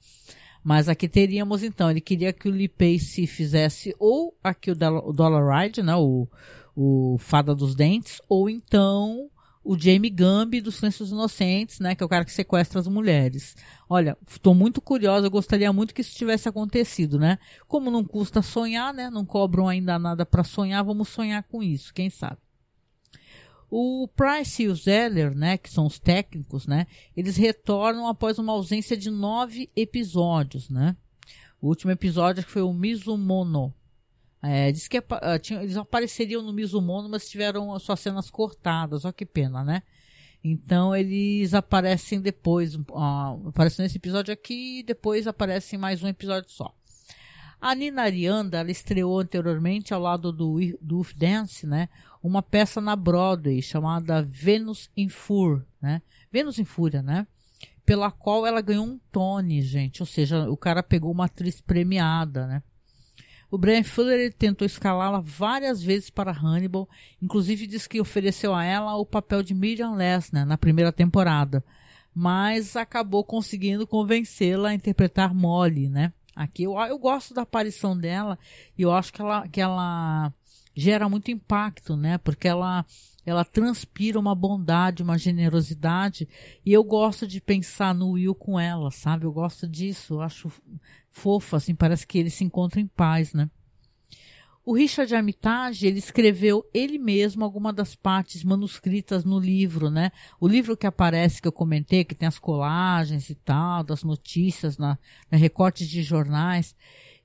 Mas 0.63 0.88
aqui 0.88 1.10
teríamos 1.10 1.62
então, 1.62 1.91
ele 1.91 1.99
queria 1.99 2.32
que 2.32 2.47
o 2.47 2.52
Lee 2.52 2.69
Pace 2.69 3.28
fizesse 3.28 3.93
ou 3.99 4.36
aqui 4.43 4.71
o 4.71 4.76
Dollar 4.76 5.62
Ride, 5.62 5.84
né, 5.84 5.95
o, 5.95 6.28
o 6.76 7.17
Fada 7.19 7.54
dos 7.54 7.76
Dentes, 7.76 8.21
ou 8.30 8.49
então 8.49 9.30
o 9.63 9.78
Jamie 9.78 10.10
Gambi 10.10 10.60
dos 10.60 10.76
Silêncios 10.76 11.12
Inocentes, 11.12 11.80
né, 11.80 11.95
que 11.95 12.04
é 12.04 12.06
o 12.06 12.10
cara 12.10 12.26
que 12.26 12.32
sequestra 12.32 12.80
as 12.80 12.88
mulheres. 12.88 13.56
Olha, 13.89 14.17
estou 14.28 14.54
muito 14.54 14.82
curiosa, 14.82 15.28
eu 15.28 15.32
gostaria 15.32 15.71
muito 15.71 15.93
que 15.93 16.02
isso 16.02 16.15
tivesse 16.15 16.49
acontecido, 16.49 17.17
né? 17.17 17.38
Como 17.67 17.89
não 17.89 18.04
custa 18.04 18.41
sonhar, 18.41 18.93
né? 18.93 19.10
Não 19.10 19.26
cobram 19.26 19.69
ainda 19.69 19.97
nada 19.97 20.26
para 20.26 20.43
sonhar, 20.43 20.84
vamos 20.84 21.08
sonhar 21.08 21.43
com 21.43 21.63
isso, 21.63 21.93
quem 21.93 22.10
sabe. 22.10 22.42
O 23.75 24.07
Price 24.07 24.62
e 24.62 24.67
o 24.67 24.75
Zeller, 24.75 25.33
né, 25.33 25.57
que 25.57 25.67
são 25.67 25.88
os 25.88 25.97
técnicos, 25.97 26.67
né, 26.67 26.86
eles 27.17 27.36
retornam 27.36 28.07
após 28.07 28.38
uma 28.38 28.53
ausência 28.53 28.95
de 28.95 29.09
nove 29.09 29.67
episódios, 29.75 30.69
né. 30.69 30.95
O 31.59 31.69
último 31.69 31.89
episódio 31.89 32.43
foi 32.43 32.62
o 32.62 32.71
Mizumono. 32.71 33.73
É, 34.43 34.71
diz 34.71 34.88
que 34.88 34.99
uh, 34.99 35.39
tinha, 35.41 35.63
eles 35.63 35.75
apareceriam 35.75 36.43
no 36.43 36.53
Mizumono, 36.53 37.09
mas 37.09 37.27
tiveram 37.27 37.79
suas 37.79 37.99
cenas 37.99 38.29
cortadas. 38.29 39.05
Olha 39.05 39.13
que 39.13 39.25
pena, 39.25 39.63
né? 39.63 39.81
Então 40.43 40.95
eles 40.95 41.55
aparecem 41.55 42.21
depois, 42.21 42.75
uh, 42.75 43.47
aparecem 43.47 43.81
nesse 43.81 43.97
episódio 43.97 44.31
aqui 44.31 44.81
e 44.81 44.83
depois 44.83 45.25
aparecem 45.25 45.79
mais 45.79 46.03
um 46.03 46.07
episódio 46.07 46.51
só. 46.51 46.71
A 47.59 47.73
Nina 47.73 48.03
Arianda, 48.03 48.59
ela 48.59 48.69
estreou 48.69 49.19
anteriormente 49.19 49.93
ao 49.93 50.01
lado 50.01 50.31
do, 50.31 50.59
do 50.81 51.01
Dance, 51.15 51.65
né? 51.65 51.88
Uma 52.23 52.41
peça 52.41 52.79
na 52.79 52.95
Broadway 52.95 53.62
chamada 53.62 54.23
Venus 54.23 54.89
in 54.95 55.09
Fur, 55.09 55.65
né? 55.81 56.01
Vênus 56.31 56.57
em 56.57 56.65
Fúria, 56.65 57.03
né? 57.03 57.27
Pela 57.86 58.09
qual 58.09 58.47
ela 58.47 58.62
ganhou 58.62 58.86
um 58.86 58.99
Tony, 59.12 59.62
gente. 59.62 60.01
Ou 60.01 60.05
seja, 60.05 60.49
o 60.49 60.57
cara 60.57 60.81
pegou 60.81 61.12
uma 61.12 61.25
atriz 61.25 61.62
premiada, 61.62 62.47
né? 62.47 62.63
O 63.51 63.57
Brian 63.57 63.83
Fuller 63.83 64.33
tentou 64.33 64.65
escalá-la 64.65 65.19
várias 65.19 65.83
vezes 65.83 66.09
para 66.09 66.31
Hannibal, 66.31 66.89
inclusive 67.21 67.67
disse 67.67 67.88
que 67.88 68.01
ofereceu 68.01 68.55
a 68.55 68.63
ela 68.63 68.95
o 68.95 69.05
papel 69.05 69.43
de 69.43 69.53
Miriam 69.53 69.91
Lessner 69.91 70.43
na 70.43 70.57
primeira 70.57 70.91
temporada, 70.91 71.63
mas 72.15 72.75
acabou 72.75 73.23
conseguindo 73.23 73.86
convencê-la 73.86 74.69
a 74.69 74.73
interpretar 74.73 75.36
Molly, 75.36 75.88
né? 75.88 76.12
Aqui 76.36 76.63
eu, 76.63 76.75
eu 76.79 76.97
gosto 76.97 77.31
da 77.31 77.43
aparição 77.43 77.95
dela 77.95 78.39
e 78.75 78.81
eu 78.81 78.91
acho 78.91 79.13
que 79.13 79.21
ela, 79.21 79.47
que 79.47 79.62
ela 79.62 80.33
gera 80.75 81.07
muito 81.07 81.31
impacto, 81.31 81.95
né? 81.95 82.17
Porque 82.17 82.47
ela 82.47 82.86
ela 83.25 83.45
transpira 83.45 84.19
uma 84.19 84.36
bondade, 84.36 85.01
uma 85.01 85.17
generosidade, 85.17 86.27
e 86.65 86.73
eu 86.73 86.83
gosto 86.83 87.25
de 87.25 87.39
pensar 87.39 87.95
no 87.95 88.12
Will 88.12 88.36
com 88.36 88.59
ela, 88.59 88.91
sabe? 88.91 89.25
Eu 89.25 89.31
gosto 89.31 89.65
disso, 89.65 90.15
eu 90.15 90.21
acho 90.21 90.51
fofa, 91.09 91.55
assim, 91.55 91.73
parece 91.73 92.05
que 92.05 92.17
eles 92.17 92.33
se 92.33 92.43
encontram 92.43 92.81
em 92.81 92.88
paz, 92.88 93.33
né? 93.33 93.49
O 94.65 94.73
Richard 94.73 95.13
Armitage, 95.13 95.86
ele 95.86 95.99
escreveu 95.99 96.65
ele 96.73 96.97
mesmo 96.97 97.43
alguma 97.43 97.73
das 97.73 97.95
partes 97.95 98.45
manuscritas 98.45 99.25
no 99.25 99.38
livro, 99.38 99.89
né? 99.89 100.09
O 100.39 100.47
livro 100.47 100.77
que 100.77 100.88
aparece, 100.88 101.41
que 101.41 101.47
eu 101.47 101.51
comentei, 101.51 102.05
que 102.05 102.15
tem 102.15 102.27
as 102.27 102.39
colagens 102.39 103.29
e 103.29 103.36
tal, 103.36 103.83
das 103.83 104.03
notícias, 104.03 104.77
na, 104.77 104.97
na 105.29 105.38
recortes 105.38 105.88
de 105.88 106.01
jornais, 106.01 106.73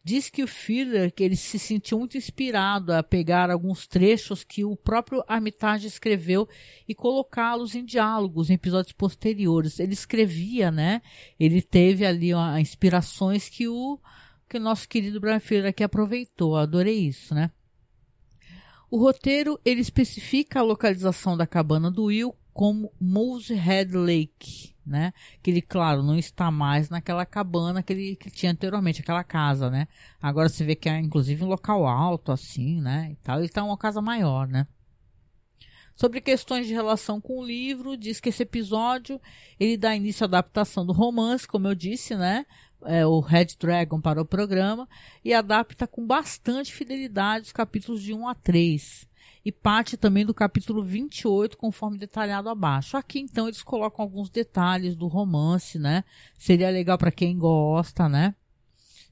diz 0.08 0.30
que 0.30 0.42
o 0.42 0.48
Fuller, 0.48 1.12
que 1.12 1.22
ele 1.22 1.36
se 1.36 1.58
sentiu 1.58 1.98
muito 1.98 2.16
inspirado 2.16 2.94
a 2.94 3.02
pegar 3.02 3.50
alguns 3.50 3.86
trechos 3.86 4.42
que 4.42 4.64
o 4.64 4.74
próprio 4.74 5.22
Armitage 5.28 5.86
escreveu 5.86 6.48
e 6.88 6.94
colocá-los 6.94 7.74
em 7.74 7.84
diálogos 7.84 8.48
em 8.48 8.54
episódios 8.54 8.92
posteriores. 8.92 9.78
Ele 9.78 9.92
escrevia, 9.92 10.70
né? 10.70 11.02
Ele 11.38 11.60
teve 11.60 12.06
ali 12.06 12.32
ó, 12.32 12.56
inspirações 12.56 13.50
que 13.50 13.68
o 13.68 13.98
que 14.48 14.56
o 14.56 14.60
nosso 14.60 14.88
querido 14.88 15.20
Brian 15.20 15.40
Fuller 15.40 15.66
aqui 15.66 15.84
aproveitou. 15.84 16.56
Adorei 16.56 17.00
isso, 17.00 17.34
né? 17.34 17.50
O 18.90 18.96
roteiro 18.96 19.60
ele 19.62 19.82
especifica 19.82 20.60
a 20.60 20.62
localização 20.62 21.36
da 21.36 21.46
cabana 21.46 21.90
do 21.90 22.04
Will 22.04 22.34
como 22.54 22.90
Moosehead 22.98 23.94
Lake, 23.94 24.74
né? 24.88 25.12
Que 25.42 25.50
ele, 25.50 25.62
claro, 25.62 26.02
não 26.02 26.16
está 26.16 26.50
mais 26.50 26.88
naquela 26.88 27.24
cabana 27.26 27.82
que 27.82 27.92
ele 27.92 28.16
que 28.16 28.30
tinha 28.30 28.52
anteriormente, 28.52 29.00
aquela 29.00 29.22
casa, 29.22 29.70
né? 29.70 29.86
Agora 30.20 30.48
você 30.48 30.64
vê 30.64 30.74
que 30.74 30.88
é 30.88 30.98
inclusive 30.98 31.44
um 31.44 31.48
local 31.48 31.86
alto, 31.86 32.32
assim, 32.32 32.80
né? 32.80 33.10
E 33.12 33.16
tal. 33.16 33.38
Ele 33.38 33.46
está 33.46 33.62
uma 33.62 33.78
casa 33.78 34.00
maior, 34.00 34.48
né? 34.48 34.66
Sobre 35.94 36.20
questões 36.20 36.66
de 36.66 36.72
relação 36.72 37.20
com 37.20 37.40
o 37.40 37.44
livro, 37.44 37.96
diz 37.96 38.20
que 38.20 38.28
esse 38.28 38.44
episódio 38.44 39.20
ele 39.58 39.76
dá 39.76 39.94
início 39.96 40.24
à 40.24 40.26
adaptação 40.26 40.86
do 40.86 40.92
romance, 40.92 41.46
como 41.46 41.66
eu 41.66 41.74
disse, 41.74 42.14
né? 42.14 42.46
é, 42.84 43.06
o 43.06 43.20
Red 43.20 43.48
Dragon 43.58 44.00
para 44.00 44.20
o 44.20 44.26
programa 44.26 44.88
e 45.24 45.32
adapta 45.32 45.86
com 45.86 46.06
bastante 46.06 46.72
fidelidade 46.72 47.46
os 47.46 47.52
capítulos 47.52 48.02
de 48.02 48.14
1 48.14 48.28
a 48.28 48.34
3 48.34 49.08
e 49.44 49.52
parte 49.52 49.96
também 49.96 50.26
do 50.26 50.34
capítulo 50.34 50.82
28, 50.82 51.56
conforme 51.56 51.96
detalhado 51.98 52.48
abaixo. 52.48 52.96
Aqui 52.96 53.20
então 53.20 53.46
eles 53.46 53.62
colocam 53.62 54.04
alguns 54.04 54.28
detalhes 54.30 54.96
do 54.96 55.06
romance, 55.06 55.78
né? 55.78 56.02
Seria 56.38 56.70
legal 56.70 56.98
para 56.98 57.12
quem 57.12 57.38
gosta, 57.38 58.08
né? 58.08 58.34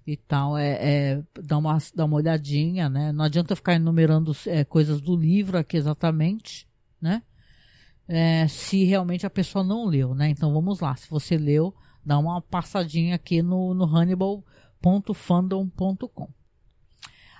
E 0.06 0.16
tal, 0.16 0.56
é, 0.56 0.78
é 0.80 1.22
dar, 1.42 1.58
uma, 1.58 1.76
dar 1.94 2.04
uma 2.04 2.16
olhadinha, 2.16 2.88
né? 2.88 3.10
Não 3.12 3.24
adianta 3.24 3.56
ficar 3.56 3.74
enumerando 3.74 4.36
é, 4.46 4.64
coisas 4.64 5.00
do 5.00 5.16
livro 5.16 5.58
aqui 5.58 5.76
exatamente, 5.76 6.68
né? 7.00 7.22
É, 8.08 8.46
se 8.46 8.84
realmente 8.84 9.26
a 9.26 9.30
pessoa 9.30 9.64
não 9.64 9.84
leu, 9.84 10.14
né? 10.14 10.28
Então 10.28 10.52
vamos 10.52 10.78
lá, 10.78 10.94
se 10.94 11.10
você 11.10 11.36
leu, 11.36 11.74
dá 12.04 12.16
uma 12.18 12.40
passadinha 12.40 13.16
aqui 13.16 13.42
no, 13.42 13.74
no 13.74 13.84
Hannibal.fandom.com. 13.84 16.28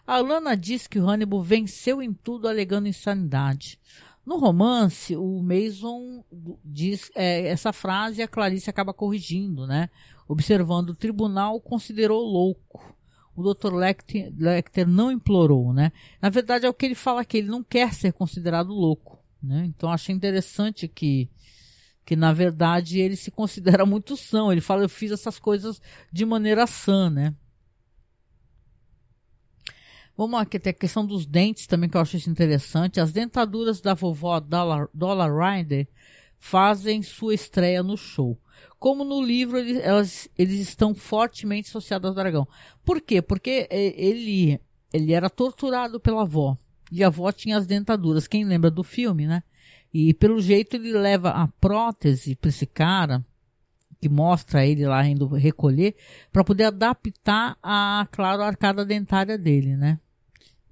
A 0.07 0.19
Lana 0.19 0.57
diz 0.57 0.87
que 0.87 0.99
o 0.99 1.09
Hannibal 1.09 1.43
venceu 1.43 2.01
em 2.01 2.13
tudo 2.13 2.47
alegando 2.47 2.87
insanidade. 2.87 3.79
No 4.25 4.39
romance, 4.39 5.17
o 5.17 5.43
Mason 5.43 6.25
diz 6.65 7.11
é, 7.15 7.49
essa 7.49 7.73
frase 7.73 8.21
e 8.21 8.23
a 8.23 8.29
Clarice 8.29 8.71
acaba 8.71 8.95
corrigindo, 8.95 9.67
né? 9.67 9.89
Observando 10.29 10.91
o 10.91 10.95
tribunal 10.95 11.61
considerou 11.61 12.23
louco. 12.23 12.95
O 13.35 13.43
Dr. 13.43 13.75
Lecter, 13.75 14.33
Lecter 14.37 14.87
não 14.87 15.13
implorou, 15.13 15.73
né? 15.73 15.93
Na 16.23 16.29
verdade, 16.31 16.67
é 16.67 16.69
o 16.69 16.75
que 16.75 16.87
ele 16.87 16.95
fala 16.95 17.25
que 17.25 17.39
ele 17.39 17.49
não 17.49 17.63
quer 17.63 17.93
ser 17.93 18.13
considerado 18.13 18.73
louco, 18.73 19.19
né? 19.43 19.65
Então, 19.67 19.91
achei 19.91 20.15
interessante 20.15 20.89
que 20.89 21.29
que 22.05 22.15
na 22.15 22.33
verdade 22.33 23.01
ele 23.01 23.17
se 23.17 23.33
considera 23.33 23.85
muito 23.85 24.17
são. 24.17 24.53
Ele 24.53 24.61
fala, 24.61 24.85
eu 24.85 24.89
fiz 24.89 25.11
essas 25.11 25.41
coisas 25.41 25.83
de 26.13 26.25
maneira 26.25 26.65
sã, 26.65 27.11
né? 27.11 27.35
Vamos 30.17 30.39
lá, 30.39 30.47
que 30.47 30.59
tem 30.59 30.71
a 30.71 30.75
questão 30.75 31.05
dos 31.05 31.27
dentes 31.27 31.67
também, 31.67 31.91
que 31.91 31.97
eu 31.97 32.01
acho 32.01 32.17
isso 32.17 32.31
interessante. 32.31 32.99
As 32.99 33.13
dentaduras 33.13 33.81
da 33.81 33.93
vovó 33.93 34.41
Dollar, 34.41 34.89
Dollar 34.95 35.31
Rider 35.31 35.87
fazem 36.39 37.03
sua 37.03 37.35
estreia 37.35 37.83
no 37.83 37.97
show. 37.97 38.41
Como 38.79 39.05
no 39.05 39.23
livro, 39.23 39.59
eles, 39.59 39.79
elas, 39.83 40.29
eles 40.39 40.61
estão 40.61 40.95
fortemente 40.95 41.69
associados 41.69 42.09
ao 42.09 42.15
dragão. 42.15 42.49
Por 42.85 43.01
quê? 43.01 43.21
Porque 43.21 43.67
é, 43.71 44.01
ele, 44.03 44.59
ele 44.93 45.13
era 45.13 45.29
torturado 45.29 46.01
pela 46.01 46.23
avó. 46.23 46.57
E 46.91 47.05
a 47.05 47.09
avó 47.09 47.31
tinha 47.31 47.59
as 47.59 47.67
dentaduras. 47.67 48.27
Quem 48.27 48.45
lembra 48.45 48.71
do 48.71 48.83
filme, 48.83 49.27
né? 49.27 49.43
E 49.93 50.15
pelo 50.15 50.41
jeito 50.41 50.77
ele 50.77 50.93
leva 50.93 51.31
a 51.31 51.49
prótese 51.49 52.35
para 52.37 52.49
esse 52.49 52.67
cara, 52.67 53.25
que 54.01 54.09
mostra 54.09 54.65
ele 54.65 54.87
lá 54.87 55.07
indo 55.07 55.27
recolher, 55.27 55.95
para 56.33 56.45
poder 56.45 56.65
adaptar 56.65 57.57
a, 57.63 58.07
claro, 58.11 58.43
a 58.43 58.47
arcada 58.47 58.85
dentária 58.85 59.37
dele, 59.37 59.77
né? 59.77 59.99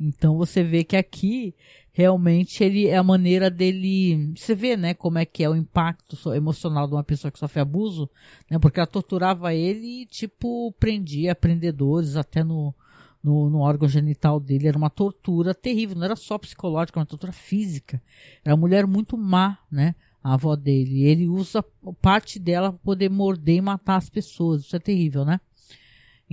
Então 0.04 0.36
você 0.36 0.62
vê 0.62 0.84
que 0.84 0.96
aqui 0.96 1.54
realmente 1.92 2.62
ele 2.62 2.88
é 2.88 2.96
a 2.96 3.02
maneira 3.02 3.48
dele. 3.48 4.32
Você 4.36 4.54
vê, 4.54 4.76
né, 4.76 4.92
como 4.92 5.18
é 5.18 5.24
que 5.24 5.42
é 5.42 5.48
o 5.48 5.56
impacto 5.56 6.16
emocional 6.34 6.86
de 6.86 6.94
uma 6.94 7.04
pessoa 7.04 7.30
que 7.30 7.38
sofre 7.38 7.60
abuso, 7.60 8.10
né? 8.50 8.58
Porque 8.58 8.80
ela 8.80 8.86
torturava 8.86 9.54
ele 9.54 10.02
e, 10.02 10.06
tipo, 10.06 10.72
prendia 10.78 11.34
prendedores 11.34 12.16
até 12.16 12.42
no, 12.42 12.74
no, 13.22 13.48
no, 13.48 13.60
órgão 13.60 13.88
genital 13.88 14.40
dele. 14.40 14.68
Era 14.68 14.76
uma 14.76 14.90
tortura 14.90 15.54
terrível, 15.54 15.96
não 15.96 16.04
era 16.04 16.16
só 16.16 16.36
psicológica, 16.36 16.98
era 16.98 17.04
uma 17.04 17.06
tortura 17.06 17.32
física. 17.32 18.02
Era 18.44 18.54
uma 18.54 18.60
mulher 18.60 18.86
muito 18.86 19.16
má, 19.16 19.58
né? 19.70 19.94
A 20.22 20.34
avó 20.34 20.56
dele. 20.56 21.04
Ele 21.04 21.28
usa 21.28 21.62
parte 22.02 22.38
dela 22.38 22.72
para 22.72 22.80
poder 22.80 23.08
morder 23.08 23.56
e 23.56 23.60
matar 23.60 23.96
as 23.96 24.10
pessoas. 24.10 24.62
Isso 24.62 24.74
é 24.74 24.80
terrível, 24.80 25.24
né? 25.24 25.38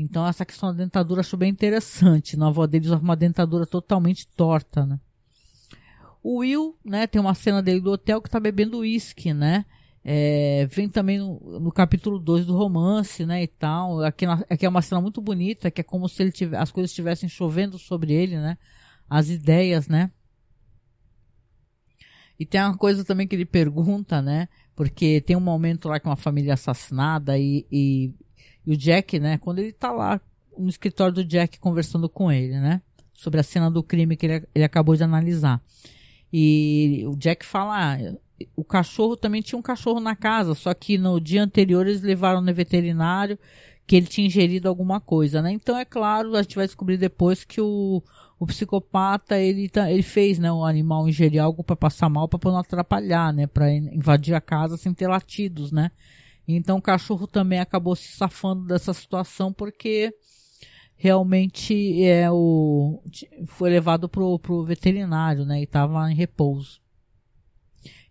Então 0.01 0.27
essa 0.27 0.45
questão 0.45 0.69
da 0.69 0.83
dentadura 0.83 1.21
acho 1.21 1.37
bem 1.37 1.49
interessante. 1.49 2.37
Na 2.37 2.47
avó 2.47 2.65
dele 2.65 2.85
usava 2.85 3.03
uma 3.03 3.15
dentadura 3.15 3.65
totalmente 3.65 4.27
torta, 4.27 4.85
né? 4.85 4.99
O 6.23 6.37
Will, 6.39 6.77
né, 6.85 7.07
tem 7.07 7.19
uma 7.19 7.33
cena 7.33 7.63
dele 7.63 7.79
do 7.79 7.91
hotel 7.91 8.21
que 8.21 8.29
tá 8.29 8.39
bebendo 8.39 8.79
uísque, 8.79 9.33
né? 9.33 9.65
É, 10.03 10.67
vem 10.71 10.89
também 10.89 11.19
no, 11.19 11.59
no, 11.59 11.71
capítulo 11.71 12.17
2 12.19 12.45
do 12.45 12.55
romance, 12.55 13.25
né, 13.25 13.43
e 13.43 13.47
tal. 13.47 14.03
Aqui, 14.03 14.25
na, 14.25 14.43
aqui 14.49 14.65
é 14.65 14.69
uma 14.69 14.81
cena 14.81 14.99
muito 14.99 15.21
bonita, 15.21 15.69
que 15.69 15.81
é 15.81 15.83
como 15.83 16.07
se 16.09 16.21
ele 16.21 16.31
tivesse, 16.31 16.61
as 16.61 16.71
coisas 16.71 16.91
estivessem 16.91 17.29
chovendo 17.29 17.77
sobre 17.77 18.13
ele, 18.13 18.35
né? 18.37 18.57
As 19.09 19.29
ideias, 19.29 19.87
né? 19.87 20.11
E 22.39 22.45
tem 22.45 22.59
uma 22.61 22.75
coisa 22.75 23.05
também 23.05 23.27
que 23.27 23.35
ele 23.35 23.45
pergunta, 23.45 24.21
né? 24.21 24.47
Porque 24.75 25.21
tem 25.21 25.35
um 25.35 25.41
momento 25.41 25.87
lá 25.87 25.99
que 25.99 26.07
uma 26.07 26.15
família 26.15 26.51
é 26.51 26.53
assassinada 26.53 27.37
e, 27.37 27.67
e, 27.71 28.15
e 28.65 28.73
o 28.73 28.77
Jack, 28.77 29.19
né? 29.19 29.37
Quando 29.37 29.59
ele 29.59 29.71
tá 29.71 29.91
lá 29.91 30.19
no 30.57 30.69
escritório 30.69 31.13
do 31.13 31.23
Jack 31.23 31.59
conversando 31.59 32.07
com 32.09 32.31
ele, 32.31 32.59
né? 32.59 32.81
Sobre 33.13 33.39
a 33.39 33.43
cena 33.43 33.69
do 33.69 33.83
crime 33.83 34.15
que 34.15 34.25
ele, 34.25 34.47
ele 34.53 34.63
acabou 34.63 34.95
de 34.95 35.03
analisar. 35.03 35.61
E 36.31 37.03
o 37.07 37.15
Jack 37.15 37.45
fala, 37.45 37.95
ah, 37.95 38.15
o 38.55 38.63
cachorro 38.63 39.15
também 39.15 39.41
tinha 39.41 39.59
um 39.59 39.61
cachorro 39.61 39.99
na 39.99 40.15
casa, 40.15 40.55
só 40.55 40.73
que 40.73 40.97
no 40.97 41.19
dia 41.19 41.43
anterior 41.43 41.85
eles 41.85 42.01
levaram 42.01 42.41
no 42.41 42.53
veterinário 42.53 43.37
que 43.85 43.95
ele 43.95 44.05
tinha 44.05 44.25
ingerido 44.25 44.69
alguma 44.69 45.01
coisa, 45.01 45.41
né? 45.41 45.51
Então 45.51 45.77
é 45.77 45.83
claro, 45.83 46.35
a 46.35 46.41
gente 46.41 46.55
vai 46.55 46.65
descobrir 46.65 46.97
depois 46.97 47.43
que 47.43 47.59
o, 47.59 48.01
o 48.39 48.47
psicopata 48.47 49.37
ele, 49.37 49.67
tá, 49.67 49.91
ele 49.91 50.03
fez, 50.03 50.39
né, 50.39 50.51
o 50.51 50.63
animal 50.63 51.09
ingerir 51.09 51.41
algo 51.41 51.63
para 51.63 51.75
passar 51.75 52.09
mal, 52.09 52.27
para 52.27 52.51
não 52.51 52.59
atrapalhar, 52.59 53.33
né, 53.33 53.47
para 53.47 53.71
invadir 53.71 54.33
a 54.33 54.39
casa 54.41 54.77
sem 54.77 54.93
ter 54.93 55.07
latidos, 55.07 55.71
né? 55.71 55.91
Então 56.47 56.77
o 56.77 56.81
cachorro 56.81 57.27
também 57.27 57.59
acabou 57.59 57.95
se 57.95 58.09
safando 58.09 58.65
dessa 58.65 58.93
situação 58.93 59.53
porque 59.53 60.13
realmente 60.95 62.03
é 62.03 62.29
o 62.29 63.01
foi 63.47 63.69
levado 63.69 64.09
pro, 64.09 64.37
pro 64.39 64.63
veterinário, 64.63 65.45
né, 65.45 65.59
e 65.59 65.63
estava 65.63 66.11
em 66.11 66.15
repouso. 66.15 66.81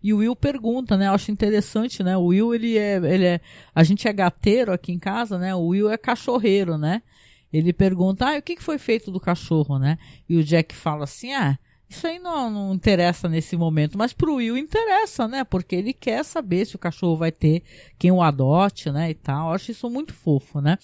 E 0.03 0.13
o 0.13 0.17
Will 0.17 0.35
pergunta, 0.35 0.97
né? 0.97 1.07
Eu 1.07 1.11
acho 1.11 1.29
interessante, 1.29 2.01
né? 2.01 2.17
O 2.17 2.25
Will, 2.25 2.55
ele 2.55 2.75
é, 2.75 2.95
ele 2.95 3.25
é. 3.25 3.41
A 3.73 3.83
gente 3.83 4.07
é 4.07 4.11
gateiro 4.11 4.73
aqui 4.73 4.91
em 4.91 4.97
casa, 4.97 5.37
né? 5.37 5.53
O 5.53 5.67
Will 5.67 5.91
é 5.91 5.97
cachorreiro, 5.97 6.75
né? 6.75 7.03
ele 7.51 7.73
pergunta, 7.73 8.27
ah, 8.27 8.37
o 8.37 8.41
que 8.41 8.61
foi 8.61 8.77
feito 8.77 9.11
do 9.11 9.19
cachorro, 9.19 9.77
né? 9.77 9.97
E 10.27 10.37
o 10.37 10.43
Jack 10.43 10.73
fala 10.73 11.03
assim, 11.03 11.33
ah, 11.33 11.59
isso 11.91 12.07
aí 12.07 12.19
não, 12.19 12.49
não 12.49 12.73
interessa 12.73 13.27
nesse 13.27 13.57
momento, 13.57 13.97
mas 13.97 14.13
pro 14.13 14.35
Will 14.35 14.57
interessa, 14.57 15.27
né? 15.27 15.43
Porque 15.43 15.75
ele 15.75 15.91
quer 15.91 16.23
saber 16.23 16.65
se 16.65 16.75
o 16.75 16.79
cachorro 16.79 17.17
vai 17.17 17.31
ter 17.33 17.63
quem 17.99 18.11
o 18.11 18.21
adote, 18.21 18.89
né? 18.89 19.09
E 19.09 19.13
tal. 19.13 19.49
Eu 19.49 19.55
acho 19.55 19.71
isso 19.71 19.89
muito 19.89 20.13
fofo, 20.13 20.61
né? 20.61 20.77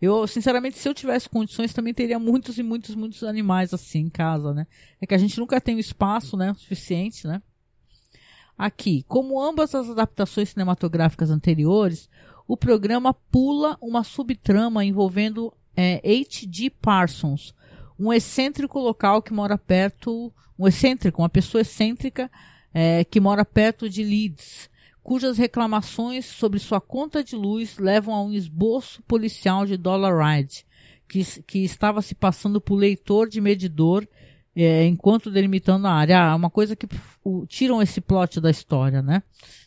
Eu, 0.00 0.26
sinceramente, 0.26 0.78
se 0.78 0.86
eu 0.86 0.92
tivesse 0.92 1.30
condições, 1.30 1.72
também 1.72 1.94
teria 1.94 2.18
muitos 2.18 2.58
e 2.58 2.62
muitos, 2.62 2.94
muitos 2.94 3.24
animais 3.24 3.72
assim 3.72 4.00
em 4.00 4.10
casa, 4.10 4.52
né? 4.52 4.66
É 5.00 5.06
que 5.06 5.14
a 5.14 5.18
gente 5.18 5.38
nunca 5.40 5.60
tem 5.60 5.76
o 5.76 5.80
espaço, 5.80 6.36
né? 6.36 6.52
O 6.52 6.54
suficiente, 6.54 7.26
né? 7.26 7.40
Aqui, 8.56 9.02
como 9.08 9.40
ambas 9.42 9.74
as 9.74 9.88
adaptações 9.88 10.50
cinematográficas 10.50 11.30
anteriores, 11.30 12.06
o 12.46 12.54
programa 12.54 13.14
pula 13.14 13.78
uma 13.80 14.04
subtrama 14.04 14.84
envolvendo 14.84 15.50
é, 15.74 16.02
H.G. 16.04 16.68
Parsons, 16.68 17.54
um 18.00 18.10
excêntrico 18.10 18.78
local 18.78 19.20
que 19.20 19.32
mora 19.32 19.58
perto, 19.58 20.32
um 20.58 20.66
excêntrico, 20.66 21.20
uma 21.20 21.28
pessoa 21.28 21.60
excêntrica 21.60 22.30
é, 22.72 23.04
que 23.04 23.20
mora 23.20 23.44
perto 23.44 23.90
de 23.90 24.02
Leeds, 24.02 24.70
cujas 25.02 25.36
reclamações 25.36 26.24
sobre 26.24 26.58
sua 26.58 26.80
conta 26.80 27.22
de 27.22 27.36
luz 27.36 27.76
levam 27.78 28.14
a 28.14 28.22
um 28.22 28.32
esboço 28.32 29.02
policial 29.02 29.66
de 29.66 29.76
Dollar 29.76 30.16
Ride, 30.16 30.64
que, 31.06 31.42
que 31.42 31.58
estava 31.58 32.00
se 32.00 32.14
passando 32.14 32.58
por 32.58 32.76
leitor 32.76 33.28
de 33.28 33.40
medidor 33.40 34.08
é, 34.56 34.86
enquanto 34.86 35.30
delimitando 35.30 35.86
a 35.86 35.92
área. 35.92 36.22
Ah, 36.22 36.34
uma 36.34 36.50
coisa 36.50 36.74
que 36.74 36.88
o, 37.22 37.46
tiram 37.46 37.82
esse 37.82 38.00
plot 38.00 38.40
da 38.40 38.50
história, 38.50 39.02
né? 39.02 39.22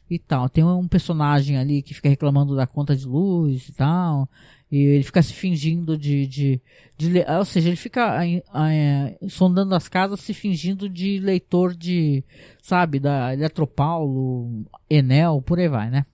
E 0.09 0.19
tal. 0.19 0.49
Tem 0.49 0.63
um 0.63 0.87
personagem 0.87 1.57
ali 1.57 1.81
que 1.81 1.93
fica 1.93 2.09
reclamando 2.09 2.55
da 2.55 2.67
conta 2.67 2.95
de 2.95 3.05
luz 3.05 3.69
e 3.69 3.73
tal. 3.73 4.29
E 4.71 4.77
ele 4.77 5.03
fica 5.03 5.21
se 5.21 5.33
fingindo 5.33 5.97
de. 5.97 6.25
de, 6.25 6.61
de 6.97 7.25
ou 7.37 7.45
seja, 7.45 7.69
ele 7.69 7.75
fica 7.75 8.25
é, 8.25 9.17
sondando 9.29 9.75
as 9.75 9.87
casas 9.87 10.19
se 10.19 10.33
fingindo 10.33 10.89
de 10.89 11.19
leitor 11.19 11.75
de. 11.75 12.23
Sabe, 12.61 12.99
da 12.99 13.33
Eletropaulo, 13.33 14.65
Enel, 14.89 15.41
por 15.41 15.59
aí 15.59 15.67
vai, 15.67 15.89
né? 15.89 16.05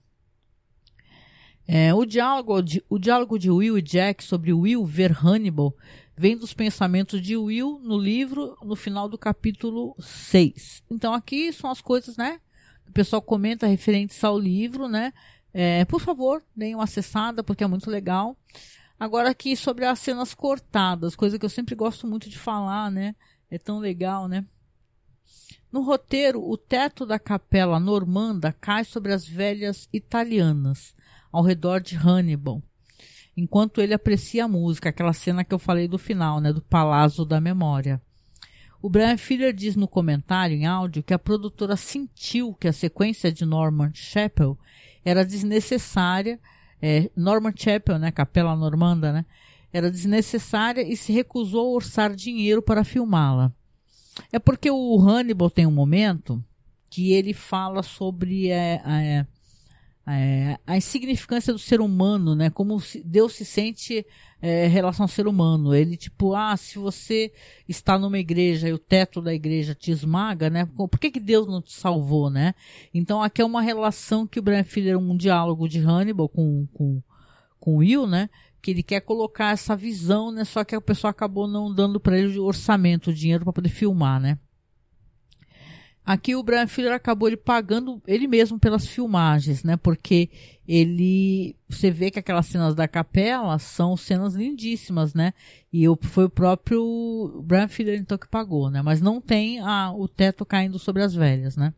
É, 1.66 1.94
o, 1.94 2.04
diálogo 2.04 2.60
de, 2.60 2.84
o 2.90 2.98
diálogo 2.98 3.38
de 3.38 3.48
Will 3.48 3.78
e 3.78 3.82
Jack 3.82 4.24
sobre 4.24 4.52
Will 4.52 4.84
ver 4.84 5.16
Hannibal 5.24 5.72
vem 6.16 6.36
dos 6.36 6.52
pensamentos 6.52 7.22
de 7.22 7.36
Will 7.36 7.80
no 7.82 7.96
livro, 7.96 8.56
no 8.62 8.74
final 8.74 9.08
do 9.08 9.16
capítulo 9.16 9.94
6. 10.00 10.82
Então 10.90 11.14
aqui 11.14 11.52
são 11.52 11.70
as 11.70 11.80
coisas, 11.80 12.16
né? 12.16 12.40
O 12.90 12.92
pessoal 12.92 13.22
comenta 13.22 13.68
referentes 13.68 14.22
ao 14.24 14.36
livro, 14.36 14.88
né? 14.88 15.12
É, 15.54 15.84
por 15.84 16.00
favor, 16.00 16.42
deem 16.56 16.74
uma 16.74 16.84
acessada, 16.84 17.42
porque 17.42 17.62
é 17.62 17.66
muito 17.68 17.88
legal. 17.88 18.36
Agora 18.98 19.30
aqui 19.30 19.56
sobre 19.56 19.84
as 19.84 20.00
cenas 20.00 20.34
cortadas, 20.34 21.14
coisa 21.14 21.38
que 21.38 21.44
eu 21.46 21.50
sempre 21.50 21.76
gosto 21.76 22.04
muito 22.04 22.28
de 22.28 22.36
falar, 22.36 22.90
né? 22.90 23.14
É 23.48 23.58
tão 23.58 23.78
legal, 23.78 24.26
né? 24.26 24.44
No 25.70 25.82
roteiro, 25.82 26.42
o 26.42 26.56
teto 26.56 27.06
da 27.06 27.16
capela 27.16 27.78
normanda 27.78 28.52
cai 28.52 28.84
sobre 28.84 29.12
as 29.12 29.24
velhas 29.24 29.88
italianas, 29.92 30.92
ao 31.30 31.44
redor 31.44 31.80
de 31.80 31.94
Hannibal, 31.94 32.60
enquanto 33.36 33.80
ele 33.80 33.94
aprecia 33.94 34.46
a 34.46 34.48
música, 34.48 34.88
aquela 34.88 35.12
cena 35.12 35.44
que 35.44 35.54
eu 35.54 35.60
falei 35.60 35.86
do 35.86 35.96
final, 35.96 36.40
né? 36.40 36.52
Do 36.52 36.60
Palácio 36.60 37.24
da 37.24 37.40
Memória. 37.40 38.02
O 38.82 38.88
Brian 38.88 39.16
Filler 39.16 39.52
diz 39.52 39.76
no 39.76 39.86
comentário 39.86 40.56
em 40.56 40.66
áudio 40.66 41.02
que 41.02 41.12
a 41.12 41.18
produtora 41.18 41.76
sentiu 41.76 42.54
que 42.54 42.66
a 42.66 42.72
sequência 42.72 43.30
de 43.30 43.44
Norman 43.44 43.90
Chappell 43.92 44.58
era 45.04 45.24
desnecessária. 45.24 46.40
É, 46.80 47.10
Norman 47.14 47.52
Chapel, 47.54 47.98
né, 47.98 48.10
Capela 48.10 48.56
Normanda, 48.56 49.12
né, 49.12 49.26
era 49.70 49.90
desnecessária 49.90 50.80
e 50.82 50.96
se 50.96 51.12
recusou 51.12 51.66
a 51.66 51.74
orçar 51.74 52.14
dinheiro 52.14 52.62
para 52.62 52.84
filmá-la. 52.84 53.52
É 54.32 54.38
porque 54.38 54.70
o 54.70 54.98
Hannibal 54.98 55.50
tem 55.50 55.66
um 55.66 55.70
momento 55.70 56.42
que 56.88 57.12
ele 57.12 57.34
fala 57.34 57.82
sobre 57.82 58.50
é, 58.50 58.82
é, 58.84 59.26
é, 60.06 60.58
a 60.66 60.76
insignificância 60.76 61.52
do 61.52 61.58
ser 61.58 61.80
humano, 61.80 62.34
né? 62.34 62.50
Como 62.50 62.82
Deus 63.04 63.34
se 63.34 63.44
sente 63.44 64.04
é, 64.40 64.66
em 64.66 64.70
relação 64.70 65.04
ao 65.04 65.08
ser 65.08 65.26
humano. 65.26 65.74
Ele, 65.74 65.96
tipo, 65.96 66.34
ah, 66.34 66.56
se 66.56 66.78
você 66.78 67.32
está 67.68 67.98
numa 67.98 68.18
igreja 68.18 68.68
e 68.68 68.72
o 68.72 68.78
teto 68.78 69.20
da 69.20 69.32
igreja 69.32 69.74
te 69.74 69.90
esmaga, 69.90 70.48
né? 70.48 70.66
Por 70.76 70.98
que, 70.98 71.10
que 71.10 71.20
Deus 71.20 71.46
não 71.46 71.60
te 71.60 71.72
salvou, 71.72 72.30
né? 72.30 72.54
Então 72.92 73.22
aqui 73.22 73.42
é 73.42 73.44
uma 73.44 73.62
relação 73.62 74.26
que 74.26 74.38
o 74.38 74.42
Brian 74.42 74.64
Filler, 74.64 74.98
um 74.98 75.16
diálogo 75.16 75.68
de 75.68 75.78
Hannibal 75.78 76.28
com, 76.28 76.66
com, 76.72 77.02
com 77.58 77.76
Will, 77.76 78.06
né? 78.06 78.28
Que 78.62 78.72
ele 78.72 78.82
quer 78.82 79.00
colocar 79.00 79.52
essa 79.52 79.76
visão, 79.76 80.32
né? 80.32 80.44
Só 80.44 80.64
que 80.64 80.74
a 80.74 80.80
pessoa 80.80 81.10
acabou 81.10 81.46
não 81.46 81.72
dando 81.72 82.00
para 82.00 82.18
ele 82.18 82.38
orçamento, 82.38 83.12
dinheiro 83.12 83.44
para 83.44 83.52
poder 83.52 83.68
filmar, 83.68 84.20
né? 84.20 84.38
Aqui 86.10 86.34
o 86.34 86.42
Brian 86.42 86.66
Fuller 86.66 86.92
acabou 86.92 87.28
ele 87.28 87.36
pagando 87.36 88.02
ele 88.04 88.26
mesmo 88.26 88.58
pelas 88.58 88.84
filmagens, 88.84 89.62
né? 89.62 89.76
Porque 89.76 90.28
ele, 90.66 91.54
você 91.68 91.88
vê 91.88 92.10
que 92.10 92.18
aquelas 92.18 92.46
cenas 92.46 92.74
da 92.74 92.88
capela 92.88 93.56
são 93.60 93.96
cenas 93.96 94.34
lindíssimas, 94.34 95.14
né? 95.14 95.32
E 95.72 95.84
foi 96.02 96.24
o 96.24 96.28
próprio 96.28 97.40
Brian 97.44 97.68
Fuller 97.68 97.96
então 97.96 98.18
que 98.18 98.26
pagou, 98.26 98.68
né? 98.68 98.82
Mas 98.82 99.00
não 99.00 99.20
tem 99.20 99.60
a, 99.60 99.92
o 99.92 100.08
teto 100.08 100.44
caindo 100.44 100.80
sobre 100.80 101.04
as 101.04 101.14
velhas, 101.14 101.56
né? 101.56 101.72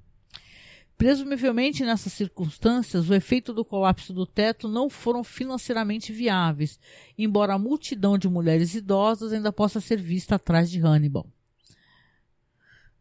Presumivelmente 0.96 1.84
nessas 1.84 2.14
circunstâncias, 2.14 3.10
o 3.10 3.14
efeito 3.14 3.52
do 3.52 3.66
colapso 3.66 4.14
do 4.14 4.24
teto 4.24 4.66
não 4.66 4.88
foram 4.88 5.22
financeiramente 5.22 6.10
viáveis, 6.10 6.80
embora 7.18 7.52
a 7.52 7.58
multidão 7.58 8.16
de 8.16 8.30
mulheres 8.30 8.74
idosas 8.74 9.30
ainda 9.30 9.52
possa 9.52 9.78
ser 9.78 10.00
vista 10.00 10.36
atrás 10.36 10.70
de 10.70 10.80
Hannibal. 10.80 11.26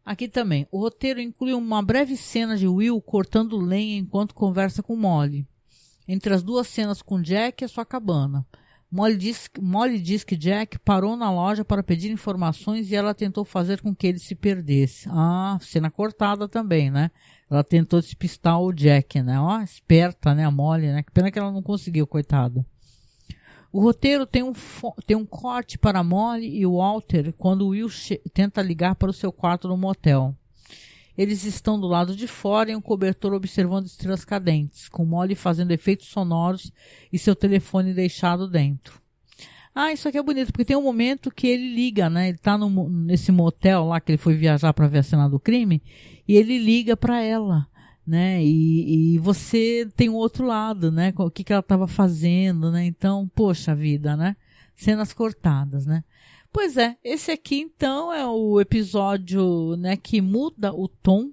Aqui 0.04 0.28
também. 0.28 0.66
O 0.70 0.78
roteiro 0.78 1.20
inclui 1.20 1.52
uma 1.54 1.82
breve 1.82 2.16
cena 2.16 2.56
de 2.56 2.66
Will 2.66 3.00
cortando 3.00 3.56
lenha 3.56 3.98
enquanto 3.98 4.34
conversa 4.34 4.82
com 4.82 4.96
Molly. 4.96 5.46
Entre 6.06 6.34
as 6.34 6.42
duas 6.42 6.66
cenas 6.66 7.00
com 7.00 7.22
Jack 7.22 7.62
e 7.62 7.64
a 7.64 7.68
sua 7.68 7.86
cabana. 7.86 8.44
Molly 8.90 9.16
diz, 9.16 9.48
Molly 9.58 9.98
diz 9.98 10.22
que 10.22 10.36
Jack 10.36 10.78
parou 10.80 11.16
na 11.16 11.32
loja 11.32 11.64
para 11.64 11.82
pedir 11.82 12.10
informações 12.10 12.90
e 12.90 12.94
ela 12.94 13.14
tentou 13.14 13.42
fazer 13.42 13.80
com 13.80 13.94
que 13.94 14.06
ele 14.06 14.18
se 14.18 14.34
perdesse. 14.34 15.08
Ah, 15.10 15.56
cena 15.62 15.90
cortada 15.90 16.46
também, 16.46 16.90
né? 16.90 17.10
Ela 17.48 17.64
tentou 17.64 18.00
despistar 18.00 18.60
o 18.60 18.70
Jack, 18.70 19.22
né? 19.22 19.40
Ó, 19.40 19.60
esperta, 19.62 20.34
né? 20.34 20.44
A 20.44 20.50
Molly, 20.50 20.88
né? 20.88 21.02
Que 21.02 21.10
pena 21.10 21.30
que 21.30 21.38
ela 21.38 21.50
não 21.50 21.62
conseguiu, 21.62 22.06
coitada. 22.06 22.66
O 23.72 23.80
roteiro 23.80 24.26
tem 24.26 24.42
um, 24.42 24.52
tem 25.06 25.16
um 25.16 25.24
corte 25.24 25.78
para 25.78 26.04
Molly 26.04 26.60
e 26.60 26.66
Walter 26.66 27.32
quando 27.38 27.68
Will 27.68 27.88
tenta 28.34 28.60
ligar 28.60 28.94
para 28.96 29.08
o 29.08 29.14
seu 29.14 29.32
quarto 29.32 29.66
no 29.66 29.78
motel. 29.78 30.36
Eles 31.16 31.44
estão 31.44 31.80
do 31.80 31.86
lado 31.86 32.14
de 32.14 32.26
fora 32.26 32.70
em 32.70 32.76
um 32.76 32.80
cobertor 32.82 33.32
observando 33.32 33.86
estrelas 33.86 34.24
cadentes, 34.26 34.88
com 34.88 35.06
Molly 35.06 35.34
fazendo 35.34 35.70
efeitos 35.70 36.08
sonoros 36.08 36.70
e 37.10 37.18
seu 37.18 37.34
telefone 37.34 37.94
deixado 37.94 38.46
dentro. 38.46 39.00
Ah, 39.74 39.90
isso 39.90 40.06
aqui 40.06 40.18
é 40.18 40.22
bonito, 40.22 40.52
porque 40.52 40.66
tem 40.66 40.76
um 40.76 40.82
momento 40.82 41.30
que 41.30 41.46
ele 41.46 41.74
liga, 41.74 42.10
né? 42.10 42.28
Ele 42.28 42.38
tá 42.38 42.58
no, 42.58 42.90
nesse 42.90 43.32
motel 43.32 43.86
lá 43.86 44.00
que 44.00 44.12
ele 44.12 44.18
foi 44.18 44.34
viajar 44.34 44.74
para 44.74 44.86
ver 44.86 44.98
a 44.98 45.02
cena 45.02 45.28
do 45.28 45.40
crime, 45.40 45.82
e 46.28 46.36
ele 46.36 46.58
liga 46.58 46.94
para 46.94 47.22
ela 47.22 47.66
né? 48.06 48.42
E, 48.42 49.14
e, 49.14 49.18
você 49.18 49.88
tem 49.96 50.08
o 50.08 50.14
outro 50.14 50.44
lado, 50.46 50.90
né? 50.90 51.12
O 51.16 51.30
que, 51.30 51.44
que 51.44 51.52
ela 51.52 51.60
estava 51.60 51.86
fazendo, 51.86 52.70
né? 52.70 52.84
Então, 52.84 53.30
poxa 53.34 53.74
vida, 53.74 54.16
né? 54.16 54.36
Cenas 54.74 55.12
cortadas, 55.12 55.86
né? 55.86 56.02
Pois 56.52 56.76
é, 56.76 56.98
esse 57.02 57.30
aqui 57.30 57.60
então 57.60 58.12
é 58.12 58.26
o 58.26 58.60
episódio, 58.60 59.74
né, 59.78 59.96
que 59.96 60.20
muda 60.20 60.70
o 60.70 60.86
tom, 60.86 61.30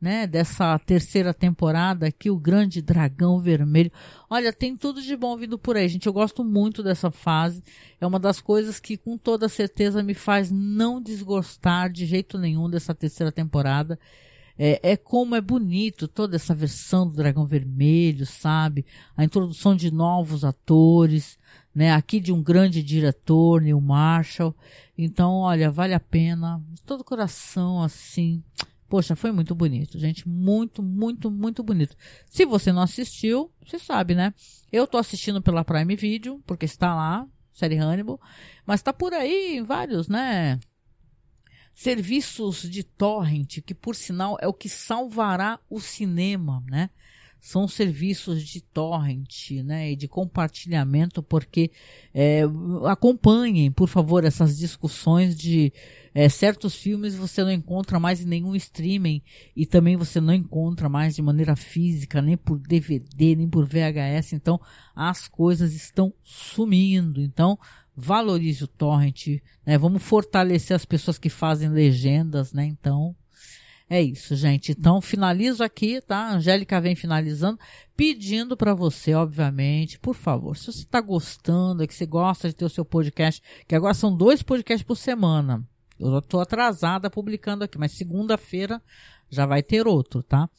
né, 0.00 0.24
dessa 0.24 0.78
terceira 0.78 1.34
temporada 1.34 2.06
aqui, 2.06 2.30
o 2.30 2.38
Grande 2.38 2.80
Dragão 2.80 3.40
Vermelho. 3.40 3.90
Olha, 4.30 4.52
tem 4.52 4.76
tudo 4.76 5.02
de 5.02 5.16
bom 5.16 5.36
vindo 5.36 5.58
por 5.58 5.76
aí, 5.76 5.88
gente. 5.88 6.06
Eu 6.06 6.12
gosto 6.12 6.44
muito 6.44 6.80
dessa 6.80 7.10
fase. 7.10 7.60
É 8.00 8.06
uma 8.06 8.20
das 8.20 8.40
coisas 8.40 8.78
que 8.78 8.96
com 8.96 9.18
toda 9.18 9.48
certeza 9.48 10.00
me 10.00 10.14
faz 10.14 10.48
não 10.48 11.02
desgostar 11.02 11.90
de 11.90 12.06
jeito 12.06 12.38
nenhum 12.38 12.70
dessa 12.70 12.94
terceira 12.94 13.32
temporada. 13.32 13.98
É, 14.58 14.92
é 14.92 14.96
como 14.96 15.34
é 15.34 15.40
bonito 15.40 16.08
toda 16.08 16.36
essa 16.36 16.54
versão 16.54 17.06
do 17.06 17.14
Dragão 17.14 17.46
Vermelho, 17.46 18.24
sabe? 18.24 18.86
A 19.16 19.24
introdução 19.24 19.76
de 19.76 19.90
novos 19.90 20.44
atores, 20.44 21.38
né? 21.74 21.92
Aqui 21.92 22.18
de 22.18 22.32
um 22.32 22.42
grande 22.42 22.82
diretor, 22.82 23.60
Neil 23.60 23.80
Marshall. 23.80 24.56
Então, 24.96 25.34
olha, 25.34 25.70
vale 25.70 25.92
a 25.92 26.00
pena. 26.00 26.62
De 26.70 26.82
todo 26.82 27.04
coração, 27.04 27.82
assim. 27.82 28.42
Poxa, 28.88 29.16
foi 29.16 29.32
muito 29.32 29.54
bonito, 29.54 29.98
gente. 29.98 30.26
Muito, 30.28 30.82
muito, 30.82 31.30
muito 31.30 31.62
bonito. 31.62 31.96
Se 32.30 32.46
você 32.46 32.72
não 32.72 32.82
assistiu, 32.82 33.52
você 33.64 33.78
sabe, 33.78 34.14
né? 34.14 34.32
Eu 34.72 34.86
tô 34.86 34.96
assistindo 34.96 35.42
pela 35.42 35.64
Prime 35.64 35.96
Video, 35.96 36.40
porque 36.46 36.64
está 36.64 36.94
lá, 36.94 37.26
série 37.52 37.76
Hannibal. 37.76 38.20
Mas 38.64 38.82
tá 38.82 38.92
por 38.92 39.12
aí 39.12 39.58
em 39.58 39.62
vários, 39.62 40.08
né? 40.08 40.58
Serviços 41.76 42.62
de 42.62 42.82
torrent, 42.82 43.60
que 43.60 43.74
por 43.74 43.94
sinal 43.94 44.38
é 44.40 44.48
o 44.48 44.54
que 44.54 44.66
salvará 44.66 45.60
o 45.68 45.78
cinema, 45.78 46.64
né? 46.66 46.88
são 47.38 47.68
serviços 47.68 48.42
de 48.42 48.60
torrent, 48.60 49.52
né, 49.62 49.92
e 49.92 49.94
de 49.94 50.08
compartilhamento, 50.08 51.22
porque 51.22 51.70
é, 52.12 52.42
acompanhem, 52.86 53.70
por 53.70 53.88
favor, 53.88 54.24
essas 54.24 54.58
discussões 54.58 55.38
de 55.38 55.72
é, 56.12 56.28
certos 56.28 56.74
filmes 56.74 57.14
você 57.14 57.44
não 57.44 57.52
encontra 57.52 58.00
mais 58.00 58.20
em 58.20 58.24
nenhum 58.24 58.56
streaming 58.56 59.22
e 59.54 59.64
também 59.64 59.96
você 59.96 60.20
não 60.20 60.34
encontra 60.34 60.88
mais 60.88 61.14
de 61.14 61.22
maneira 61.22 61.54
física, 61.54 62.20
nem 62.20 62.36
por 62.36 62.58
DVD, 62.58 63.36
nem 63.36 63.48
por 63.48 63.64
VHS. 63.64 64.32
Então, 64.32 64.60
as 64.94 65.28
coisas 65.28 65.72
estão 65.72 66.12
sumindo. 66.24 67.20
Então, 67.20 67.56
valorize 67.96 68.62
o 68.62 68.68
torrent, 68.68 69.40
né? 69.64 69.78
Vamos 69.78 70.02
fortalecer 70.02 70.74
as 70.74 70.84
pessoas 70.84 71.18
que 71.18 71.30
fazem 71.30 71.70
legendas, 71.70 72.52
né? 72.52 72.66
Então, 72.66 73.16
é 73.88 74.02
isso, 74.02 74.34
gente. 74.34 74.72
Então, 74.72 75.00
finalizo 75.00 75.62
aqui, 75.62 76.00
tá? 76.00 76.16
A 76.16 76.34
Angélica 76.34 76.80
vem 76.80 76.94
finalizando, 76.94 77.58
pedindo 77.96 78.56
para 78.56 78.74
você, 78.74 79.14
obviamente, 79.14 79.98
por 79.98 80.14
favor, 80.14 80.56
se 80.56 80.66
você 80.66 80.80
está 80.80 81.00
gostando, 81.00 81.82
é 81.82 81.86
que 81.86 81.94
você 81.94 82.04
gosta 82.04 82.48
de 82.48 82.54
ter 82.54 82.64
o 82.64 82.70
seu 82.70 82.84
podcast, 82.84 83.40
que 83.66 83.74
agora 83.74 83.94
são 83.94 84.14
dois 84.14 84.42
podcasts 84.42 84.86
por 84.86 84.96
semana. 84.96 85.66
Eu 85.98 86.18
estou 86.18 86.40
atrasada 86.40 87.08
publicando 87.08 87.64
aqui, 87.64 87.78
mas 87.78 87.92
segunda-feira 87.92 88.82
já 89.30 89.46
vai 89.46 89.62
ter 89.62 89.86
outro, 89.86 90.22
tá? 90.22 90.50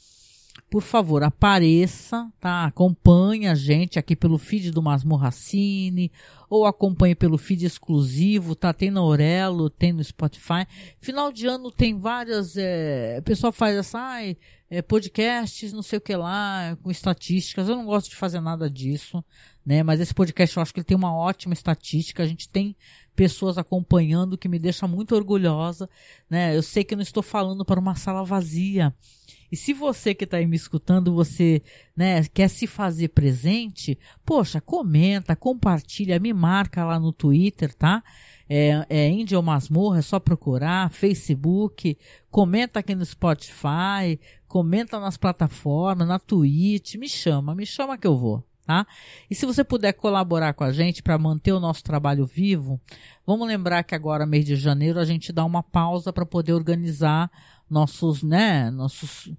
Por 0.70 0.82
favor, 0.82 1.24
apareça, 1.24 2.30
tá? 2.42 2.66
Acompanhe 2.66 3.48
a 3.48 3.56
gente 3.56 3.98
aqui 3.98 4.18
pelo 4.18 4.38
feed 4.38 4.70
do 4.72 4.82
Masmorracine, 4.82 6.12
ou 6.50 6.66
acompanhe 6.66 7.16
pelo 7.16 7.38
feed 7.38 7.66
exclusivo, 7.66 8.54
tá? 8.54 8.74
Tem 8.74 8.92
no 8.92 9.00
Aurelo, 9.00 9.70
tem 9.70 9.94
no 9.94 10.04
Spotify. 10.04 10.68
Final 11.00 11.32
de 11.32 11.48
ano 11.48 11.72
tem 11.72 11.98
várias, 11.98 12.58
é, 12.58 13.18
o 13.20 13.24
pessoal 13.24 13.54
faz 13.54 13.78
essa, 13.78 13.98
ai, 13.98 14.38
é, 14.70 14.82
podcasts, 14.82 15.72
não 15.72 15.82
sei 15.82 16.00
o 16.00 16.02
que 16.02 16.16
lá, 16.16 16.78
com 16.84 16.92
estatísticas. 16.92 17.70
Eu 17.70 17.78
não 17.78 17.86
gosto 17.86 18.10
de 18.10 18.18
fazer 18.18 18.42
nada 18.42 18.70
disso, 18.70 19.24
né? 19.66 19.84
Mas 19.84 20.02
esse 20.02 20.14
podcast 20.14 20.58
eu 20.58 20.62
acho 20.62 20.74
que 20.74 20.82
ele 20.82 20.86
tem 20.86 20.98
uma 20.98 21.16
ótima 21.16 21.54
estatística. 21.54 22.24
A 22.24 22.28
gente 22.28 22.50
tem 22.50 22.76
pessoas 23.16 23.58
acompanhando 23.58 24.38
que 24.38 24.50
me 24.50 24.60
deixa 24.60 24.86
muito 24.86 25.16
orgulhosa, 25.16 25.90
né? 26.30 26.56
Eu 26.56 26.62
sei 26.62 26.84
que 26.84 26.94
eu 26.94 26.98
não 26.98 27.04
estou 27.04 27.24
falando 27.24 27.64
para 27.64 27.80
uma 27.80 27.96
sala 27.96 28.26
vazia. 28.26 28.94
E 29.52 29.56
se 29.56 29.74
você 29.74 30.14
que 30.14 30.26
está 30.26 30.38
aí 30.38 30.46
me 30.46 30.56
escutando, 30.56 31.14
você 31.14 31.62
né, 31.96 32.24
quer 32.26 32.50
se 32.50 32.68
fazer 32.68 33.10
presente, 33.10 33.98
poxa, 34.26 34.60
comenta, 34.60 35.36
compartilha, 35.36 36.20
me 36.20 36.34
marca 36.34 36.84
lá 36.84 37.00
no 37.00 37.14
Twitter, 37.14 37.74
tá? 37.74 38.04
É, 38.50 38.86
é 38.90 39.10
Índia 39.10 39.38
ou 39.38 39.44
Masmorra, 39.44 40.00
é 40.00 40.02
só 40.02 40.20
procurar, 40.20 40.90
Facebook, 40.92 41.98
comenta 42.30 42.80
aqui 42.80 42.96
no 42.96 43.06
Spotify, 43.06 44.20
comenta 44.48 45.00
nas 45.00 45.18
plataformas, 45.18 46.08
na 46.08 46.20
Twitch, 46.20 46.96
me 46.96 47.10
chama, 47.10 47.56
me 47.56 47.66
chama 47.66 47.98
que 47.98 48.08
eu 48.08 48.18
vou, 48.18 48.44
tá? 48.66 48.88
E 49.30 49.36
se 49.36 49.46
você 49.46 49.64
puder 49.64 49.94
colaborar 49.94 50.54
com 50.54 50.64
a 50.64 50.72
gente 50.72 51.04
para 51.04 51.18
manter 51.18 51.52
o 51.52 51.60
nosso 51.60 51.84
trabalho 51.84 52.26
vivo, 52.26 52.80
vamos 53.26 53.48
lembrar 53.48 53.84
que 53.84 53.96
agora, 53.96 54.26
mês 54.26 54.46
de 54.46 54.56
janeiro, 54.56 55.00
a 55.00 55.06
gente 55.06 55.34
dá 55.34 55.44
uma 55.44 55.64
pausa 55.64 56.14
para 56.14 56.26
poder 56.26 56.54
organizar 56.54 57.30
nossos, 57.70 58.24
né, 58.24 58.72
nossos, 58.72 59.30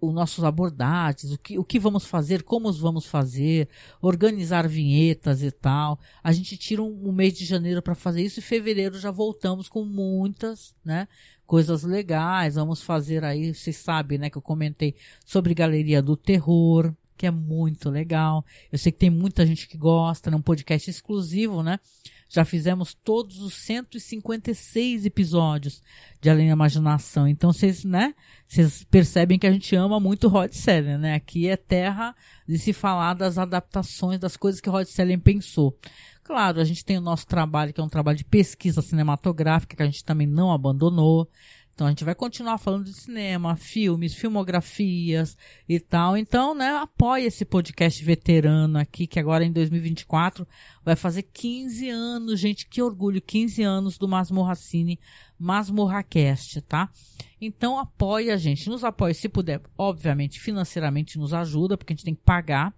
os 0.00 0.14
nossos 0.14 0.44
abordagens, 0.44 1.32
o 1.32 1.38
que, 1.38 1.58
o 1.58 1.64
que 1.64 1.78
vamos 1.78 2.04
fazer, 2.04 2.42
como 2.42 2.70
vamos 2.72 3.06
fazer, 3.06 3.68
organizar 4.02 4.68
vinhetas 4.68 5.42
e 5.42 5.50
tal. 5.50 5.98
A 6.22 6.32
gente 6.32 6.56
tira 6.56 6.82
um, 6.82 7.08
um 7.08 7.12
mês 7.12 7.32
de 7.32 7.44
janeiro 7.44 7.80
para 7.80 7.94
fazer 7.94 8.22
isso 8.22 8.40
e 8.40 8.42
fevereiro 8.42 8.98
já 8.98 9.10
voltamos 9.10 9.68
com 9.68 9.84
muitas, 9.84 10.74
né, 10.84 11.08
coisas 11.46 11.82
legais. 11.82 12.54
Vamos 12.56 12.82
fazer 12.82 13.24
aí, 13.24 13.54
vocês 13.54 13.76
sabem, 13.76 14.18
né, 14.18 14.30
que 14.30 14.36
eu 14.36 14.42
comentei 14.42 14.94
sobre 15.24 15.54
Galeria 15.54 16.02
do 16.02 16.16
Terror, 16.16 16.94
que 17.16 17.26
é 17.26 17.30
muito 17.30 17.90
legal. 17.90 18.44
Eu 18.70 18.78
sei 18.78 18.92
que 18.92 18.98
tem 18.98 19.10
muita 19.10 19.46
gente 19.46 19.68
que 19.68 19.76
gosta, 19.76 20.30
é 20.30 20.36
um 20.36 20.40
podcast 20.40 20.88
exclusivo, 20.88 21.62
né? 21.62 21.78
Já 22.32 22.44
fizemos 22.44 22.94
todos 22.94 23.40
os 23.40 23.54
156 23.54 25.04
episódios 25.04 25.82
de 26.20 26.30
Além 26.30 26.46
da 26.46 26.52
Imaginação. 26.52 27.26
Então 27.26 27.52
vocês, 27.52 27.84
né? 27.84 28.14
Vocês 28.46 28.84
percebem 28.84 29.36
que 29.36 29.48
a 29.48 29.52
gente 29.52 29.74
ama 29.74 29.98
muito 29.98 30.28
Rod 30.28 30.52
Serling, 30.52 30.98
né? 30.98 31.14
Aqui 31.14 31.48
é 31.48 31.56
terra 31.56 32.14
de 32.46 32.56
se 32.56 32.72
falar 32.72 33.14
das 33.14 33.36
adaptações, 33.36 34.20
das 34.20 34.36
coisas 34.36 34.60
que 34.60 34.70
Rod 34.70 34.86
Serling 34.86 35.18
pensou. 35.18 35.76
Claro, 36.22 36.60
a 36.60 36.64
gente 36.64 36.84
tem 36.84 36.96
o 36.96 37.00
nosso 37.00 37.26
trabalho, 37.26 37.72
que 37.72 37.80
é 37.80 37.84
um 37.84 37.88
trabalho 37.88 38.18
de 38.18 38.24
pesquisa 38.24 38.80
cinematográfica, 38.80 39.74
que 39.74 39.82
a 39.82 39.86
gente 39.86 40.04
também 40.04 40.28
não 40.28 40.52
abandonou. 40.52 41.28
Então 41.80 41.86
a 41.86 41.90
gente 41.92 42.04
vai 42.04 42.14
continuar 42.14 42.58
falando 42.58 42.84
de 42.84 42.92
cinema, 42.92 43.56
filmes, 43.56 44.12
filmografias 44.12 45.34
e 45.66 45.80
tal. 45.80 46.14
Então, 46.14 46.54
né, 46.54 46.76
apoie 46.76 47.24
esse 47.24 47.42
podcast 47.42 48.04
veterano 48.04 48.78
aqui, 48.78 49.06
que 49.06 49.18
agora 49.18 49.46
em 49.46 49.50
2024 49.50 50.46
vai 50.84 50.94
fazer 50.94 51.22
15 51.22 51.88
anos, 51.88 52.38
gente, 52.38 52.68
que 52.68 52.82
orgulho, 52.82 53.22
15 53.22 53.62
anos 53.62 53.96
do 53.96 54.06
Masmorra 54.06 54.54
Cine, 54.56 55.00
Masmorra 55.38 56.02
Cast, 56.02 56.60
tá? 56.60 56.90
Então 57.40 57.78
apoie 57.78 58.30
a 58.30 58.36
gente, 58.36 58.68
nos 58.68 58.84
apoie 58.84 59.14
se 59.14 59.28
puder, 59.28 59.62
obviamente 59.78 60.38
financeiramente 60.38 61.18
nos 61.18 61.32
ajuda, 61.32 61.76
porque 61.76 61.92
a 61.92 61.96
gente 61.96 62.04
tem 62.04 62.14
que 62.14 62.22
pagar 62.22 62.74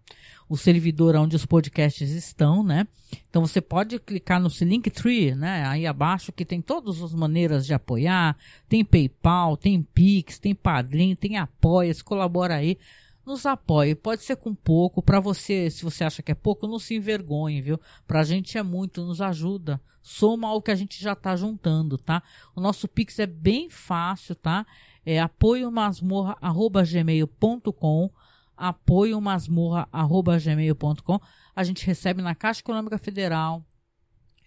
o 0.49 0.57
servidor 0.57 1.17
onde 1.17 1.35
os 1.35 1.45
podcasts 1.45 2.11
estão, 2.11 2.63
né? 2.63 2.87
Então 3.29 3.45
você 3.45 3.61
pode 3.61 3.99
clicar 3.99 4.41
no 4.41 4.49
Linktree, 4.61 5.35
né? 5.35 5.67
Aí 5.67 5.87
abaixo 5.87 6.31
que 6.31 6.45
tem 6.45 6.61
todas 6.61 7.03
as 7.03 7.13
maneiras 7.13 7.67
de 7.67 7.75
apoiar, 7.75 8.37
tem 8.69 8.85
PayPal, 8.85 9.57
tem 9.57 9.83
Pix, 9.83 10.39
tem 10.39 10.55
Padrim, 10.55 11.15
tem 11.15 11.39
Apoia, 11.39 11.93
colabora 12.05 12.57
aí, 12.57 12.79
nos 13.25 13.47
apoie. 13.47 13.95
Pode 13.95 14.23
ser 14.23 14.37
com 14.37 14.55
pouco, 14.55 15.03
para 15.03 15.21
você, 15.21 15.71
se 15.71 15.85
você 15.85 16.05
acha 16.05 16.23
que 16.23 16.33
é 16.33 16.35
pouco, 16.35 16.67
não 16.67 16.79
se 16.79 16.95
envergonhe, 16.95 17.63
viu? 17.63 17.81
Pra 18.07 18.25
gente 18.25 18.59
é 18.59 18.63
muito, 18.63 19.05
nos 19.05 19.21
ajuda. 19.21 19.81
Soma 20.03 20.49
ao 20.49 20.61
que 20.61 20.71
a 20.71 20.75
gente 20.75 21.03
já 21.03 21.15
tá 21.15 21.35
juntando, 21.37 21.97
tá? 21.97 22.23
O 22.57 22.61
nosso 22.61 22.87
Pix 22.89 23.19
é 23.19 23.27
bem 23.27 23.71
fácil, 23.71 24.35
tá? 24.35 24.67
É 25.05 25.21
apoiomasmorra.gmail.com 25.21 28.11
apoiomasmorra.gmail.com. 28.57 31.21
A 31.55 31.65
gente 31.65 31.85
recebe 31.85 32.23
na 32.23 32.35
Caixa 32.35 32.61
Econômica 32.61 32.97
Federal. 32.97 33.63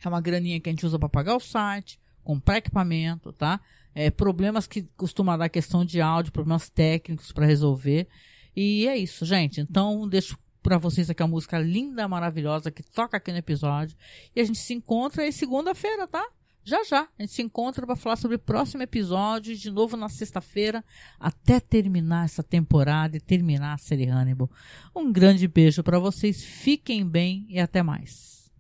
É 0.04 0.08
uma 0.08 0.22
graninha 0.22 0.60
que 0.60 0.68
a 0.70 0.72
gente 0.72 0.84
usa 0.86 1.00
para 1.00 1.10
pagar 1.10 1.36
o 1.36 1.40
site, 1.40 2.00
comprar 2.24 2.58
equipamento, 2.58 3.34
tá? 3.34 3.60
É, 3.94 4.10
problemas 4.10 4.68
que 4.68 4.84
costuma 4.96 5.36
dar 5.36 5.50
questão 5.50 5.84
de 5.84 6.00
áudio, 6.02 6.32
problemas 6.32 6.70
técnicos 6.70 7.32
para 7.32 7.46
resolver. 7.46 8.08
E 8.56 8.88
é 8.88 8.98
isso, 8.98 9.26
gente. 9.26 9.62
Então, 9.62 10.08
deixo 10.08 10.38
para 10.64 10.78
vocês 10.78 11.10
aqui 11.10 11.22
a 11.22 11.28
música 11.28 11.60
linda, 11.60 12.08
maravilhosa 12.08 12.72
que 12.72 12.82
toca 12.82 13.18
aqui 13.18 13.32
no 13.32 13.38
episódio. 13.38 13.96
E 14.36 14.42
a 14.42 14.44
gente 14.44 14.60
se 14.60 14.74
encontra 14.74 15.24
aí 15.24 15.32
segunda-feira, 15.32 16.08
tá? 16.08 16.26
já 16.66 16.84
já. 16.84 17.08
A 17.18 17.22
gente 17.22 17.32
se 17.32 17.42
encontra 17.44 17.86
para 17.86 17.96
falar 17.96 18.16
sobre 18.16 18.36
o 18.36 18.40
próximo 18.40 18.82
episódio, 18.82 19.56
de 19.56 19.70
novo 19.70 19.96
na 19.96 20.10
sexta-feira, 20.10 20.84
até 21.20 21.60
terminar 21.60 22.26
essa 22.26 22.42
temporada 22.42 23.16
e 23.16 23.22
terminar 23.22 23.74
a 23.74 23.78
série 23.78 24.10
Hannibal. 24.10 24.50
Um 24.94 25.12
grande 25.14 25.48
beijo 25.48 25.84
para 25.84 26.00
vocês, 26.00 26.44
fiquem 26.44 27.08
bem 27.08 27.46
e 27.48 27.60
até 27.60 27.84
mais. 27.84 28.52